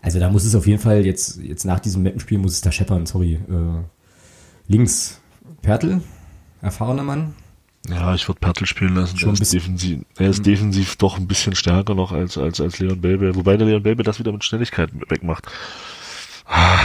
[0.00, 2.72] also da muss es auf jeden Fall jetzt, jetzt nach diesem Mappenspiel muss es da
[2.72, 3.34] scheppern, sorry.
[3.34, 3.82] Äh,
[4.66, 5.20] links
[5.60, 6.00] Pertl,
[6.62, 7.34] erfahrener Mann,
[7.86, 9.18] ja, ich würde Pertl spielen lassen.
[9.18, 12.78] Schon er, ist defensiv, er ist defensiv doch ein bisschen stärker noch als, als, als
[12.78, 13.34] Leon Belbe.
[13.34, 15.46] Wobei der Leon Belbe das wieder mit Schnelligkeit wegmacht.
[16.46, 16.78] Ah,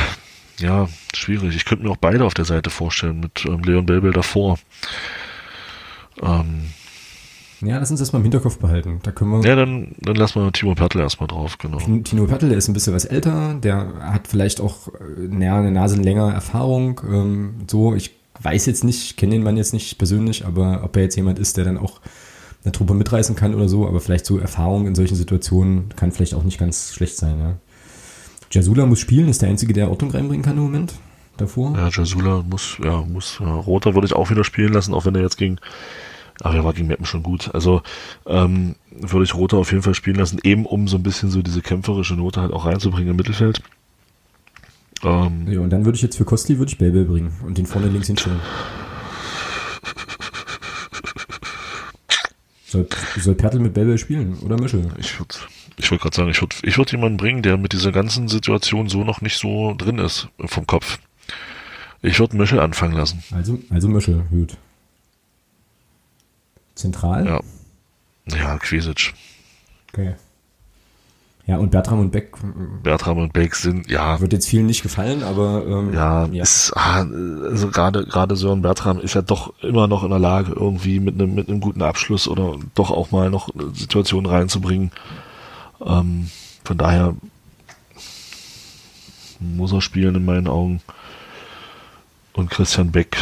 [0.59, 1.55] ja, schwierig.
[1.55, 4.59] Ich könnte mir auch beide auf der Seite vorstellen, mit ähm, Leon Belbe davor.
[6.21, 6.69] Ähm,
[7.61, 8.99] ja, lass uns das mal im Hinterkopf behalten.
[9.03, 9.47] Da können wir.
[9.47, 11.79] Ja, dann, dann lassen wir Timo Pertl erstmal drauf, genau.
[12.03, 16.01] Timo Pertl, der ist ein bisschen was älter, der hat vielleicht auch äh, eine Nase
[16.01, 17.01] länger Erfahrung.
[17.09, 18.11] Ähm, so, ich
[18.41, 21.57] weiß jetzt nicht, kenne den Mann jetzt nicht persönlich, aber ob er jetzt jemand ist,
[21.57, 22.01] der dann auch
[22.63, 26.33] eine Truppe mitreißen kann oder so, aber vielleicht so Erfahrung in solchen Situationen kann vielleicht
[26.33, 27.39] auch nicht ganz schlecht sein.
[27.39, 27.57] Ja.
[28.51, 30.93] Jasula muss spielen, ist der Einzige, der Ordnung reinbringen kann im Moment
[31.37, 31.75] davor.
[31.75, 33.53] Ja, Jasula muss, ja, muss, ja.
[33.53, 35.57] Roter würde ich auch wieder spielen lassen, auch wenn er jetzt gegen,
[36.41, 37.53] aber er war gegen Meppen schon gut.
[37.53, 37.81] Also
[38.25, 41.41] ähm, würde ich Roter auf jeden Fall spielen lassen, eben um so ein bisschen so
[41.41, 43.61] diese kämpferische Note halt auch reinzubringen im Mittelfeld.
[45.03, 47.65] Ähm, ja, und dann würde ich jetzt für Kostli würde ich Babel bringen und den
[47.65, 48.39] vorne links hinstellen.
[52.65, 52.87] Soll,
[53.19, 54.87] soll Pertl mit Babel spielen oder Mischel?
[54.97, 55.35] Ich würde
[55.77, 58.89] ich würd gerade sagen, ich würde ich würd jemanden bringen, der mit dieser ganzen Situation
[58.89, 60.99] so noch nicht so drin ist vom Kopf.
[62.01, 63.23] Ich würde Mischel anfangen lassen.
[63.31, 64.57] Also, also Mischel, gut.
[66.75, 67.25] Zentral?
[67.25, 67.41] Ja.
[68.25, 69.13] Ja, Quesic.
[69.91, 70.15] Okay.
[71.45, 72.37] Ja, und Bertram und Beck.
[72.83, 74.19] Bertram und Beck sind, ja.
[74.21, 75.65] Wird jetzt vielen nicht gefallen, aber.
[75.67, 77.05] Ähm, ja, ja, ist, ah,
[77.43, 81.15] also gerade, gerade Sören Bertram ist ja doch immer noch in der Lage, irgendwie mit
[81.15, 84.91] einem, mit einem guten Abschluss oder doch auch mal noch Situationen reinzubringen.
[85.85, 86.29] Ähm,
[86.63, 87.13] von daher
[89.41, 90.81] muss er spielen in meinen Augen.
[92.31, 93.17] Und Christian Beck,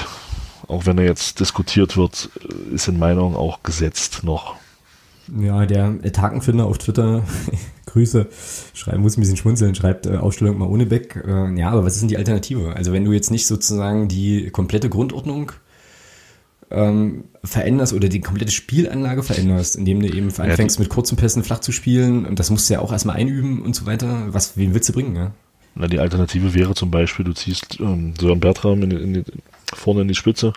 [0.68, 2.30] auch wenn er jetzt diskutiert wird,
[2.72, 4.56] ist in meinen Augen auch gesetzt noch.
[5.40, 7.24] Ja, der Tagenfinder auf Twitter,
[7.92, 8.28] Grüße,
[8.74, 11.16] schreiben muss ein bisschen schmunzeln, schreibt äh, Ausstellung mal ohne Beck.
[11.16, 12.76] Äh, ja, aber was ist denn die Alternative?
[12.76, 15.52] Also wenn du jetzt nicht sozusagen die komplette Grundordnung
[16.70, 21.44] ähm, veränderst oder die komplette Spielanlage veränderst, indem du eben anfängst ja, mit kurzen Pässen
[21.44, 24.58] flach zu spielen und das musst du ja auch erstmal einüben und so weiter, was,
[24.58, 25.32] wen willst du bringen, ja?
[25.76, 29.26] Na, die Alternative wäre zum Beispiel, du ziehst ähm, Sören Bertram in, in, in,
[29.74, 30.54] vorne in die Spitze,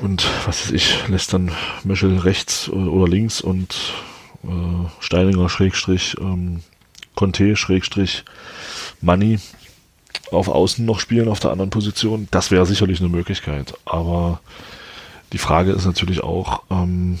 [0.00, 1.50] und was weiß ich, lässt dann
[1.84, 3.76] Meschel rechts oder links und
[4.44, 6.62] äh, Steininger Schrägstrich ähm,
[7.14, 8.24] Conte Schrägstrich
[9.00, 9.38] Money
[10.30, 12.28] auf Außen noch spielen auf der anderen Position.
[12.30, 13.74] Das wäre sicherlich eine Möglichkeit.
[13.84, 14.40] Aber
[15.32, 17.18] die Frage ist natürlich auch, ähm,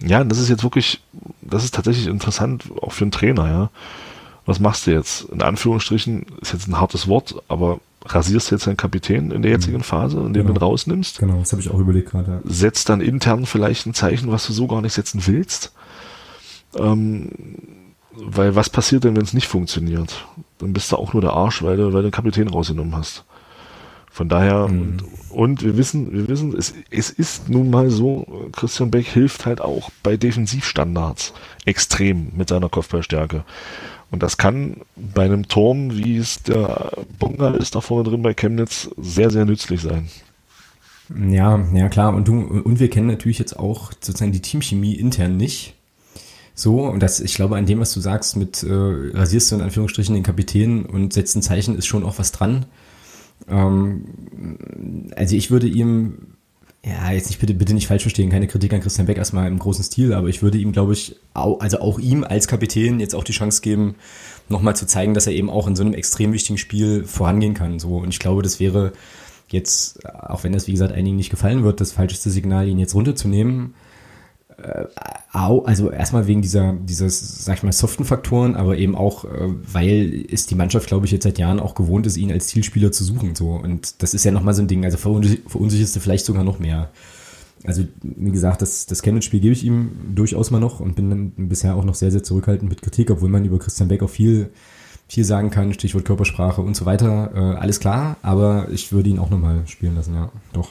[0.00, 1.00] ja, das ist jetzt wirklich,
[1.40, 3.70] das ist tatsächlich interessant, auch für einen Trainer, ja.
[4.44, 5.22] Was machst du jetzt?
[5.30, 9.78] In Anführungsstrichen ist jetzt ein hartes Wort, aber rasierst jetzt deinen Kapitän in der jetzigen
[9.78, 9.82] mhm.
[9.82, 10.46] Phase, indem genau.
[10.46, 11.18] du ihn rausnimmst.
[11.18, 12.40] Genau, das habe ich auch überlegt gerade.
[12.44, 15.72] Setzt dann intern vielleicht ein Zeichen, was du so gar nicht setzen willst.
[16.76, 17.30] Ähm,
[18.12, 20.26] weil was passiert denn, wenn es nicht funktioniert?
[20.58, 23.24] Dann bist du auch nur der Arsch, weil du, weil du den Kapitän rausgenommen hast.
[24.10, 24.80] Von daher, mhm.
[24.80, 29.44] und, und, wir wissen, wir wissen, es, es ist nun mal so, Christian Beck hilft
[29.44, 31.34] halt auch bei Defensivstandards
[31.66, 33.44] extrem mit seiner Kopfballstärke.
[34.10, 38.34] Und das kann bei einem Turm, wie es der Bongal ist da vorne drin bei
[38.34, 40.08] Chemnitz, sehr, sehr nützlich sein.
[41.28, 42.14] Ja, ja klar.
[42.14, 45.74] Und du, und wir kennen natürlich jetzt auch sozusagen die Teamchemie intern nicht.
[46.54, 49.60] So, und das, ich glaube, an dem, was du sagst, mit äh, rasierst du in
[49.60, 52.64] Anführungsstrichen den Kapitän und setzt ein Zeichen, ist schon auch was dran.
[53.48, 56.35] Ähm, also ich würde ihm,
[56.86, 59.58] ja, jetzt nicht bitte, bitte nicht falsch verstehen, keine Kritik an Christian Beck erstmal im
[59.58, 63.14] großen Stil, aber ich würde ihm, glaube ich, auch, also auch ihm als Kapitän jetzt
[63.14, 63.96] auch die Chance geben,
[64.48, 67.80] nochmal zu zeigen, dass er eben auch in so einem extrem wichtigen Spiel vorangehen kann.
[67.80, 68.92] So, und ich glaube, das wäre
[69.48, 72.94] jetzt, auch wenn das wie gesagt einigen nicht gefallen wird, das falscheste Signal, ihn jetzt
[72.94, 73.74] runterzunehmen
[75.32, 80.12] also erstmal wegen dieser, dieses, sag ich mal, soften Faktoren, aber eben auch, äh, weil
[80.12, 83.04] ist die Mannschaft, glaube ich, jetzt seit Jahren auch gewohnt ist, ihn als Zielspieler zu
[83.04, 83.34] suchen.
[83.34, 83.50] So.
[83.50, 84.84] Und das ist ja nochmal so ein Ding.
[84.84, 86.90] Also verunsicherst du vielleicht sogar noch mehr.
[87.64, 91.48] Also, wie gesagt, das, das Chemnitz-Spiel gebe ich ihm durchaus mal noch und bin dann
[91.48, 94.50] bisher auch noch sehr, sehr zurückhaltend mit Kritik, obwohl man über Christian Beck auch viel,
[95.08, 97.30] viel sagen kann, Stichwort Körpersprache und so weiter.
[97.34, 100.70] Äh, alles klar, aber ich würde ihn auch nochmal spielen lassen, ja, doch.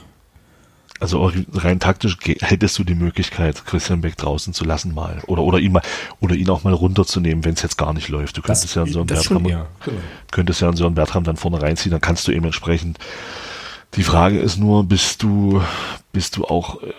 [1.06, 5.22] Also rein taktisch hättest du die Möglichkeit, Christian Beck draußen zu lassen mal.
[5.28, 5.84] Oder, oder ihn mal,
[6.20, 8.38] oder ihn auch mal runterzunehmen, wenn es jetzt gar nicht läuft.
[8.38, 9.68] Du könntest das, ja einen Sören Bertram, genau.
[10.32, 12.98] könntest ja einen Sören Bertram dann vorne reinziehen, dann kannst du eben entsprechend.
[13.94, 15.62] Die Frage ist nur, bist du,
[16.12, 16.94] bist du auch äh,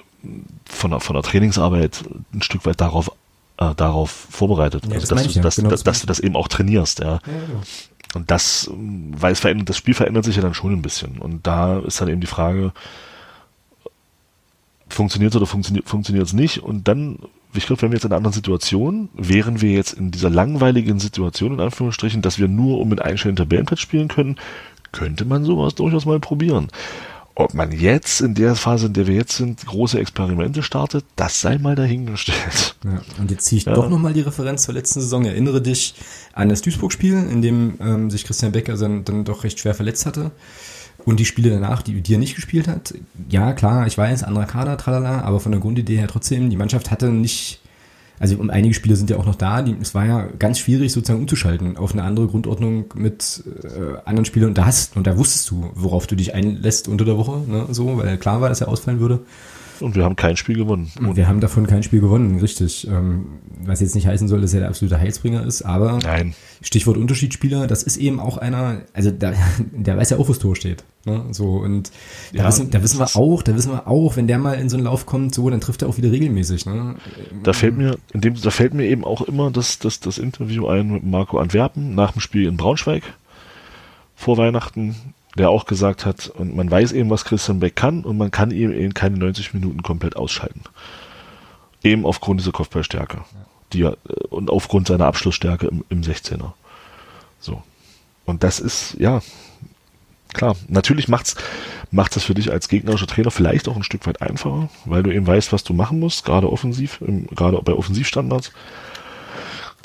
[0.66, 3.10] von der, von der Trainingsarbeit ein Stück weit darauf,
[3.56, 4.84] äh, darauf vorbereitet?
[4.86, 5.42] Ja, also, das dass, du, ja.
[5.42, 7.14] dass, genau, dass, dass du das eben auch trainierst, ja.
[7.14, 7.62] ja genau.
[8.14, 11.18] Und das, weil es verändert, das Spiel verändert sich ja dann schon ein bisschen.
[11.18, 12.72] Und da ist dann eben die Frage,
[14.88, 17.18] funktioniert es oder funktioniert funktioniert es nicht und dann
[17.54, 20.98] ich glaube, wenn wir jetzt in einer anderen Situation, wären wir jetzt in dieser langweiligen
[21.00, 24.36] Situation, in Anführungsstrichen, dass wir nur um einen einstelligen Tabellenplatz spielen können,
[24.92, 26.68] könnte man sowas durchaus mal probieren.
[27.38, 31.42] Ob man jetzt in der Phase, in der wir jetzt sind, große Experimente startet, das
[31.42, 32.76] sei mal dahingestellt.
[32.82, 33.74] Ja, und jetzt ziehe ich ja.
[33.74, 35.26] doch nochmal die Referenz zur letzten Saison.
[35.26, 35.94] Erinnere dich
[36.32, 40.06] an das Duisburg-Spiel, in dem ähm, sich Christian Becker dann, dann doch recht schwer verletzt
[40.06, 40.30] hatte.
[41.06, 42.92] Und die Spiele danach, die, die er nicht gespielt hat,
[43.28, 46.90] ja klar, ich weiß, anderer Kader, tralala, aber von der Grundidee her trotzdem, die Mannschaft
[46.90, 47.60] hatte nicht,
[48.18, 51.20] also einige Spiele sind ja auch noch da, die, es war ja ganz schwierig sozusagen
[51.20, 55.48] umzuschalten auf eine andere Grundordnung mit äh, anderen Spielern und da hast, und da wusstest
[55.48, 58.66] du, worauf du dich einlässt unter der Woche, ne, so, weil klar war, dass er
[58.66, 59.20] ausfallen würde.
[59.80, 60.90] Und wir haben kein Spiel gewonnen.
[60.98, 62.86] Und wir haben davon kein Spiel gewonnen, richtig.
[62.88, 63.26] Ähm,
[63.64, 66.34] was jetzt nicht heißen soll, dass er der absolute Heilsbringer ist, aber Nein.
[66.62, 69.32] Stichwort Unterschiedsspieler, das ist eben auch einer, also da,
[69.72, 70.84] der weiß ja auch, wo das Tor steht.
[71.04, 71.24] Ne?
[71.30, 71.90] So, und
[72.32, 74.68] da, ja, wissen, da wissen wir auch, da wissen wir auch, wenn der mal in
[74.68, 76.66] so einen Lauf kommt, so, dann trifft er auch wieder regelmäßig.
[76.66, 76.96] Ne?
[77.42, 80.66] Da fällt mir, in dem, da fällt mir eben auch immer das, das, das Interview
[80.66, 83.02] ein mit Marco Antwerpen nach dem Spiel in Braunschweig
[84.14, 84.96] vor Weihnachten
[85.36, 88.50] der auch gesagt hat, und man weiß eben, was Christian Beck kann und man kann
[88.50, 90.62] ihm eben keine 90 Minuten komplett ausschalten.
[91.82, 93.22] Eben aufgrund dieser Kopfballstärke.
[93.72, 93.96] Die er,
[94.30, 96.52] und aufgrund seiner Abschlussstärke im, im 16er.
[97.38, 97.62] So.
[98.24, 99.20] Und das ist, ja,
[100.32, 101.36] klar, natürlich macht's,
[101.90, 105.12] macht es für dich als gegnerischer Trainer vielleicht auch ein Stück weit einfacher, weil du
[105.12, 108.52] eben weißt, was du machen musst, gerade offensiv, im, gerade bei Offensivstandards.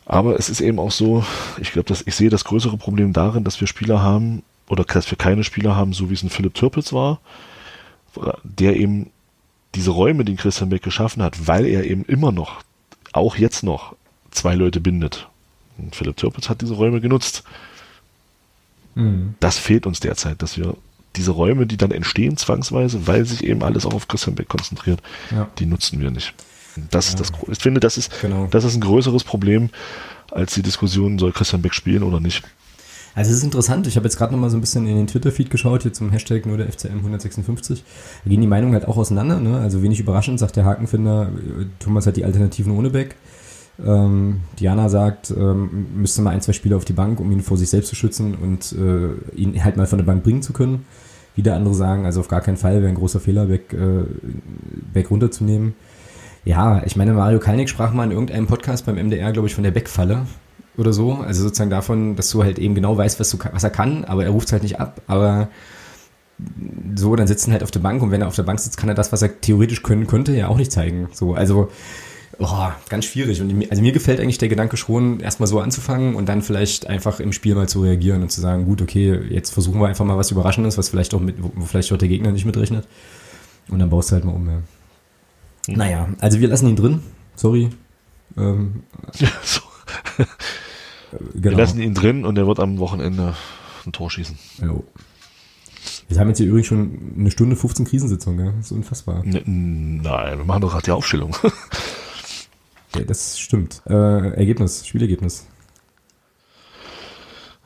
[0.06, 1.23] Aber es ist eben auch so,
[1.60, 5.11] ich glaube, dass ich sehe das größere Problem darin, dass wir Spieler haben, oder dass
[5.11, 7.19] wir keine Spieler haben, so wie es ein Philipp Türpitz war,
[8.43, 9.11] der eben
[9.76, 12.64] diese Räume, die Christian Beck geschaffen hat, weil er eben immer noch,
[13.11, 13.98] auch jetzt noch,
[14.31, 15.27] zwei Leute bindet.
[15.77, 17.43] Und Philipp Türpitz hat diese Räume genutzt.
[18.95, 19.35] Mhm.
[19.41, 20.77] Das fehlt uns derzeit, dass wir
[21.18, 25.02] diese Räume, die dann entstehen zwangsweise, weil sich eben alles auch auf Christian Beck konzentriert,
[25.31, 25.49] ja.
[25.60, 26.34] die nutzen wir nicht.
[26.91, 27.19] Das ja.
[27.19, 28.48] ist das, ich finde, das ist, genau.
[28.48, 29.69] das ist ein größeres Problem
[30.31, 32.41] als die Diskussion, soll Christian Beck spielen oder nicht.
[33.14, 35.08] Also es ist interessant, ich habe jetzt gerade noch mal so ein bisschen in den
[35.08, 37.84] Twitter-Feed geschaut, hier zum Hashtag nur der FCM 156.
[38.24, 39.60] Da gehen die Meinungen halt auch auseinander, ne?
[39.60, 41.30] Also wenig überraschend sagt der Hakenfinder,
[41.80, 43.16] Thomas hat die Alternativen ohne Beck.
[43.86, 47.58] Ähm, Diana sagt, ähm, müsste mal ein, zwei Spiele auf die Bank, um ihn vor
[47.58, 50.86] sich selbst zu schützen und äh, ihn halt mal von der Bank bringen zu können.
[51.36, 54.04] Wieder andere sagen, also auf gar keinen Fall wäre ein großer Fehler, Beck, äh,
[54.94, 55.74] Beck runterzunehmen.
[56.44, 59.64] Ja, ich meine, Mario Kalnick sprach mal in irgendeinem Podcast beim MDR, glaube ich, von
[59.64, 60.26] der Beckfalle
[60.77, 61.14] oder so.
[61.14, 64.23] Also sozusagen davon, dass du halt eben genau weißt, was, du, was er kann, aber
[64.23, 65.02] er ruft es halt nicht ab.
[65.07, 65.49] Aber
[66.95, 68.77] so, dann sitzt er halt auf der Bank und wenn er auf der Bank sitzt,
[68.77, 71.10] kann er das, was er theoretisch können könnte, ja auch nicht zeigen.
[71.14, 71.69] So, also
[72.39, 73.41] oh, ganz schwierig.
[73.41, 77.19] Und also mir gefällt eigentlich der Gedanke schon, erstmal so anzufangen und dann vielleicht einfach
[77.19, 80.18] im Spiel mal zu reagieren und zu sagen, gut, okay, jetzt versuchen wir einfach mal
[80.18, 82.88] was Überraschendes, was vielleicht auch mit, wo vielleicht auch der Gegner nicht mitrechnet.
[83.69, 84.48] Und dann baust du halt mal um.
[84.48, 84.61] Ja.
[85.68, 87.02] Naja, also wir lassen ihn drin.
[87.35, 87.69] Sorry,
[88.38, 88.84] Ähm,
[89.15, 89.61] ja, so.
[90.18, 91.34] Genau.
[91.34, 93.36] Wir lassen ihn drin und er wird am Wochenende
[93.86, 94.38] ein Tor schießen.
[94.62, 94.84] Jo.
[96.08, 98.52] Wir haben jetzt hier übrigens schon eine Stunde 15 Krisensitzung, ja?
[98.52, 99.24] Das ist unfassbar.
[99.24, 101.36] Ne, nein, wir machen doch gerade die Aufstellung.
[102.96, 103.82] ja, das stimmt.
[103.88, 105.48] Äh, Ergebnis, Spielergebnis.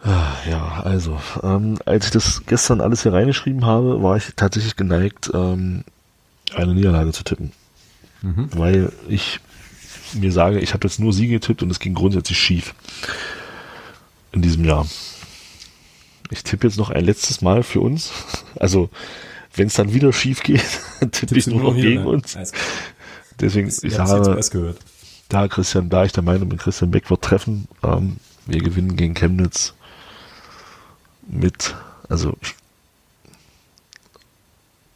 [0.04, 4.76] Ah, ja, also, ähm, als ich das gestern alles hier reingeschrieben habe, war ich tatsächlich
[4.76, 5.84] geneigt, ähm,
[6.54, 7.52] eine Niederlage zu tippen.
[8.22, 8.50] Mhm.
[8.56, 9.40] Weil ich
[10.14, 12.76] mir sage, ich habe jetzt nur Siege getippt und es ging grundsätzlich schief
[14.32, 14.86] in diesem Jahr.
[16.30, 18.12] Ich tippe jetzt noch ein letztes Mal für uns.
[18.60, 18.90] Also,
[19.56, 20.66] wenn es dann wieder schief geht,
[21.12, 22.10] tippe ich nur noch gegen ne?
[22.10, 22.38] uns.
[23.40, 24.38] Deswegen, ich habe,
[25.30, 27.68] da Christian, da ich der Meinung bin, Christian Beck wird treffen.
[27.84, 29.74] Ähm, wir gewinnen gegen Chemnitz
[31.28, 31.76] mit,
[32.10, 32.38] also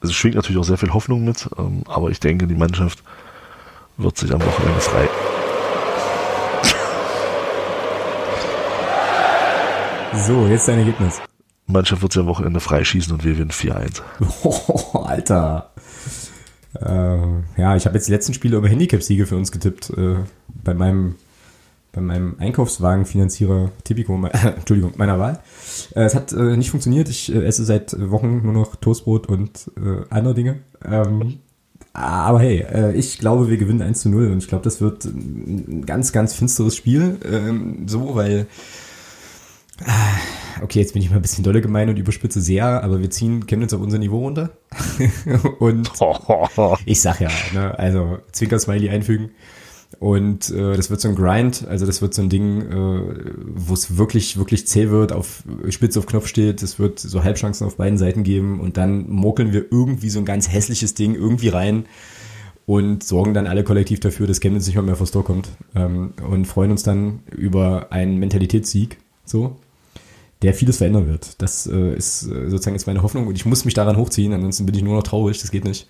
[0.02, 3.04] es schwingt natürlich auch sehr viel Hoffnung mit, ähm, aber ich denke, die Mannschaft
[4.00, 5.10] wird sich am Wochenende frei.
[10.26, 11.22] So, jetzt dein Ergebnis.
[11.68, 14.02] Mannschaft wird sich am Wochenende freischießen und wir gewinnen 4-1.
[14.44, 15.72] Oh, Alter.
[16.74, 19.92] Äh, ja, ich habe jetzt die letzten Spiele über Handicap-Siege für uns getippt.
[19.92, 20.16] Äh,
[20.48, 21.16] bei meinem
[21.92, 25.40] bei meinem Einkaufswagenfinanzierer Tipico, mein, Entschuldigung, meiner Wahl.
[25.96, 27.10] Äh, es hat äh, nicht funktioniert.
[27.10, 30.60] Ich äh, esse seit Wochen nur noch Toastbrot und äh, andere Dinge.
[30.86, 31.40] Ähm,
[31.94, 35.06] aber hey, äh, ich glaube, wir gewinnen 1 zu 0 und ich glaube, das wird
[35.06, 37.18] ein ganz, ganz finsteres Spiel.
[37.30, 38.48] Ähm, so, weil
[39.86, 43.10] äh, okay, jetzt bin ich mal ein bisschen dolle gemein und überspitze sehr, aber wir
[43.10, 44.52] ziehen Chemnitz auf unser Niveau runter.
[45.60, 45.90] und
[46.86, 49.32] ich sag ja, ne, also Zwinker-Smiley einfügen.
[49.98, 53.74] Und äh, das wird so ein Grind, also das wird so ein Ding, äh, wo
[53.74, 56.62] es wirklich, wirklich zäh wird, auf Spitze auf Knopf steht.
[56.62, 60.26] Es wird so Halbchancen auf beiden Seiten geben und dann mokeln wir irgendwie so ein
[60.26, 61.86] ganz hässliches Ding irgendwie rein
[62.68, 66.14] und sorgen dann alle kollektiv dafür, dass Chemnitz nicht mal mehr vors Tor kommt ähm,
[66.30, 69.56] und freuen uns dann über einen Mentalitätssieg, so,
[70.44, 71.42] der vieles verändern wird.
[71.42, 74.68] Das äh, ist äh, sozusagen jetzt meine Hoffnung und ich muss mich daran hochziehen, ansonsten
[74.68, 75.88] bin ich nur noch traurig, das geht nicht.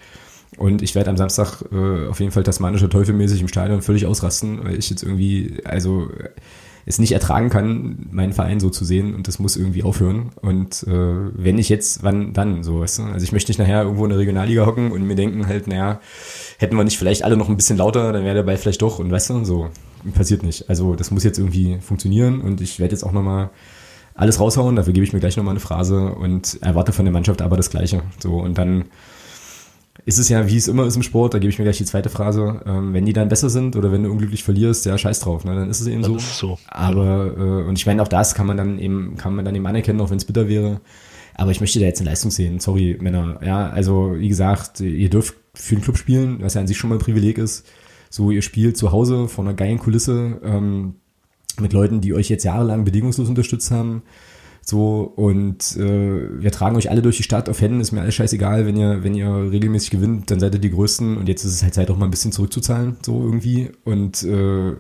[0.57, 4.63] Und ich werde am Samstag äh, auf jeden Fall tasmanische Teufelmäßig im Stadion völlig ausrasten,
[4.63, 6.09] weil ich jetzt irgendwie, also
[6.89, 10.31] es nicht ertragen kann, meinen Verein so zu sehen und das muss irgendwie aufhören.
[10.41, 10.91] Und äh,
[11.33, 13.03] wenn ich jetzt, wann dann so, weißt du?
[13.03, 15.99] Also ich möchte nicht nachher irgendwo in der Regionalliga hocken und mir denken halt, naja,
[16.57, 18.97] hätten wir nicht vielleicht alle noch ein bisschen lauter, dann wäre der Ball vielleicht doch
[18.97, 19.69] und weißt du, so
[20.15, 20.67] passiert nicht.
[20.67, 23.51] Also das muss jetzt irgendwie funktionieren und ich werde jetzt auch nochmal
[24.15, 27.43] alles raushauen, dafür gebe ich mir gleich nochmal eine Phrase und erwarte von der Mannschaft
[27.43, 28.01] aber das Gleiche.
[28.19, 28.85] So und dann
[30.09, 31.85] ist es ja, wie es immer ist im Sport, da gebe ich mir gleich die
[31.85, 35.19] zweite Phrase, ähm, wenn die dann besser sind oder wenn du unglücklich verlierst, ja, scheiß
[35.19, 35.53] drauf, ne?
[35.53, 36.17] dann ist es eben so.
[36.17, 36.57] so.
[36.67, 39.67] Aber, äh, und ich meine, auch das kann man dann eben, kann man dann eben
[39.67, 40.81] anerkennen, auch wenn es bitter wäre.
[41.35, 43.39] Aber ich möchte da jetzt eine Leistung sehen, sorry, Männer.
[43.45, 46.89] Ja, also, wie gesagt, ihr dürft für den Club spielen, was ja an sich schon
[46.89, 47.67] mal ein Privileg ist.
[48.09, 50.95] So, ihr spielt zu Hause vor einer geilen Kulisse, ähm,
[51.59, 54.01] mit Leuten, die euch jetzt jahrelang bedingungslos unterstützt haben.
[54.69, 58.13] So, und äh, wir tragen euch alle durch die Stadt auf Händen, ist mir alles
[58.13, 61.53] scheißegal, wenn ihr, wenn ihr regelmäßig gewinnt, dann seid ihr die Größten und jetzt ist
[61.53, 63.71] es halt Zeit, auch mal ein bisschen zurückzuzahlen, so irgendwie.
[63.83, 64.75] Und äh,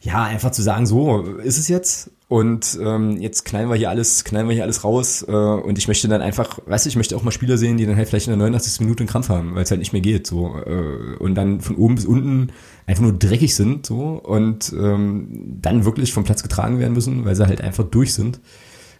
[0.00, 2.10] ja, einfach zu sagen, so ist es jetzt.
[2.28, 5.24] Und ähm, jetzt knallen wir hier alles, knallen wir hier alles raus.
[5.28, 7.86] Äh, und ich möchte dann einfach, weißt du, ich möchte auch mal Spieler sehen, die
[7.86, 8.80] dann halt vielleicht in der 89.
[8.80, 10.26] Minute einen Krampf haben, weil es halt nicht mehr geht.
[10.26, 10.56] So.
[10.64, 12.48] Äh, und dann von oben bis unten
[12.86, 17.36] einfach nur dreckig sind so und ähm, dann wirklich vom Platz getragen werden müssen, weil
[17.36, 18.40] sie halt einfach durch sind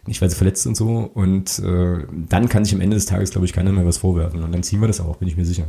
[0.07, 1.09] nicht weil sie verletzt sind so.
[1.13, 4.43] Und äh, dann kann sich am Ende des Tages, glaube ich, keiner mehr was vorwerfen.
[4.43, 5.65] Und dann ziehen wir das auch, bin ich mir sicher.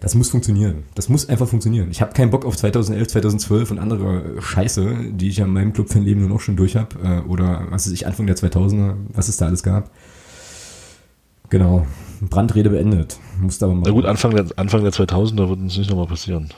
[0.00, 0.84] Das muss funktionieren.
[0.94, 1.90] Das muss einfach funktionieren.
[1.90, 5.72] Ich habe keinen Bock auf 2011, 2012 und andere Scheiße, die ich ja in meinem
[5.72, 6.96] Clubfanleben nur noch schon durch habe.
[7.04, 9.90] Äh, oder was weiß ich, Anfang der 2000er, was es da alles gab.
[11.50, 11.86] Genau.
[12.20, 13.18] Brandrede beendet.
[13.40, 13.82] Muss aber mal.
[13.84, 16.48] Na gut, Anfang der, Anfang der 2000er wird uns nicht nochmal passieren.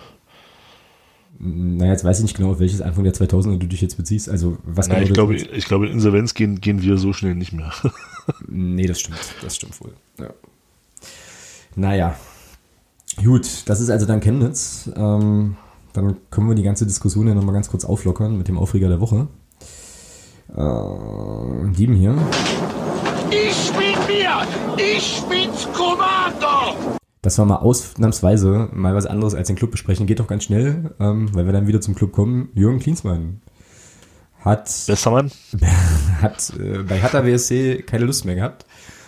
[1.38, 4.28] Naja, jetzt weiß ich nicht genau, auf welches Anfang der 2000er du dich jetzt beziehst.
[4.28, 7.34] Also, was naja, genau ich, glaube, ich glaube, in Insolvenz gehen, gehen wir so schnell
[7.34, 7.72] nicht mehr.
[8.48, 9.18] nee, das stimmt.
[9.42, 9.92] Das stimmt wohl.
[10.18, 10.30] Ja.
[11.74, 12.16] Naja.
[13.22, 14.90] Gut, das ist also dann Chemnitz.
[14.96, 15.56] Ähm,
[15.92, 19.00] dann können wir die ganze Diskussion ja nochmal ganz kurz auflockern mit dem Aufreger der
[19.00, 19.28] Woche.
[20.56, 22.16] Äh, Dieben hier.
[23.30, 24.46] Ich bin mir!
[24.76, 26.98] Ich bin's Kommando!
[27.24, 30.06] Das war mal ausnahmsweise mal was anderes als den Club besprechen.
[30.06, 32.50] Geht doch ganz schnell, ähm, weil wir dann wieder zum Club kommen.
[32.52, 33.40] Jürgen Klinsmann
[34.40, 35.30] hat, Bester Mann.
[36.20, 38.66] hat äh, bei Hatta WSC keine Lust mehr gehabt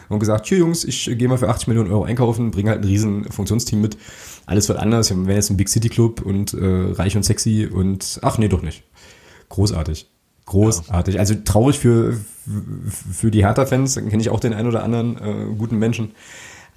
[0.08, 2.88] und gesagt, hier Jungs, ich gehe mal für 80 Millionen Euro einkaufen, bringe halt ein
[2.88, 3.98] riesen Funktionsteam mit.
[4.46, 5.10] Alles wird anders.
[5.10, 8.48] Wir werden jetzt ein Big City Club und äh, reich und sexy und ach nee,
[8.48, 8.82] doch nicht.
[9.50, 10.08] Großartig.
[10.46, 11.16] Großartig.
[11.16, 11.20] Ja.
[11.20, 12.16] Also traurig für,
[13.12, 16.12] für die Hertha-Fans, kenne ich auch den einen oder anderen äh, guten Menschen.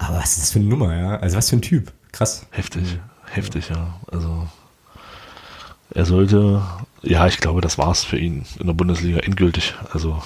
[0.00, 1.16] Aber was ist das für eine Nummer, ja?
[1.18, 1.92] Also was für ein Typ.
[2.12, 2.46] Krass.
[2.50, 4.00] Heftig, heftig, ja.
[4.10, 4.48] Also
[5.90, 6.62] er sollte,
[7.02, 9.74] ja, ich glaube, das war's für ihn in der Bundesliga endgültig.
[9.92, 10.22] Also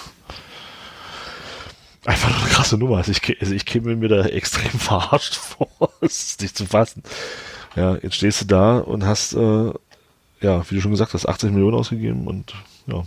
[2.05, 2.99] einfach eine krasse Nummer.
[2.99, 5.69] Also ich, also ich käme mir da extrem verarscht vor.
[6.01, 7.03] das ist nicht zu fassen.
[7.75, 9.73] Ja, jetzt stehst du da und hast, äh,
[10.41, 12.55] ja, wie du schon gesagt hast, 80 Millionen ausgegeben und
[12.87, 13.05] ja,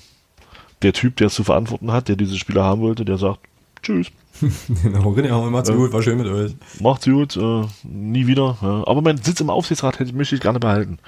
[0.82, 3.40] der Typ, der es zu verantworten hat, der diese Spieler haben wollte, der sagt,
[3.82, 4.08] tschüss.
[4.84, 5.76] genau, René, macht's ja.
[5.76, 6.56] gut, war schön mit euch.
[6.80, 8.58] Macht's gut, äh, nie wieder.
[8.62, 8.88] Ja.
[8.88, 11.00] Aber mein Sitz im Aufsichtsrat hätte, möchte ich gerne behalten.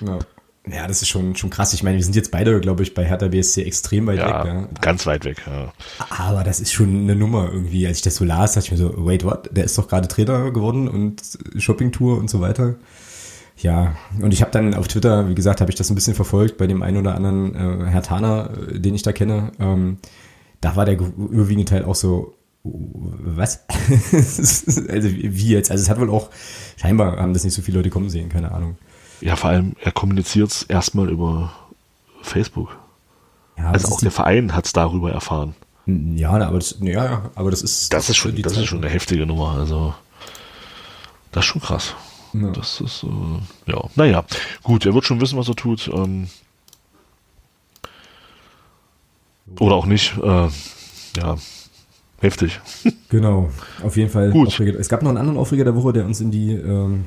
[0.00, 0.18] Ja.
[0.70, 1.72] Ja, das ist schon, schon krass.
[1.72, 4.52] Ich meine, wir sind jetzt beide, glaube ich, bei Hertha BSC extrem weit ja, weg.
[4.52, 4.68] Ja.
[4.80, 5.72] Ganz weit weg, ja.
[6.10, 7.86] Aber das ist schon eine Nummer irgendwie.
[7.86, 9.48] Als ich das so las, dachte ich mir so, wait, what?
[9.50, 11.22] Der ist doch gerade Trainer geworden und
[11.56, 12.74] Shoppingtour und so weiter.
[13.56, 16.58] Ja, und ich habe dann auf Twitter, wie gesagt, habe ich das ein bisschen verfolgt
[16.58, 19.52] bei dem einen oder anderen äh, Herr Tana, äh, den ich da kenne.
[19.58, 19.98] Ähm,
[20.60, 22.37] da war der überwiegende Teil auch so,
[22.72, 23.64] was?
[23.68, 25.70] also wie jetzt?
[25.70, 26.30] Also es hat wohl auch,
[26.76, 28.76] scheinbar haben das nicht so viele Leute kommen sehen, keine Ahnung.
[29.20, 31.52] Ja, vor allem, er kommuniziert es erstmal über
[32.22, 32.76] Facebook.
[33.56, 35.54] Ja, also auch der Verein hat es darüber erfahren.
[35.86, 37.92] Ja, aber das, ja, aber das ist.
[37.92, 39.52] Das ist schon, das ist schon eine heftige Nummer.
[39.52, 39.94] Also,
[41.32, 41.94] das ist schon krass.
[42.34, 42.50] Ja.
[42.50, 44.24] Das ist, äh, ja, naja,
[44.62, 45.88] gut, er wird schon wissen, was er tut.
[45.88, 46.28] Ähm,
[49.58, 50.16] oder auch nicht.
[50.18, 50.48] Äh,
[51.16, 51.36] ja,
[52.20, 52.60] heftig.
[53.10, 53.48] Genau,
[53.82, 54.30] auf jeden Fall.
[54.30, 54.48] Gut.
[54.48, 54.78] Aufreger.
[54.78, 57.04] Es gab noch einen anderen Aufreger der Woche, der uns in die ähm,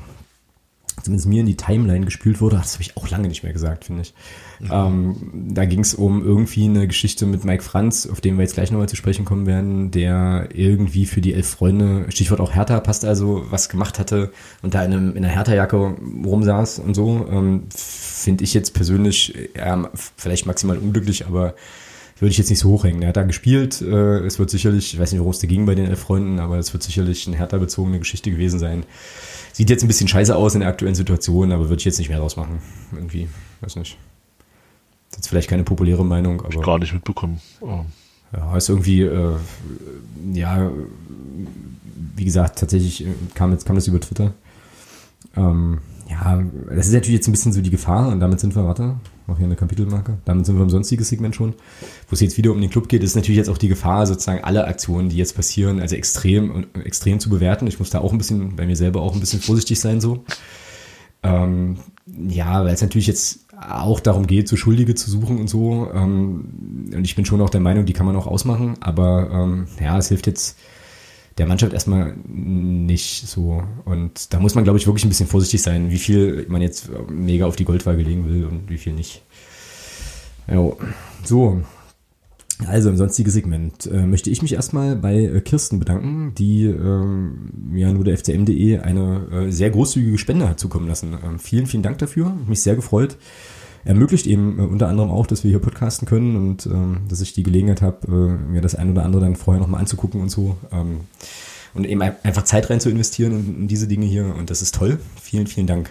[1.02, 2.56] zumindest mir in die Timeline gespült wurde.
[2.56, 4.14] Das habe ich auch lange nicht mehr gesagt, finde ich.
[4.60, 4.70] Mhm.
[4.70, 5.16] Ähm,
[5.54, 8.70] da ging es um irgendwie eine Geschichte mit Mike Franz, auf den wir jetzt gleich
[8.70, 13.04] nochmal zu sprechen kommen werden, der irgendwie für die elf Freunde, Stichwort auch Hertha passt
[13.04, 14.32] also, was gemacht hatte
[14.62, 17.26] und da in, einem, in einer Hertha-Jacke rumsaß und so.
[17.30, 19.76] Ähm, finde ich jetzt persönlich äh,
[20.16, 21.54] vielleicht maximal unglücklich, aber
[22.22, 23.02] würde ich jetzt nicht so hochhängen.
[23.02, 23.82] Er hat da gespielt.
[23.82, 26.38] Äh, es wird sicherlich, ich weiß nicht, worum es da ging bei den elf Freunden,
[26.38, 28.84] aber es wird sicherlich eine Hertha-bezogene Geschichte gewesen sein.
[29.52, 32.10] Sieht jetzt ein bisschen scheiße aus in der aktuellen Situation, aber würde ich jetzt nicht
[32.10, 32.60] mehr draus machen.
[32.92, 33.28] Irgendwie,
[33.60, 33.98] weiß nicht.
[35.10, 36.54] Das ist vielleicht keine populäre Meinung, aber.
[36.54, 37.40] Ich gar nicht mitbekommen.
[37.60, 37.80] Oh.
[38.32, 39.36] Ja, ist irgendwie, äh,
[40.32, 40.70] ja,
[42.14, 44.32] wie gesagt, tatsächlich äh, kam, jetzt, kam das über Twitter.
[45.36, 45.78] Ähm,
[46.08, 48.94] ja, das ist natürlich jetzt ein bisschen so die Gefahr und damit sind wir, warte,
[49.26, 51.54] mach hier eine Kapitelmarke, damit sind wir im sonstigen Segment schon.
[52.08, 54.44] Wo es jetzt wieder um den Club geht, ist natürlich jetzt auch die Gefahr, sozusagen
[54.44, 57.66] alle Aktionen, die jetzt passieren, also extrem, extrem zu bewerten.
[57.66, 60.24] Ich muss da auch ein bisschen, bei mir selber auch ein bisschen vorsichtig sein, so.
[61.22, 61.78] Ähm,
[62.28, 65.88] ja, weil es natürlich jetzt auch darum geht, so Schuldige zu suchen und so.
[65.94, 69.66] Ähm, und ich bin schon auch der Meinung, die kann man auch ausmachen, aber ähm,
[69.80, 70.58] ja, es hilft jetzt
[71.42, 73.64] der Mannschaft erstmal nicht so.
[73.84, 76.88] Und da muss man, glaube ich, wirklich ein bisschen vorsichtig sein, wie viel man jetzt
[77.10, 79.22] mega auf die Goldwaage legen will und wie viel nicht.
[80.46, 80.70] Ja,
[81.24, 81.62] so.
[82.64, 87.72] Also im sonstigen Segment äh, möchte ich mich erstmal bei äh, Kirsten bedanken, die ähm,
[87.74, 91.18] ja nur der FCM.de eine äh, sehr großzügige Spende hat zukommen lassen.
[91.24, 92.36] Ähm, vielen, vielen Dank dafür.
[92.46, 93.16] Mich sehr gefreut
[93.84, 97.32] ermöglicht eben äh, unter anderem auch, dass wir hier podcasten können und ähm, dass ich
[97.32, 100.56] die Gelegenheit habe, äh, mir das ein oder andere dann vorher nochmal anzugucken und so.
[100.70, 101.00] Ähm,
[101.74, 104.34] und eben einfach Zeit rein zu investieren in, in diese Dinge hier.
[104.36, 104.98] Und das ist toll.
[105.20, 105.90] Vielen, vielen Dank.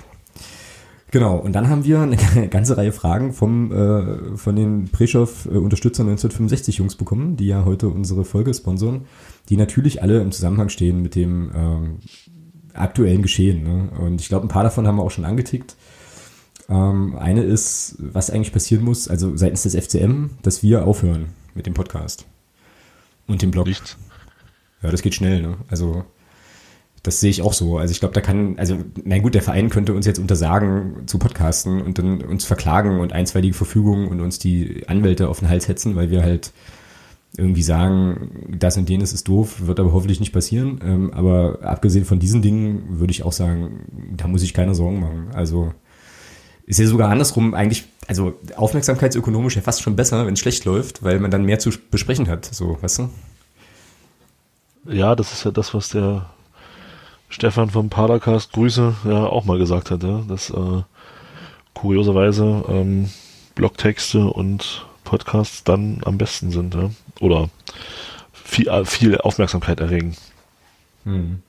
[1.11, 2.17] Genau, und dann haben wir eine
[2.49, 8.23] ganze Reihe Fragen vom, äh, von den Preschow-Unterstützern 1965 Jungs bekommen, die ja heute unsere
[8.23, 9.01] Folge sponsoren,
[9.49, 11.97] die natürlich alle im Zusammenhang stehen mit dem ähm,
[12.73, 13.63] aktuellen Geschehen.
[13.63, 13.89] Ne?
[13.99, 15.75] Und ich glaube, ein paar davon haben wir auch schon angetickt.
[16.71, 21.65] Ähm, eine ist, was eigentlich passieren muss, also seitens des FCM, dass wir aufhören mit
[21.65, 22.25] dem Podcast
[23.27, 23.67] und dem Blog.
[23.67, 23.97] Nichts.
[24.81, 25.57] Ja, das geht schnell, ne?
[25.69, 26.05] Also
[27.03, 27.77] das sehe ich auch so.
[27.77, 31.19] Also ich glaube, da kann, also, na gut, der Verein könnte uns jetzt untersagen zu
[31.19, 35.67] podcasten und dann uns verklagen und einstweilige Verfügungen und uns die Anwälte auf den Hals
[35.67, 36.53] hetzen, weil wir halt
[37.37, 40.79] irgendwie sagen, das und jenes ist doof, wird aber hoffentlich nicht passieren.
[40.83, 44.99] Ähm, aber abgesehen von diesen Dingen würde ich auch sagen, da muss ich keine Sorgen
[44.99, 45.29] machen.
[45.33, 45.73] Also
[46.71, 51.03] ist ja sogar andersrum eigentlich, also aufmerksamkeitsökonomisch ja fast schon besser, wenn es schlecht läuft,
[51.03, 53.09] weil man dann mehr zu besprechen hat, so, weißt du?
[54.85, 56.29] Ja, das ist ja das, was der
[57.27, 60.83] Stefan vom Padercast Grüße ja auch mal gesagt hat, ja, dass äh,
[61.73, 63.09] kurioserweise ähm,
[63.55, 66.89] Blogtexte und Podcasts dann am besten sind, ja?
[67.19, 67.49] oder
[68.31, 70.15] viel, äh, viel Aufmerksamkeit erregen.
[71.03, 71.41] Hm.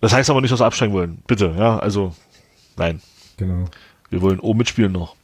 [0.00, 1.18] Das heißt aber nicht, dass wir absteigen wollen.
[1.26, 2.14] Bitte, ja, also
[2.76, 3.02] nein.
[3.36, 3.64] Genau.
[4.10, 5.16] Wir wollen oben mitspielen noch.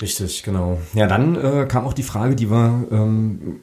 [0.00, 0.80] Richtig, genau.
[0.94, 3.60] Ja, dann äh, kam auch die Frage, die wir ähm,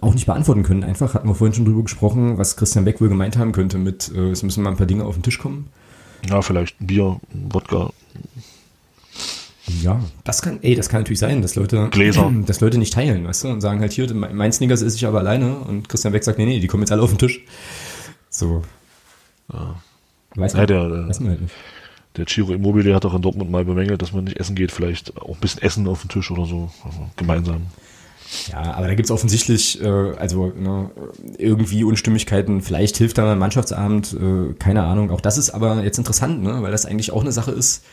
[0.00, 0.82] auch nicht beantworten können.
[0.82, 4.10] Einfach hatten wir vorhin schon drüber gesprochen, was Christian Beck wohl gemeint haben könnte mit,
[4.14, 5.68] äh, es müssen mal ein paar Dinge auf den Tisch kommen.
[6.28, 7.90] Ja, vielleicht ein Bier, ein Wodka.
[9.80, 12.32] Ja, das kann, ey, das kann natürlich sein, dass Leute, Gläser.
[12.46, 15.20] dass Leute nicht teilen, weißt du, und sagen halt hier, mein Snickers esse ich aber
[15.20, 17.42] alleine und Christian Beck sagt, nee, nee, die kommen jetzt alle auf den Tisch.
[18.28, 18.62] So.
[19.52, 19.76] Ja.
[20.34, 21.54] Weiß man, der, der, weiß man halt nicht
[22.16, 25.16] Der Ciro Immobile hat auch in Dortmund mal bemängelt, dass man nicht essen geht, vielleicht
[25.16, 27.66] auch ein bisschen Essen auf den Tisch oder so, also gemeinsam.
[28.50, 30.90] Ja, aber da gibt's offensichtlich äh, also ne,
[31.38, 32.62] irgendwie Unstimmigkeiten.
[32.62, 35.10] Vielleicht hilft da ein Mannschaftsabend, äh, keine Ahnung.
[35.10, 37.84] Auch das ist aber jetzt interessant, ne, weil das eigentlich auch eine Sache ist,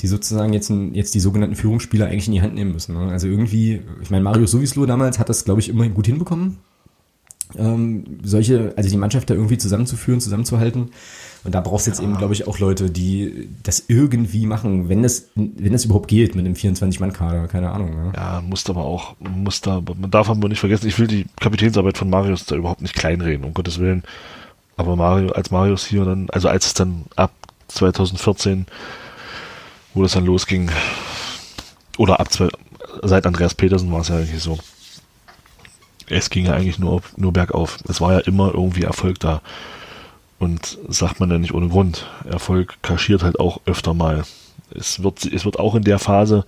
[0.00, 2.94] die sozusagen jetzt, jetzt die sogenannten Führungsspieler eigentlich in die Hand nehmen müssen.
[2.94, 3.10] Ne?
[3.10, 6.58] Also irgendwie, ich meine, Mario Sowislo damals hat das, glaube ich, immerhin gut hinbekommen,
[7.56, 10.90] ähm, solche, also die Mannschaft da irgendwie zusammenzuführen, zusammenzuhalten.
[11.44, 12.04] Und da brauchst du jetzt ja.
[12.04, 16.34] eben, glaube ich, auch Leute, die das irgendwie machen, wenn das, wenn das überhaupt geht
[16.34, 17.90] mit einem 24-Mann-Kader, keine Ahnung.
[17.90, 18.12] Ne?
[18.14, 21.96] Ja, musst aber auch, muss da, man darf aber nicht vergessen, ich will die Kapitänsarbeit
[21.96, 24.02] von Marius da überhaupt nicht kleinreden, um Gottes Willen.
[24.76, 27.32] Aber Mario, als Marius hier dann, also als es dann ab
[27.68, 28.66] 2014
[29.98, 30.70] wo das dann losging.
[31.96, 32.48] Oder ab zwei,
[33.02, 34.58] seit Andreas Petersen war es ja eigentlich so.
[36.08, 37.78] Es ging ja eigentlich nur, nur bergauf.
[37.88, 39.42] Es war ja immer irgendwie Erfolg da.
[40.38, 42.06] Und sagt man ja nicht ohne Grund.
[42.24, 44.24] Erfolg kaschiert halt auch öfter mal.
[44.70, 46.44] Es wird, es wird auch in der Phase,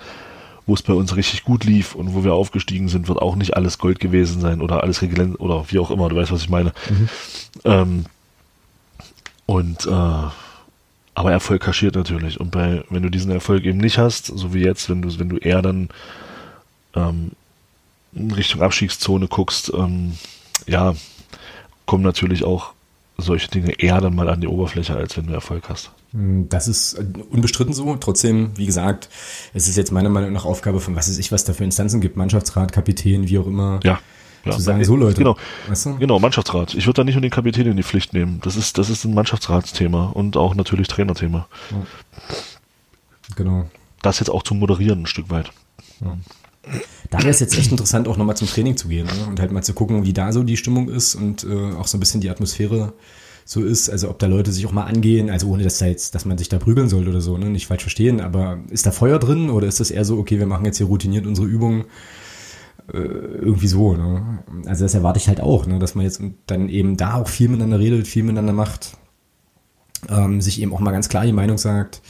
[0.66, 3.56] wo es bei uns richtig gut lief und wo wir aufgestiegen sind, wird auch nicht
[3.56, 6.08] alles Gold gewesen sein oder alles geglänzt oder wie auch immer.
[6.08, 6.72] Du weißt, was ich meine.
[6.88, 7.08] Mhm.
[7.64, 8.04] Ähm,
[9.46, 10.28] und äh,
[11.14, 12.38] aber Erfolg kaschiert natürlich.
[12.38, 15.28] Und bei, wenn du diesen Erfolg eben nicht hast, so wie jetzt, wenn du, wenn
[15.28, 15.88] du eher dann
[16.94, 17.32] ähm,
[18.12, 20.16] in Richtung Abstiegszone guckst, ähm,
[20.66, 20.94] ja,
[21.86, 22.72] kommen natürlich auch
[23.20, 25.90] solche Dinge eher dann mal an die Oberfläche, als wenn du Erfolg hast.
[26.12, 27.96] Hm, das ist äh, unbestritten so.
[27.96, 29.08] Trotzdem, wie gesagt,
[29.54, 32.00] es ist jetzt meiner Meinung nach Aufgabe von was weiß ich, was da für Instanzen
[32.00, 33.80] gibt, Mannschaftsrat, Kapitän, wie auch immer.
[33.84, 34.00] Ja
[34.44, 35.18] ja, zu sagen, so Leute.
[35.18, 35.36] Genau,
[35.68, 35.98] weißt du?
[35.98, 36.74] genau Mannschaftsrat.
[36.74, 38.40] Ich würde da nicht nur den Kapitän in die Pflicht nehmen.
[38.42, 41.46] Das ist, das ist ein Mannschaftsratsthema und auch natürlich Trainerthema.
[41.70, 41.86] Ja.
[43.36, 43.70] Genau.
[44.02, 45.52] Das jetzt auch zu moderieren ein Stück weit.
[46.00, 46.16] Ja.
[47.10, 49.26] Da wäre es jetzt echt interessant, auch nochmal zum Training zu gehen ne?
[49.28, 51.96] und halt mal zu gucken, wie da so die Stimmung ist und äh, auch so
[51.96, 52.92] ein bisschen die Atmosphäre
[53.44, 53.90] so ist.
[53.90, 56.38] Also ob da Leute sich auch mal angehen, also ohne dass da jetzt, dass man
[56.38, 57.46] sich da prügeln sollte oder so, ne?
[57.46, 60.46] nicht falsch verstehen, aber ist da Feuer drin oder ist das eher so, okay, wir
[60.46, 61.86] machen jetzt hier routiniert unsere Übungen
[62.92, 63.94] äh, irgendwie so.
[63.96, 64.44] Ne?
[64.66, 65.78] Also das erwarte ich halt auch, ne?
[65.80, 68.96] dass man jetzt dann eben da auch viel miteinander redet, viel miteinander macht,
[70.08, 72.02] ähm, sich eben auch mal ganz klar die Meinung sagt,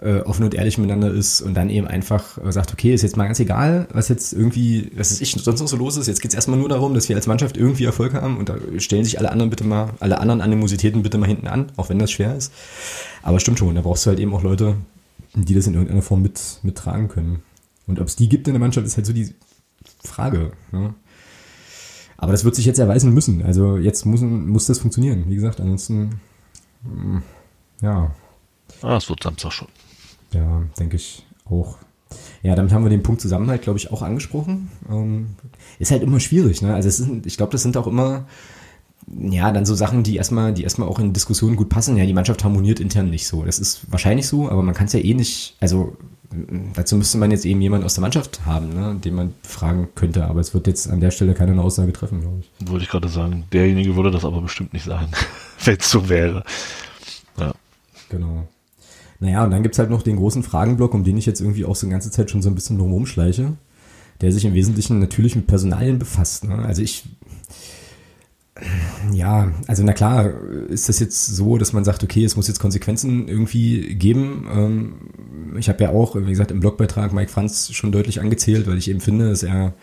[0.00, 3.16] äh, offen und ehrlich miteinander ist und dann eben einfach äh, sagt, okay, ist jetzt
[3.16, 6.06] mal ganz egal, was jetzt irgendwie, was ist ich sonst noch so los ist.
[6.06, 8.56] Jetzt geht es erstmal nur darum, dass wir als Mannschaft irgendwie Erfolg haben und da
[8.78, 11.98] stellen sich alle anderen bitte mal, alle anderen Animositäten bitte mal hinten an, auch wenn
[11.98, 12.52] das schwer ist.
[13.22, 14.76] Aber stimmt schon, da brauchst du halt eben auch Leute,
[15.34, 17.42] die das in irgendeiner Form mit, mittragen können.
[17.86, 19.34] Und ob es die gibt in der Mannschaft, ist halt so die
[20.04, 20.52] Frage.
[20.72, 20.94] Ne?
[22.16, 23.42] Aber das wird sich jetzt erweisen müssen.
[23.42, 25.24] Also jetzt muss, muss das funktionieren.
[25.28, 26.20] Wie gesagt, ansonsten,
[26.82, 27.18] mm,
[27.80, 28.14] ja.
[28.82, 29.68] Ah, es wird Samstag schon.
[30.32, 31.78] Ja, denke ich auch.
[32.42, 34.70] Ja, damit haben wir den Punkt Zusammenhalt, glaube ich, auch angesprochen.
[34.88, 35.36] Ähm,
[35.78, 36.74] ist halt immer schwierig, ne?
[36.74, 38.26] Also ist, ich glaube, das sind auch immer,
[39.06, 41.96] ja, dann so Sachen, die erstmal, die erstmal auch in Diskussionen gut passen.
[41.96, 43.44] Ja, die Mannschaft harmoniert intern nicht so.
[43.44, 45.96] Das ist wahrscheinlich so, aber man kann es ja eh nicht, also
[46.74, 50.26] dazu müsste man jetzt eben jemanden aus der Mannschaft haben, ne, den man fragen könnte.
[50.26, 52.70] Aber es wird jetzt an der Stelle keine Aussage treffen, glaube ich.
[52.70, 53.44] Wollte ich gerade sagen.
[53.52, 55.08] Derjenige würde das aber bestimmt nicht sagen,
[55.64, 56.44] wenn es so wäre.
[57.38, 57.52] Ja.
[58.10, 58.46] Genau.
[59.20, 61.74] Naja, und dann gibt's halt noch den großen Fragenblock, um den ich jetzt irgendwie auch
[61.76, 63.54] so eine ganze Zeit schon so ein bisschen drum rumschleiche,
[64.20, 66.44] der sich im Wesentlichen natürlich mit Personalien befasst.
[66.44, 66.56] Ne?
[66.56, 67.04] Also ich
[69.12, 70.32] ja, also na klar,
[70.68, 74.48] ist das jetzt so, dass man sagt, okay, es muss jetzt Konsequenzen irgendwie geben.
[74.52, 74.94] Ähm,
[75.58, 78.90] ich habe ja auch, wie gesagt, im Blogbeitrag Mike Franz schon deutlich angezählt, weil ich
[78.90, 79.74] eben finde, dass er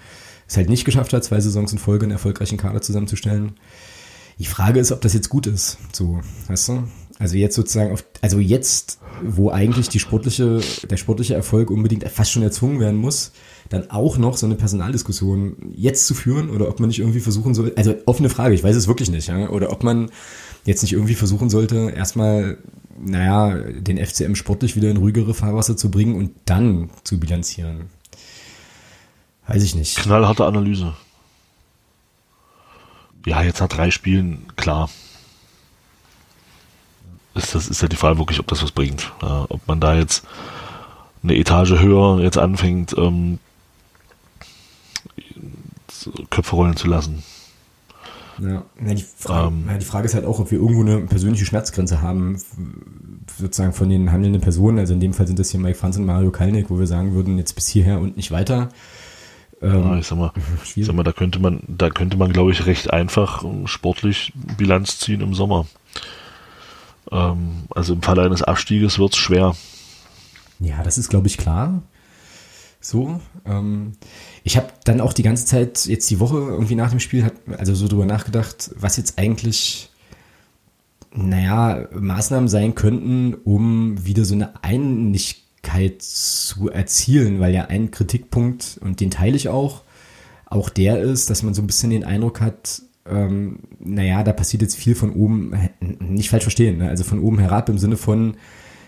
[0.48, 3.54] es halt nicht geschafft hat, zwei Saisons in Folge einen erfolgreichen Kader zusammenzustellen.
[4.40, 5.78] Die Frage ist, ob das jetzt gut ist.
[5.94, 6.84] So, weißt du?
[7.18, 10.60] Also jetzt sozusagen auf, also jetzt, wo eigentlich die sportliche,
[10.90, 13.32] der sportliche Erfolg unbedingt fast schon erzwungen werden muss,
[13.70, 17.56] dann auch noch so eine Personaldiskussion jetzt zu führen oder ob man nicht irgendwie versuchen
[17.56, 20.12] soll, also offene Frage, ich weiß es wirklich nicht, ja, oder ob man
[20.66, 22.58] jetzt nicht irgendwie versuchen sollte, erstmal,
[23.00, 27.90] naja, den FCM sportlich wieder in ruhigere Fahrwasser zu bringen und dann zu bilanzieren.
[29.48, 29.98] Weiß ich nicht.
[29.98, 30.96] Knallharte Analyse.
[33.26, 34.90] Ja, jetzt nach drei Spielen, klar.
[37.36, 39.12] Ist das ist ja die Frage wirklich, ob das was bringt.
[39.22, 40.26] Ja, ob man da jetzt
[41.22, 43.40] eine Etage höher jetzt anfängt, ähm,
[46.30, 47.24] Köpfe rollen zu lassen.
[48.40, 51.02] Ja, ja, die Frage, ähm, ja, die Frage ist halt auch, ob wir irgendwo eine
[51.02, 52.38] persönliche Schmerzgrenze haben,
[53.38, 54.80] sozusagen von den handelnden Personen.
[54.80, 57.14] Also in dem Fall sind das hier Mike Franz und Mario Kalnick, wo wir sagen
[57.14, 58.70] würden, jetzt bis hierher und nicht weiter.
[59.62, 60.32] Ähm, ja, ich sag mal,
[60.76, 65.00] ich sag mal, da könnte man, da könnte man, glaube ich, recht einfach sportlich Bilanz
[65.00, 65.66] ziehen im Sommer.
[67.12, 69.56] Ähm, also im Fall eines Abstieges wird es schwer.
[70.60, 71.82] Ja, das ist, glaube ich, klar.
[72.80, 73.20] So.
[73.46, 73.94] Ähm,
[74.44, 77.74] ich habe dann auch die ganze Zeit, jetzt die Woche irgendwie nach dem Spiel, also
[77.74, 79.90] so drüber nachgedacht, was jetzt eigentlich,
[81.12, 88.80] naja, Maßnahmen sein könnten, um wieder so eine Einigkeit zu erzielen, weil ja ein Kritikpunkt,
[88.82, 89.82] und den teile ich auch,
[90.46, 94.62] auch der ist, dass man so ein bisschen den Eindruck hat, ähm, naja, da passiert
[94.62, 95.54] jetzt viel von oben,
[96.00, 96.90] nicht falsch verstehen, ne?
[96.90, 98.36] also von oben herab im Sinne von,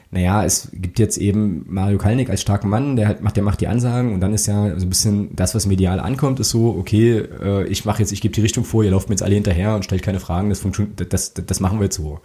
[0.09, 3.61] naja, es gibt jetzt eben Mario Kalnick als starken Mann, der halt macht, der macht
[3.61, 6.75] die Ansagen und dann ist ja so ein bisschen das, was medial ankommt, ist so,
[6.77, 9.35] okay, äh, ich mache jetzt, ich gebe die Richtung vor, ihr lauft mir jetzt alle
[9.35, 12.19] hinterher und stellt keine Fragen, das funktioniert, das, das, das machen wir jetzt so.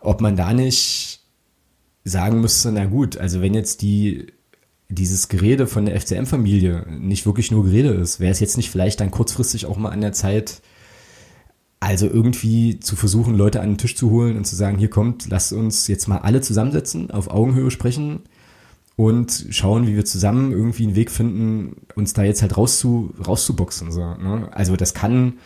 [0.00, 1.20] Ob man da nicht
[2.04, 4.26] sagen müsste, na gut, also wenn jetzt die
[4.88, 9.00] dieses Gerede von der FCM-Familie nicht wirklich nur Gerede ist, wäre es jetzt nicht vielleicht
[9.00, 10.60] dann kurzfristig auch mal an der Zeit,
[11.82, 15.28] also irgendwie zu versuchen, Leute an den Tisch zu holen und zu sagen, hier kommt,
[15.28, 18.20] lasst uns jetzt mal alle zusammensetzen, auf Augenhöhe sprechen
[18.94, 23.90] und schauen, wie wir zusammen irgendwie einen Weg finden, uns da jetzt halt rauszu, rauszuboxen.
[23.90, 24.48] So, ne?
[24.52, 25.40] Also das kann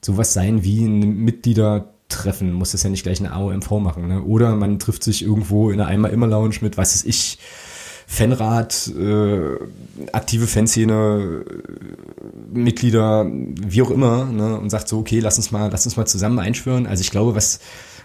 [0.00, 4.08] sowas sein wie ein Mitgliedertreffen, muss das ja nicht gleich eine AOMV machen.
[4.08, 4.22] Ne?
[4.22, 7.38] Oder man trifft sich irgendwo in einer Einmal-Immer-Lounge mit, was ist ich,
[8.12, 9.56] Fanrat, äh,
[10.12, 11.46] aktive Fanszene,
[12.52, 16.04] Mitglieder, wie auch immer, ne, und sagt so, okay, lass uns mal, lass uns mal
[16.04, 16.86] zusammen einschwören.
[16.86, 17.60] Also ich glaube, was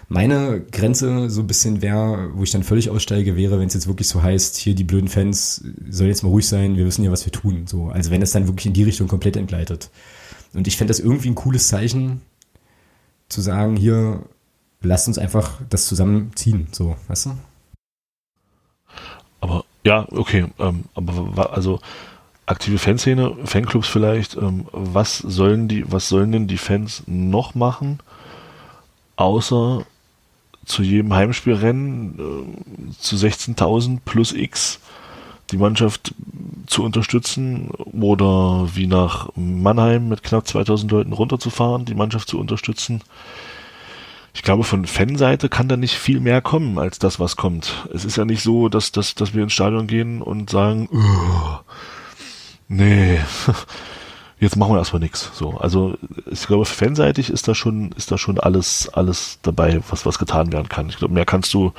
[0.08, 3.86] meine Grenze so ein bisschen wäre, wo ich dann völlig aussteige, wäre, wenn es jetzt
[3.86, 7.12] wirklich so heißt, hier die blöden Fans sollen jetzt mal ruhig sein, wir wissen ja,
[7.12, 7.66] was wir tun.
[7.66, 9.90] So, also wenn es dann wirklich in die Richtung komplett entgleitet.
[10.54, 12.22] Und ich fände das irgendwie ein cooles Zeichen,
[13.28, 14.22] zu sagen, hier,
[14.80, 17.30] lasst uns einfach das zusammenziehen, so, weißt du?
[19.40, 21.80] Aber ja, okay, ähm, aber also
[22.44, 28.00] aktive Fanszene, Fanclubs vielleicht, ähm, was sollen die, was sollen denn die Fans noch machen,
[29.16, 29.86] außer
[30.66, 34.78] zu jedem Heimspielrennen äh, zu 16.000 plus X
[35.52, 36.14] die Mannschaft
[36.66, 43.00] zu unterstützen oder wie nach Mannheim mit knapp 2000 Leuten runterzufahren, die Mannschaft zu unterstützen
[44.38, 47.88] ich glaube, von Fanseite kann da nicht viel mehr kommen als das, was kommt.
[47.92, 50.88] Es ist ja nicht so, dass, dass, dass wir ins Stadion gehen und sagen,
[52.68, 53.18] nee,
[54.38, 55.32] jetzt machen wir erstmal nichts.
[55.34, 55.96] So, also
[56.30, 60.52] ich glaube, fanseitig ist da schon, ist da schon alles, alles dabei, was, was getan
[60.52, 60.88] werden kann.
[60.88, 61.72] Ich glaube, mehr kannst du,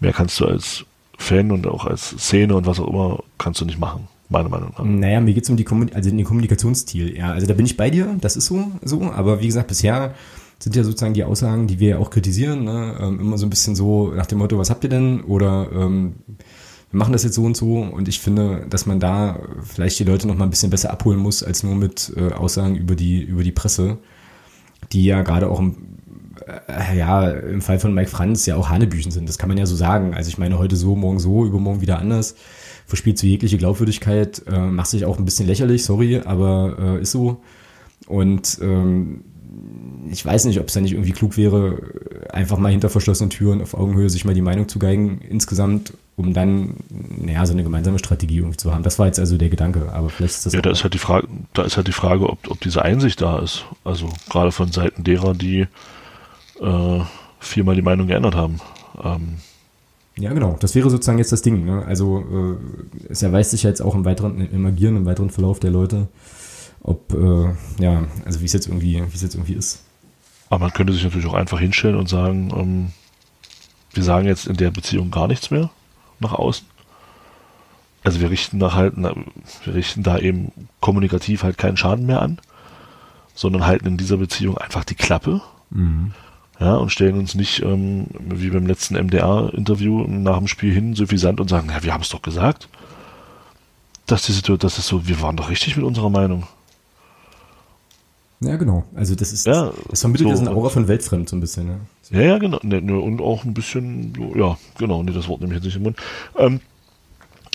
[0.00, 0.84] mehr kannst du als
[1.16, 4.08] Fan und auch als Szene und was auch immer, kannst du nicht machen.
[4.28, 4.84] Meine Meinung nach.
[4.84, 7.16] Naja, mir geht's um die, Kommunik also den Kommunikationsstil.
[7.16, 10.16] Ja, also da bin ich bei dir, das ist so, so, aber wie gesagt, bisher
[10.58, 12.96] sind ja sozusagen die Aussagen, die wir ja auch kritisieren, ne?
[13.00, 15.20] ähm, immer so ein bisschen so nach dem Motto, was habt ihr denn?
[15.22, 16.14] Oder ähm,
[16.90, 17.78] wir machen das jetzt so und so.
[17.78, 21.18] Und ich finde, dass man da vielleicht die Leute noch mal ein bisschen besser abholen
[21.18, 23.98] muss, als nur mit äh, Aussagen über die, über die Presse,
[24.92, 25.76] die ja gerade auch im,
[26.68, 29.28] äh, ja, im Fall von Mike Franz ja auch Hanebüchen sind.
[29.28, 30.14] Das kann man ja so sagen.
[30.14, 32.34] Also ich meine, heute so, morgen so, übermorgen wieder anders.
[32.86, 37.10] Verspielt so jegliche Glaubwürdigkeit, äh, macht sich auch ein bisschen lächerlich, sorry, aber äh, ist
[37.10, 37.42] so.
[38.06, 39.24] Und ähm,
[40.10, 41.78] ich weiß nicht, ob es da nicht irgendwie klug wäre,
[42.30, 46.32] einfach mal hinter verschlossenen Türen auf Augenhöhe sich mal die Meinung zu geigen insgesamt, um
[46.32, 48.82] dann, naja, so eine gemeinsame Strategie irgendwie zu haben.
[48.82, 50.52] Das war jetzt also der Gedanke, aber vielleicht ist das.
[50.52, 53.20] Ja, da ist halt die Frage, da ist halt die Frage, ob, ob diese Einsicht
[53.20, 53.64] da ist.
[53.84, 55.66] Also gerade von Seiten derer, die
[56.60, 57.00] äh,
[57.38, 58.60] viermal die Meinung geändert haben.
[59.02, 59.36] Ähm,
[60.18, 60.56] ja, genau.
[60.60, 61.64] Das wäre sozusagen jetzt das Ding.
[61.64, 61.84] Ne?
[61.84, 65.60] Also äh, es erweist sich ja jetzt auch im weiteren, im Agieren, im weiteren Verlauf
[65.60, 66.08] der Leute,
[66.82, 69.82] ob, äh, ja, also wie es jetzt irgendwie, wie es jetzt irgendwie ist.
[70.48, 72.92] Aber man könnte sich natürlich auch einfach hinstellen und sagen, ähm,
[73.92, 75.70] wir sagen jetzt in der Beziehung gar nichts mehr
[76.20, 76.66] nach außen.
[78.04, 82.38] Also wir richten da halt, wir richten da eben kommunikativ halt keinen Schaden mehr an,
[83.34, 85.40] sondern halten in dieser Beziehung einfach die Klappe.
[85.70, 86.12] Mhm.
[86.60, 91.40] Ja, und stellen uns nicht, ähm, wie beim letzten MDR-Interview nach dem Spiel hin, suffisant
[91.40, 92.68] und sagen, ja, wir haben es doch gesagt.
[94.06, 96.46] Dass die Situation, das ist so, wir waren doch richtig mit unserer Meinung.
[98.40, 98.84] Ja, genau.
[98.94, 101.66] Also das ist, ja, das vermittelt so, das eine Aura von weltfremd so ein bisschen.
[101.66, 101.80] Ne?
[102.10, 102.58] Ja, ja, genau.
[102.62, 105.76] Ne, ne, und auch ein bisschen, ja, genau, nee, das Wort nehme ich jetzt nicht
[105.76, 105.96] im Mund.
[106.36, 106.60] Ähm,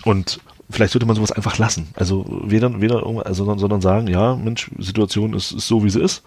[0.05, 0.39] und
[0.71, 1.89] vielleicht sollte man sowas einfach lassen.
[1.95, 6.23] Also weder, weder also, sondern sagen, ja, Mensch, Situation ist, ist so, wie sie ist.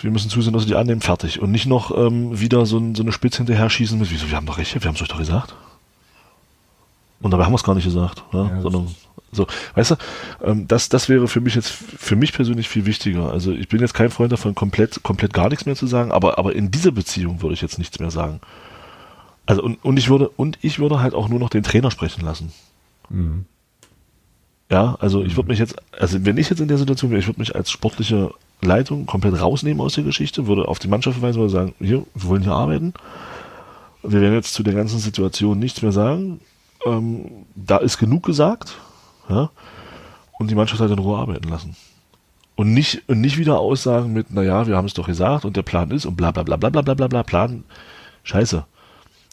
[0.00, 1.40] Wir müssen zusehen, dass wir die annehmen, fertig.
[1.40, 4.46] Und nicht noch ähm, wieder so, so eine Spitze hinterher schießen mit, wieso, wir haben
[4.46, 5.56] doch recht, wir haben es euch doch gesagt.
[7.20, 8.94] Und dabei haben wir es gar nicht gesagt, ja, sondern
[9.30, 9.96] so, weißt du,
[10.42, 13.30] ähm, das, das wäre für mich jetzt, für mich persönlich viel wichtiger.
[13.30, 16.38] Also ich bin jetzt kein Freund davon, komplett, komplett gar nichts mehr zu sagen, aber,
[16.38, 18.40] aber in dieser Beziehung würde ich jetzt nichts mehr sagen.
[19.46, 22.24] Also und, und ich würde, und ich würde halt auch nur noch den Trainer sprechen
[22.24, 22.52] lassen.
[23.10, 23.44] Mhm.
[24.70, 27.26] Ja, also ich würde mich jetzt, also wenn ich jetzt in der Situation wäre, ich
[27.26, 31.38] würde mich als sportliche Leitung komplett rausnehmen aus der Geschichte, würde auf die Mannschaft verweisen,
[31.38, 32.92] würde sagen, hier, wir wollen hier arbeiten.
[34.02, 36.40] Wir werden jetzt zu der ganzen Situation nichts mehr sagen.
[36.86, 38.76] Ähm, da ist genug gesagt
[39.28, 39.50] ja?
[40.38, 41.76] Und die Mannschaft halt in Ruhe arbeiten lassen.
[42.56, 45.62] Und nicht, und nicht wieder Aussagen mit, naja, wir haben es doch gesagt und der
[45.62, 47.64] Plan ist und bla bla bla bla bla bla bla Plan.
[48.24, 48.64] Scheiße.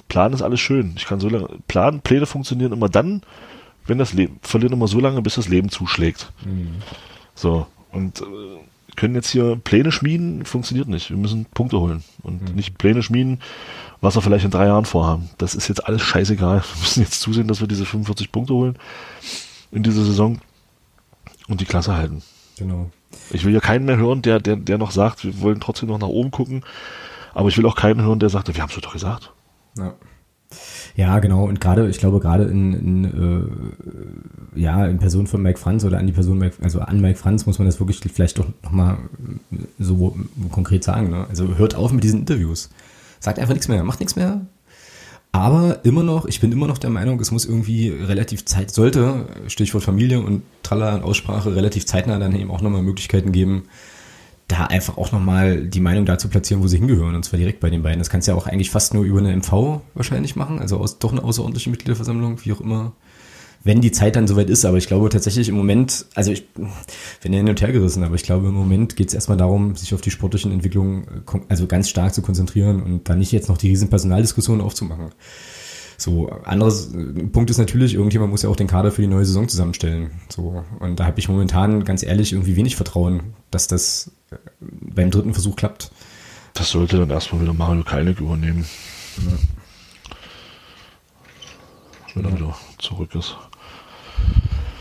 [0.08, 0.94] Plan ist alles schön.
[0.96, 1.50] Ich kann so lange.
[1.68, 3.22] Plan, Pläne funktionieren immer dann,
[3.88, 6.32] wenn das Leben, verlieren immer so lange, bis das Leben zuschlägt.
[6.46, 6.76] Mhm.
[7.34, 7.68] So.
[7.92, 11.10] Und äh, können jetzt hier Pläne schmieden, funktioniert nicht.
[11.10, 12.56] Wir müssen Punkte holen und mhm.
[12.56, 13.42] nicht Pläne schmieden,
[14.02, 15.30] was wir vielleicht in drei Jahren vorhaben.
[15.38, 16.64] Das ist jetzt alles scheißegal.
[16.74, 18.78] Wir müssen jetzt zusehen, dass wir diese 45 Punkte holen
[19.76, 20.40] in dieser Saison
[21.48, 22.22] und die Klasse halten.
[22.58, 22.90] Genau.
[23.32, 26.00] Ich will ja keinen mehr hören, der, der, der noch sagt, wir wollen trotzdem noch
[26.00, 26.64] nach oben gucken.
[27.34, 29.34] Aber ich will auch keinen hören, der sagt, wir haben es doch gesagt.
[29.78, 29.94] Ja.
[30.96, 31.44] Ja, genau.
[31.44, 35.98] Und gerade, ich glaube, gerade in, in äh, ja, in Person von Mike Franz oder
[35.98, 38.98] an die Person, Mike, also an Mike Franz muss man das wirklich vielleicht doch nochmal
[39.78, 40.16] so
[40.52, 41.10] konkret sagen.
[41.10, 41.26] Ne?
[41.28, 42.70] Also hört auf mit diesen Interviews.
[43.20, 44.46] Sagt einfach nichts mehr, macht nichts mehr.
[45.36, 49.26] Aber immer noch, ich bin immer noch der Meinung, es muss irgendwie relativ Zeit, sollte,
[49.48, 53.64] Stichwort Familie und Tralla Aussprache, relativ zeitnah dann eben auch nochmal Möglichkeiten geben,
[54.48, 57.70] da einfach auch nochmal die Meinung dazu platzieren, wo sie hingehören, und zwar direkt bei
[57.70, 58.00] den beiden.
[58.00, 61.00] Das kannst du ja auch eigentlich fast nur über eine MV wahrscheinlich machen, also aus,
[61.00, 62.94] doch eine außerordentliche Mitgliederversammlung, wie auch immer,
[63.66, 64.64] wenn die Zeit dann soweit ist.
[64.64, 68.16] Aber ich glaube tatsächlich im Moment, also ich bin ja hin und her gerissen, aber
[68.16, 71.90] ich glaube im Moment geht es erstmal darum, sich auf die sportlichen Entwicklungen also ganz
[71.90, 75.10] stark zu konzentrieren und dann nicht jetzt noch die riesen Personaldiskussionen aufzumachen.
[75.98, 76.92] So, anderes
[77.32, 80.12] Punkt ist natürlich, irgendjemand muss ja auch den Kader für die neue Saison zusammenstellen.
[80.30, 85.10] So, und da habe ich momentan ganz ehrlich irgendwie wenig Vertrauen, dass das äh, beim
[85.10, 85.92] dritten Versuch klappt.
[86.54, 88.66] Das sollte dann erstmal wieder Mario Kalnick übernehmen.
[89.18, 89.32] Ja.
[92.14, 93.36] Wenn er wieder zurück ist.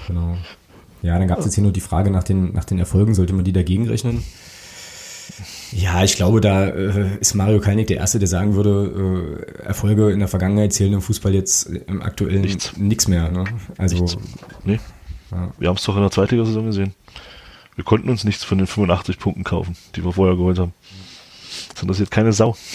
[0.06, 0.36] Genau.
[1.02, 3.34] Ja, dann gab es jetzt hier nur die Frage nach den, nach den Erfolgen, sollte
[3.34, 4.22] man die dagegen rechnen?
[5.72, 10.10] Ja, ich glaube, da äh, ist Mario Kalnick der Erste, der sagen würde, äh, Erfolge
[10.12, 12.42] in der Vergangenheit zählen im Fußball jetzt im aktuellen
[12.76, 13.30] nichts mehr.
[13.30, 13.44] Ne?
[13.76, 14.16] Also, nichts.
[14.64, 14.80] Nee.
[15.30, 15.50] Ja.
[15.58, 16.94] Wir haben es doch in der Zweitligasaison gesehen.
[17.74, 20.72] Wir konnten uns nichts von den 85 Punkten kaufen, die wir vorher geholt haben.
[21.72, 22.56] Das interessiert keine Sau.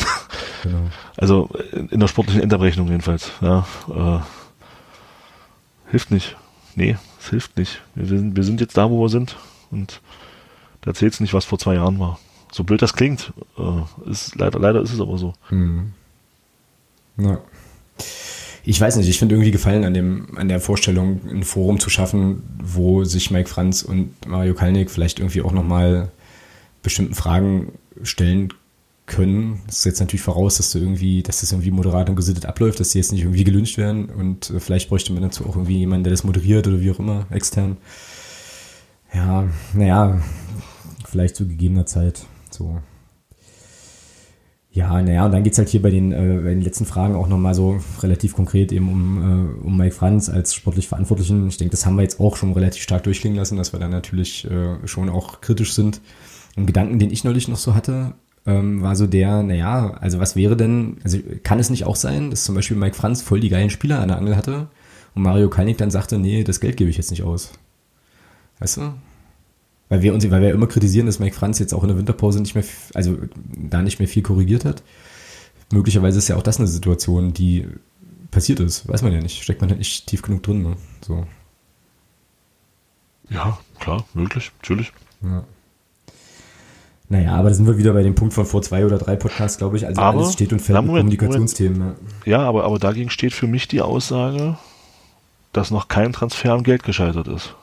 [0.62, 0.90] Genau.
[1.16, 1.50] Also
[1.90, 3.32] in der sportlichen Endabrechnung jedenfalls.
[3.40, 4.20] Ja, äh,
[5.90, 6.36] hilft nicht.
[6.76, 7.82] Nee, es hilft nicht.
[7.96, 9.36] Wir sind, wir sind jetzt da, wo wir sind.
[9.72, 10.02] Und
[10.82, 12.20] da zählt es nicht, was vor zwei Jahren war.
[12.52, 15.34] So blöd das klingt, äh, ist leider, leider ist es aber so.
[15.50, 15.94] Hm.
[17.18, 17.40] Ja.
[18.64, 21.90] Ich weiß nicht, ich finde irgendwie gefallen an dem, an der Vorstellung, ein Forum zu
[21.90, 26.12] schaffen, wo sich Mike Franz und Mario Kalnick vielleicht irgendwie auch nochmal
[26.82, 27.74] bestimmten Fragen
[28.04, 28.54] stellen
[29.10, 29.60] können.
[29.68, 32.80] Das ist jetzt natürlich voraus, dass du irgendwie, dass das irgendwie moderat und gesittet abläuft,
[32.80, 35.80] dass die jetzt nicht irgendwie gelünscht werden und äh, vielleicht bräuchte man dazu auch irgendwie
[35.80, 37.78] jemanden, der das moderiert oder wie auch immer, extern.
[39.14, 40.22] Ja, naja,
[41.06, 42.26] vielleicht zu gegebener Zeit.
[42.52, 42.80] So.
[44.72, 47.16] Ja, naja, und dann geht es halt hier bei den, äh, bei den letzten Fragen
[47.16, 51.48] auch nochmal so relativ konkret eben um, äh, um Mike Franz als sportlich Verantwortlichen.
[51.48, 53.88] Ich denke, das haben wir jetzt auch schon relativ stark durchklingen lassen, dass wir da
[53.88, 56.02] natürlich äh, schon auch kritisch sind.
[56.56, 58.14] Ein Gedanken, den ich neulich noch so hatte,
[58.50, 62.30] ähm, war so der, naja, also was wäre denn, also kann es nicht auch sein,
[62.32, 64.68] dass zum Beispiel Mike Franz voll die geilen Spieler an der Angel hatte
[65.16, 67.52] und Mario Kalnick dann sagte, nee, das Geld gebe ich jetzt nicht aus.
[68.60, 68.94] Weißt du?
[69.90, 72.40] weil wir uns, weil wir immer kritisieren, dass Mike Franz jetzt auch in der Winterpause
[72.40, 72.64] nicht mehr,
[72.94, 74.84] also da nicht mehr viel korrigiert hat.
[75.72, 77.68] Möglicherweise ist ja auch das eine Situation, die
[78.32, 78.88] passiert ist.
[78.88, 79.44] Weiß man ja nicht.
[79.44, 80.62] Steckt man ja nicht tief genug drin.
[80.62, 80.78] Ne?
[81.02, 81.26] So.
[83.30, 84.94] Ja, klar, möglich, natürlich.
[85.24, 85.44] Ja.
[87.10, 89.58] Naja, aber da sind wir wieder bei dem Punkt von vor zwei oder drei Podcasts,
[89.58, 89.86] glaube ich.
[89.86, 91.80] Also aber, alles steht und fällt na, Moment, mit Kommunikationsthemen.
[91.80, 91.98] Moment.
[92.26, 94.58] Ja, aber, aber dagegen steht für mich die Aussage,
[95.52, 97.56] dass noch kein Transfer am Geld gescheitert ist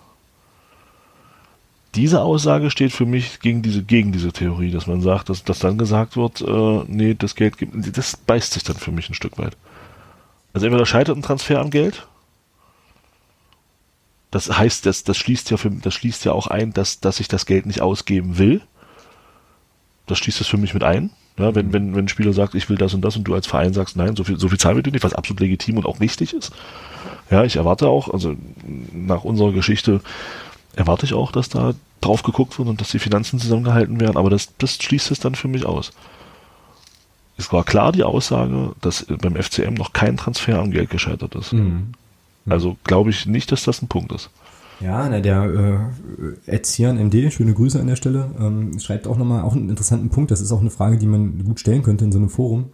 [1.96, 5.58] diese Aussage steht für mich gegen diese, gegen diese Theorie, dass man sagt, dass, dass
[5.58, 9.14] dann gesagt wird, äh, nee, das Geld gibt, das beißt sich dann für mich ein
[9.14, 9.56] Stück weit.
[10.52, 12.06] Also entweder scheitert ein Transfer am Geld,
[14.30, 17.28] das heißt, das, das schließt ja für, das schließt ja auch ein, dass, dass ich
[17.28, 18.60] das Geld nicht ausgeben will.
[20.06, 21.10] Das schließt das für mich mit ein.
[21.38, 23.46] Ja, wenn, wenn, wenn ein Spieler sagt, ich will das und das und du als
[23.46, 25.84] Verein sagst, nein, so viel, so viel zahlen wir dir nicht, was absolut legitim und
[25.84, 26.52] auch wichtig ist.
[27.30, 28.36] Ja, ich erwarte auch, also
[28.92, 30.00] nach unserer Geschichte
[30.74, 34.30] erwarte ich auch, dass da drauf geguckt wird und dass die Finanzen zusammengehalten werden, aber
[34.30, 35.92] das, das schließt es dann für mich aus.
[37.36, 41.52] Es war klar die Aussage, dass beim FCM noch kein Transfer am Geld gescheitert ist.
[41.52, 41.92] Mhm.
[42.48, 44.30] Also glaube ich nicht, dass das ein Punkt ist.
[44.80, 45.90] Ja, na, der
[46.46, 50.10] äh, Erziehern MD, schöne Grüße an der Stelle, ähm, schreibt auch nochmal auch einen interessanten
[50.10, 50.30] Punkt.
[50.30, 52.66] Das ist auch eine Frage, die man gut stellen könnte in so einem Forum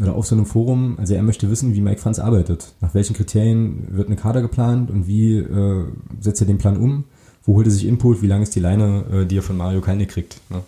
[0.00, 0.96] oder auf so einem Forum.
[0.98, 2.74] Also er möchte wissen, wie Mike Franz arbeitet.
[2.80, 5.84] Nach welchen Kriterien wird eine Kader geplant und wie äh,
[6.20, 7.04] setzt er den Plan um?
[7.44, 9.80] wo holt er sich Input, wie lang ist die Leine, äh, die er von Mario
[9.80, 10.40] Kalnick kriegt.
[10.50, 10.62] Ne?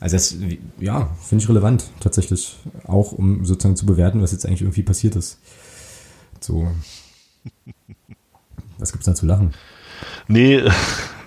[0.00, 0.36] Also das,
[0.78, 2.56] ja, finde ich relevant tatsächlich,
[2.86, 5.38] auch um sozusagen zu bewerten, was jetzt eigentlich irgendwie passiert ist.
[6.40, 6.68] So.
[8.78, 9.52] Was gibt's da zu lachen?
[10.28, 10.62] Nee,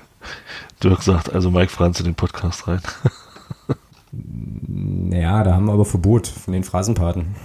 [0.83, 2.81] Dirk sagt also Mike Franz in den Podcast rein.
[4.11, 7.35] naja, da haben wir aber Verbot von den Phrasenpaten.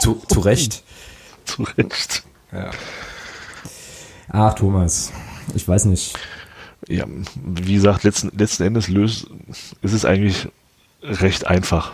[0.00, 0.82] zu, zu Recht.
[1.44, 2.24] Zu Recht.
[2.50, 2.72] Ja.
[4.28, 5.12] Ach, Thomas,
[5.54, 6.18] ich weiß nicht.
[6.88, 7.04] Ja,
[7.36, 9.28] wie gesagt, letzten, letzten Endes löst,
[9.80, 10.48] ist es eigentlich
[11.02, 11.92] recht einfach.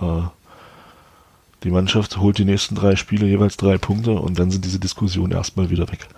[0.00, 0.22] Äh,
[1.64, 5.32] die Mannschaft holt die nächsten drei Spiele jeweils drei Punkte und dann sind diese Diskussionen
[5.32, 6.08] erstmal wieder weg.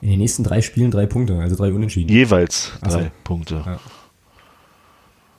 [0.00, 2.08] In den nächsten drei Spielen drei Punkte, also drei Unentschieden.
[2.10, 3.10] Jeweils drei so.
[3.24, 3.62] Punkte.
[3.66, 3.80] Ja.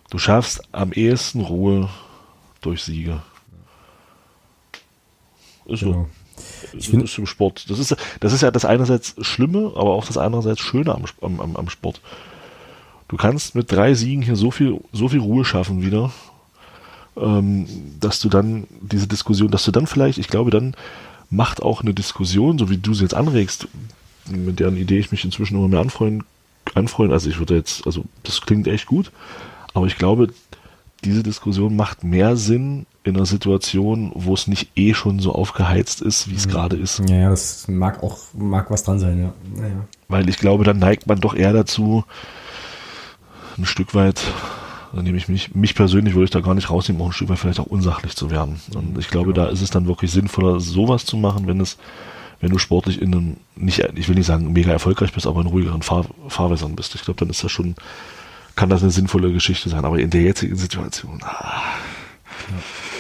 [0.10, 1.90] Du schaffst am ehesten Ruhe
[2.62, 3.22] durch Siege.
[5.66, 5.94] Ist genau.
[5.94, 6.08] so.
[6.78, 7.70] Ich finde im Sport.
[7.70, 11.06] Das ist, das ist ja das einerseits Schlimme, aber auch das andererseits Schöne am,
[11.40, 12.02] am, am Sport.
[13.08, 16.12] Du kannst mit drei Siegen hier so viel, so viel Ruhe schaffen wieder,
[17.18, 17.68] ähm,
[18.00, 20.76] dass du dann diese Diskussion, dass du dann vielleicht, ich glaube, dann
[21.30, 23.68] macht auch eine Diskussion, so wie du sie jetzt anregst,
[24.30, 26.24] mit deren Idee ich mich inzwischen immer mehr anfreuen,
[26.74, 27.12] anfreuen.
[27.12, 29.12] Also ich würde jetzt, also das klingt echt gut,
[29.74, 30.30] aber ich glaube,
[31.04, 36.02] diese Diskussion macht mehr Sinn in einer Situation, wo es nicht eh schon so aufgeheizt
[36.02, 36.52] ist, wie es mhm.
[36.52, 37.02] gerade ist.
[37.08, 39.34] Ja, ja, das mag auch, mag was dran sein, ja.
[39.56, 39.86] Naja.
[40.10, 42.04] Weil ich glaube, dann neigt man doch eher dazu,
[43.58, 44.22] ein Stück weit,
[44.94, 47.30] dann nehme ich mich, mich persönlich würde ich da gar nicht rausnehmen, auch ein Stück
[47.30, 48.60] weit vielleicht auch unsachlich zu werden.
[48.74, 49.46] Und ich glaube, genau.
[49.46, 51.78] da ist es dann wirklich sinnvoller, sowas zu machen, wenn es,
[52.42, 55.48] wenn du sportlich in einem, nicht, ich will nicht sagen mega erfolgreich bist, aber in
[55.48, 56.96] ruhigeren Fahr Fahrwässern bist.
[56.96, 57.76] Ich glaube, dann ist das schon,
[58.56, 59.86] kann das eine sinnvolle Geschichte sein.
[59.86, 61.64] Aber in der jetzigen Situation, ah.
[62.50, 62.99] Ja.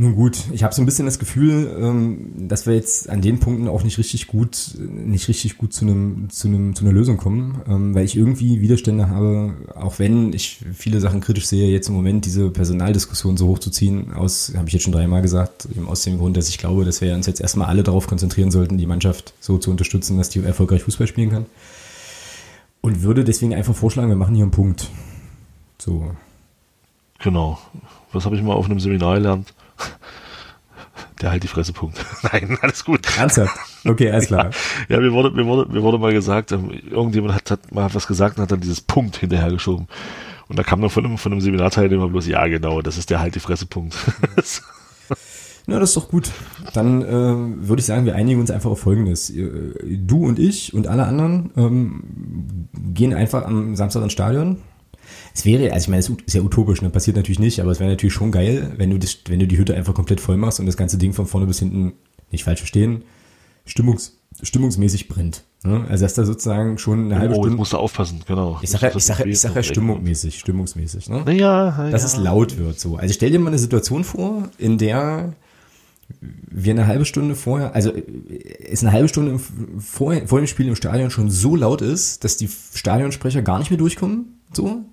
[0.00, 3.40] Nun gut, ich habe so ein bisschen das Gefühl, ähm, dass wir jetzt an den
[3.40, 7.16] Punkten auch nicht richtig gut, nicht richtig gut zu einem, zu einem, zu einer Lösung
[7.16, 11.88] kommen, ähm, weil ich irgendwie Widerstände habe, auch wenn ich viele Sachen kritisch sehe, jetzt
[11.88, 16.02] im Moment diese Personaldiskussion so hochzuziehen, aus, habe ich jetzt schon dreimal gesagt, eben aus
[16.02, 18.86] dem Grund, dass ich glaube, dass wir uns jetzt erstmal alle darauf konzentrieren sollten, die
[18.86, 21.46] Mannschaft so zu unterstützen, dass die erfolgreich Fußball spielen kann.
[22.82, 24.90] Und würde deswegen einfach vorschlagen, wir machen hier einen Punkt.
[25.78, 26.12] So.
[27.18, 27.58] Genau.
[28.12, 29.52] Was habe ich mal auf einem Seminar gelernt?
[31.20, 32.04] Der halt die Fresse, Punkt.
[32.32, 33.06] Nein, alles gut.
[33.18, 33.56] Ernsthaft?
[33.84, 34.50] Okay, alles klar.
[34.88, 37.92] Ja, ja, mir, wurde, mir, wurde, mir wurde mal gesagt, ähm, irgendjemand hat, hat mal
[37.92, 39.88] was gesagt und hat dann dieses Punkt hinterhergeschoben.
[40.48, 43.20] Und da kam dann von einem, von einem Seminarteilnehmer bloß, ja genau, das ist der
[43.20, 43.94] halt die Fresse, Punkt.
[45.66, 46.30] Na, das ist doch gut.
[46.72, 49.30] Dann äh, würde ich sagen, wir einigen uns einfach auf Folgendes.
[49.86, 54.62] Du und ich und alle anderen ähm, gehen einfach am Samstag ins Stadion,
[55.38, 56.90] es wäre, also ich meine, es ist ja utopisch, ne?
[56.90, 59.56] passiert natürlich nicht, aber es wäre natürlich schon geil, wenn du, das, wenn du die
[59.56, 61.92] Hütte einfach komplett voll machst und das ganze Ding von vorne bis hinten,
[62.32, 63.04] nicht falsch verstehen,
[63.64, 65.44] stimmungs, stimmungsmäßig brennt.
[65.62, 65.86] Ne?
[65.88, 67.56] Also dass da sozusagen schon eine halbe oh, Stunde.
[67.56, 68.58] musst du aufpassen, genau.
[68.62, 71.24] Ich sage ja, ich ich sage ja stimmungsmäßig, stimmungsmäßig, ne?
[71.32, 72.06] Ja, Dass ja.
[72.08, 72.96] es laut wird, so.
[72.96, 75.34] Also stell dir mal eine Situation vor, in der
[76.20, 79.38] wir eine halbe Stunde vorher, also es eine halbe Stunde
[79.78, 83.70] vor, vor dem Spiel im Stadion schon so laut ist, dass die Stadionsprecher gar nicht
[83.70, 84.84] mehr durchkommen, so.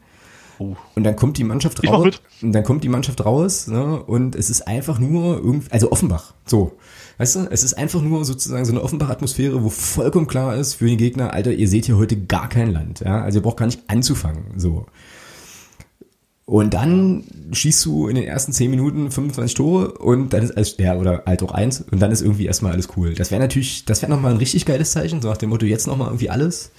[0.60, 0.76] Oh.
[0.96, 2.22] Und dann kommt die Mannschaft raus.
[2.42, 4.02] Und dann kommt die Mannschaft raus, ne?
[4.04, 6.78] Und es ist einfach nur irgendwie, also Offenbach, so.
[7.18, 10.86] Weißt du, es ist einfach nur sozusagen so eine Offenbach-Atmosphäre, wo vollkommen klar ist für
[10.86, 13.22] den Gegner, Alter, ihr seht hier heute gar kein Land, ja.
[13.22, 14.86] Also ihr braucht gar nicht anzufangen, so.
[16.46, 20.76] Und dann schießt du in den ersten 10 Minuten 25 Tore und dann ist alles,
[20.78, 23.16] ja, oder halt auch eins und dann ist irgendwie erstmal alles cool.
[23.16, 25.88] Das wäre natürlich, das wäre nochmal ein richtig geiles Zeichen, so nach dem Motto, jetzt
[25.88, 26.72] nochmal irgendwie alles.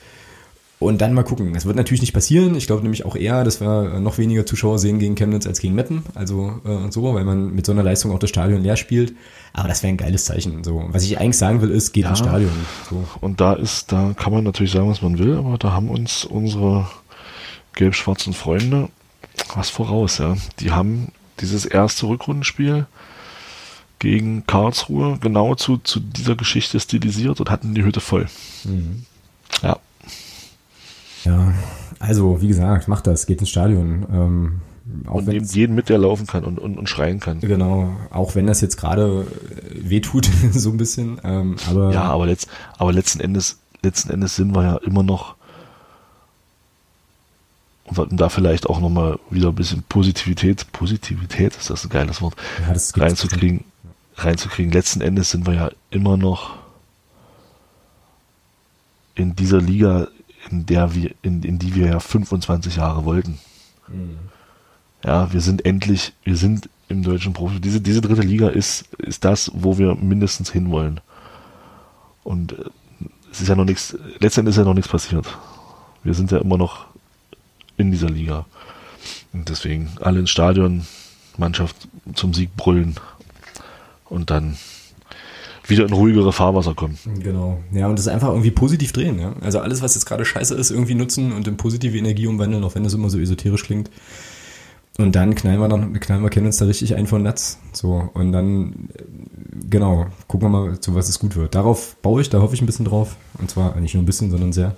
[0.78, 1.54] Und dann mal gucken.
[1.54, 2.54] Es wird natürlich nicht passieren.
[2.54, 5.74] Ich glaube nämlich auch eher, dass wir noch weniger Zuschauer sehen gegen Chemnitz als gegen
[5.74, 6.04] Meppen.
[6.14, 9.14] Also äh, so, weil man mit so einer Leistung auch das Stadion leer spielt.
[9.54, 10.64] Aber das wäre ein geiles Zeichen.
[10.64, 12.52] So, was ich eigentlich sagen will, ist, geht ja, ins Stadion.
[12.90, 13.06] So.
[13.22, 16.26] Und da ist, da kann man natürlich sagen, was man will, aber da haben uns
[16.26, 16.86] unsere
[17.74, 18.90] gelb-schwarzen Freunde
[19.54, 20.18] was voraus.
[20.18, 21.08] Ja, die haben
[21.40, 22.86] dieses erste Rückrundenspiel
[23.98, 28.26] gegen Karlsruhe genau zu, zu dieser Geschichte stilisiert und hatten die Hütte voll.
[28.64, 29.06] Mhm.
[29.62, 29.78] Ja.
[31.26, 31.52] Ja,
[31.98, 34.06] also wie gesagt, macht das, geht ins Stadion.
[34.12, 34.60] Ähm,
[35.06, 37.40] und nehmt jeden mit, der laufen kann und, und, und schreien kann.
[37.40, 41.20] Genau, auch wenn das jetzt gerade äh, wehtut, so ein bisschen.
[41.24, 42.48] Ähm, aber ja, aber, letzt,
[42.78, 45.34] aber letzten Endes, letzten Endes sind wir ja immer noch
[47.88, 52.34] und da vielleicht auch nochmal wieder ein bisschen Positivität, Positivität, ist das ein geiles Wort,
[52.66, 53.64] ja, reinzukriegen,
[54.16, 54.72] reinzukriegen.
[54.72, 56.56] Letzten Endes sind wir ja immer noch
[59.14, 60.08] in dieser Liga
[60.50, 63.38] in der wir, in, in die wir ja 25 Jahre wollten.
[63.88, 64.18] Mhm.
[65.04, 67.60] Ja, wir sind endlich, wir sind im deutschen Profi.
[67.60, 71.00] Diese, diese dritte Liga ist, ist das, wo wir mindestens hinwollen.
[72.24, 72.64] Und äh,
[73.30, 75.26] es ist ja noch nichts, letztendlich ist ja noch nichts passiert.
[76.02, 76.86] Wir sind ja immer noch
[77.76, 78.46] in dieser Liga.
[79.32, 80.86] Und deswegen alle ins Stadion,
[81.36, 81.76] Mannschaft
[82.14, 82.96] zum Sieg brüllen
[84.06, 84.56] und dann
[85.68, 86.98] wieder in ruhigere Fahrwasser kommen.
[87.20, 87.58] Genau.
[87.72, 89.18] Ja, und das einfach irgendwie positiv drehen.
[89.18, 89.34] Ja?
[89.40, 92.74] Also alles, was jetzt gerade scheiße ist, irgendwie nutzen und in positive Energie umwandeln, auch
[92.74, 93.90] wenn das immer so esoterisch klingt.
[94.98, 97.58] Und dann knallen wir dann, knallen wir kennen uns da richtig ein von Netz.
[97.72, 98.08] So.
[98.14, 98.88] Und dann,
[99.68, 101.54] genau, gucken wir mal, zu was es gut wird.
[101.54, 103.16] Darauf baue ich, da hoffe ich ein bisschen drauf.
[103.38, 104.74] Und zwar nicht nur ein bisschen, sondern sehr.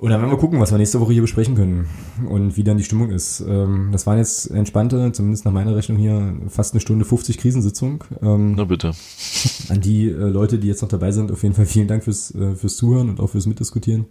[0.00, 1.86] Und dann werden wir gucken, was wir nächste Woche hier besprechen können
[2.26, 3.44] und wie dann die Stimmung ist.
[3.46, 8.02] Ähm, das waren jetzt entspannte, zumindest nach meiner Rechnung hier, fast eine Stunde 50 Krisensitzung.
[8.22, 8.92] Ähm, Na bitte.
[9.68, 12.34] An die äh, Leute, die jetzt noch dabei sind, auf jeden Fall vielen Dank fürs,
[12.34, 14.06] äh, fürs Zuhören und auch fürs Mitdiskutieren.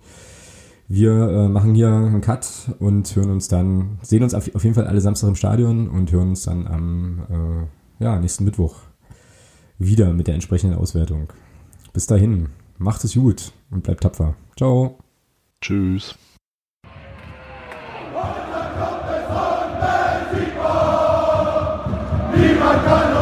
[0.87, 2.47] Wir äh, machen hier einen Cut
[2.77, 6.11] und hören uns dann, sehen uns auf, auf jeden Fall alle Samstag im Stadion und
[6.11, 7.67] hören uns dann am
[7.99, 8.75] ja, nächsten Mittwoch
[9.79, 11.33] wieder mit der entsprechenden Auswertung.
[11.93, 14.35] Bis dahin, macht es gut und bleibt tapfer.
[14.55, 14.99] Ciao.
[15.61, 16.15] Tschüss.
[22.35, 23.18] Niemand kann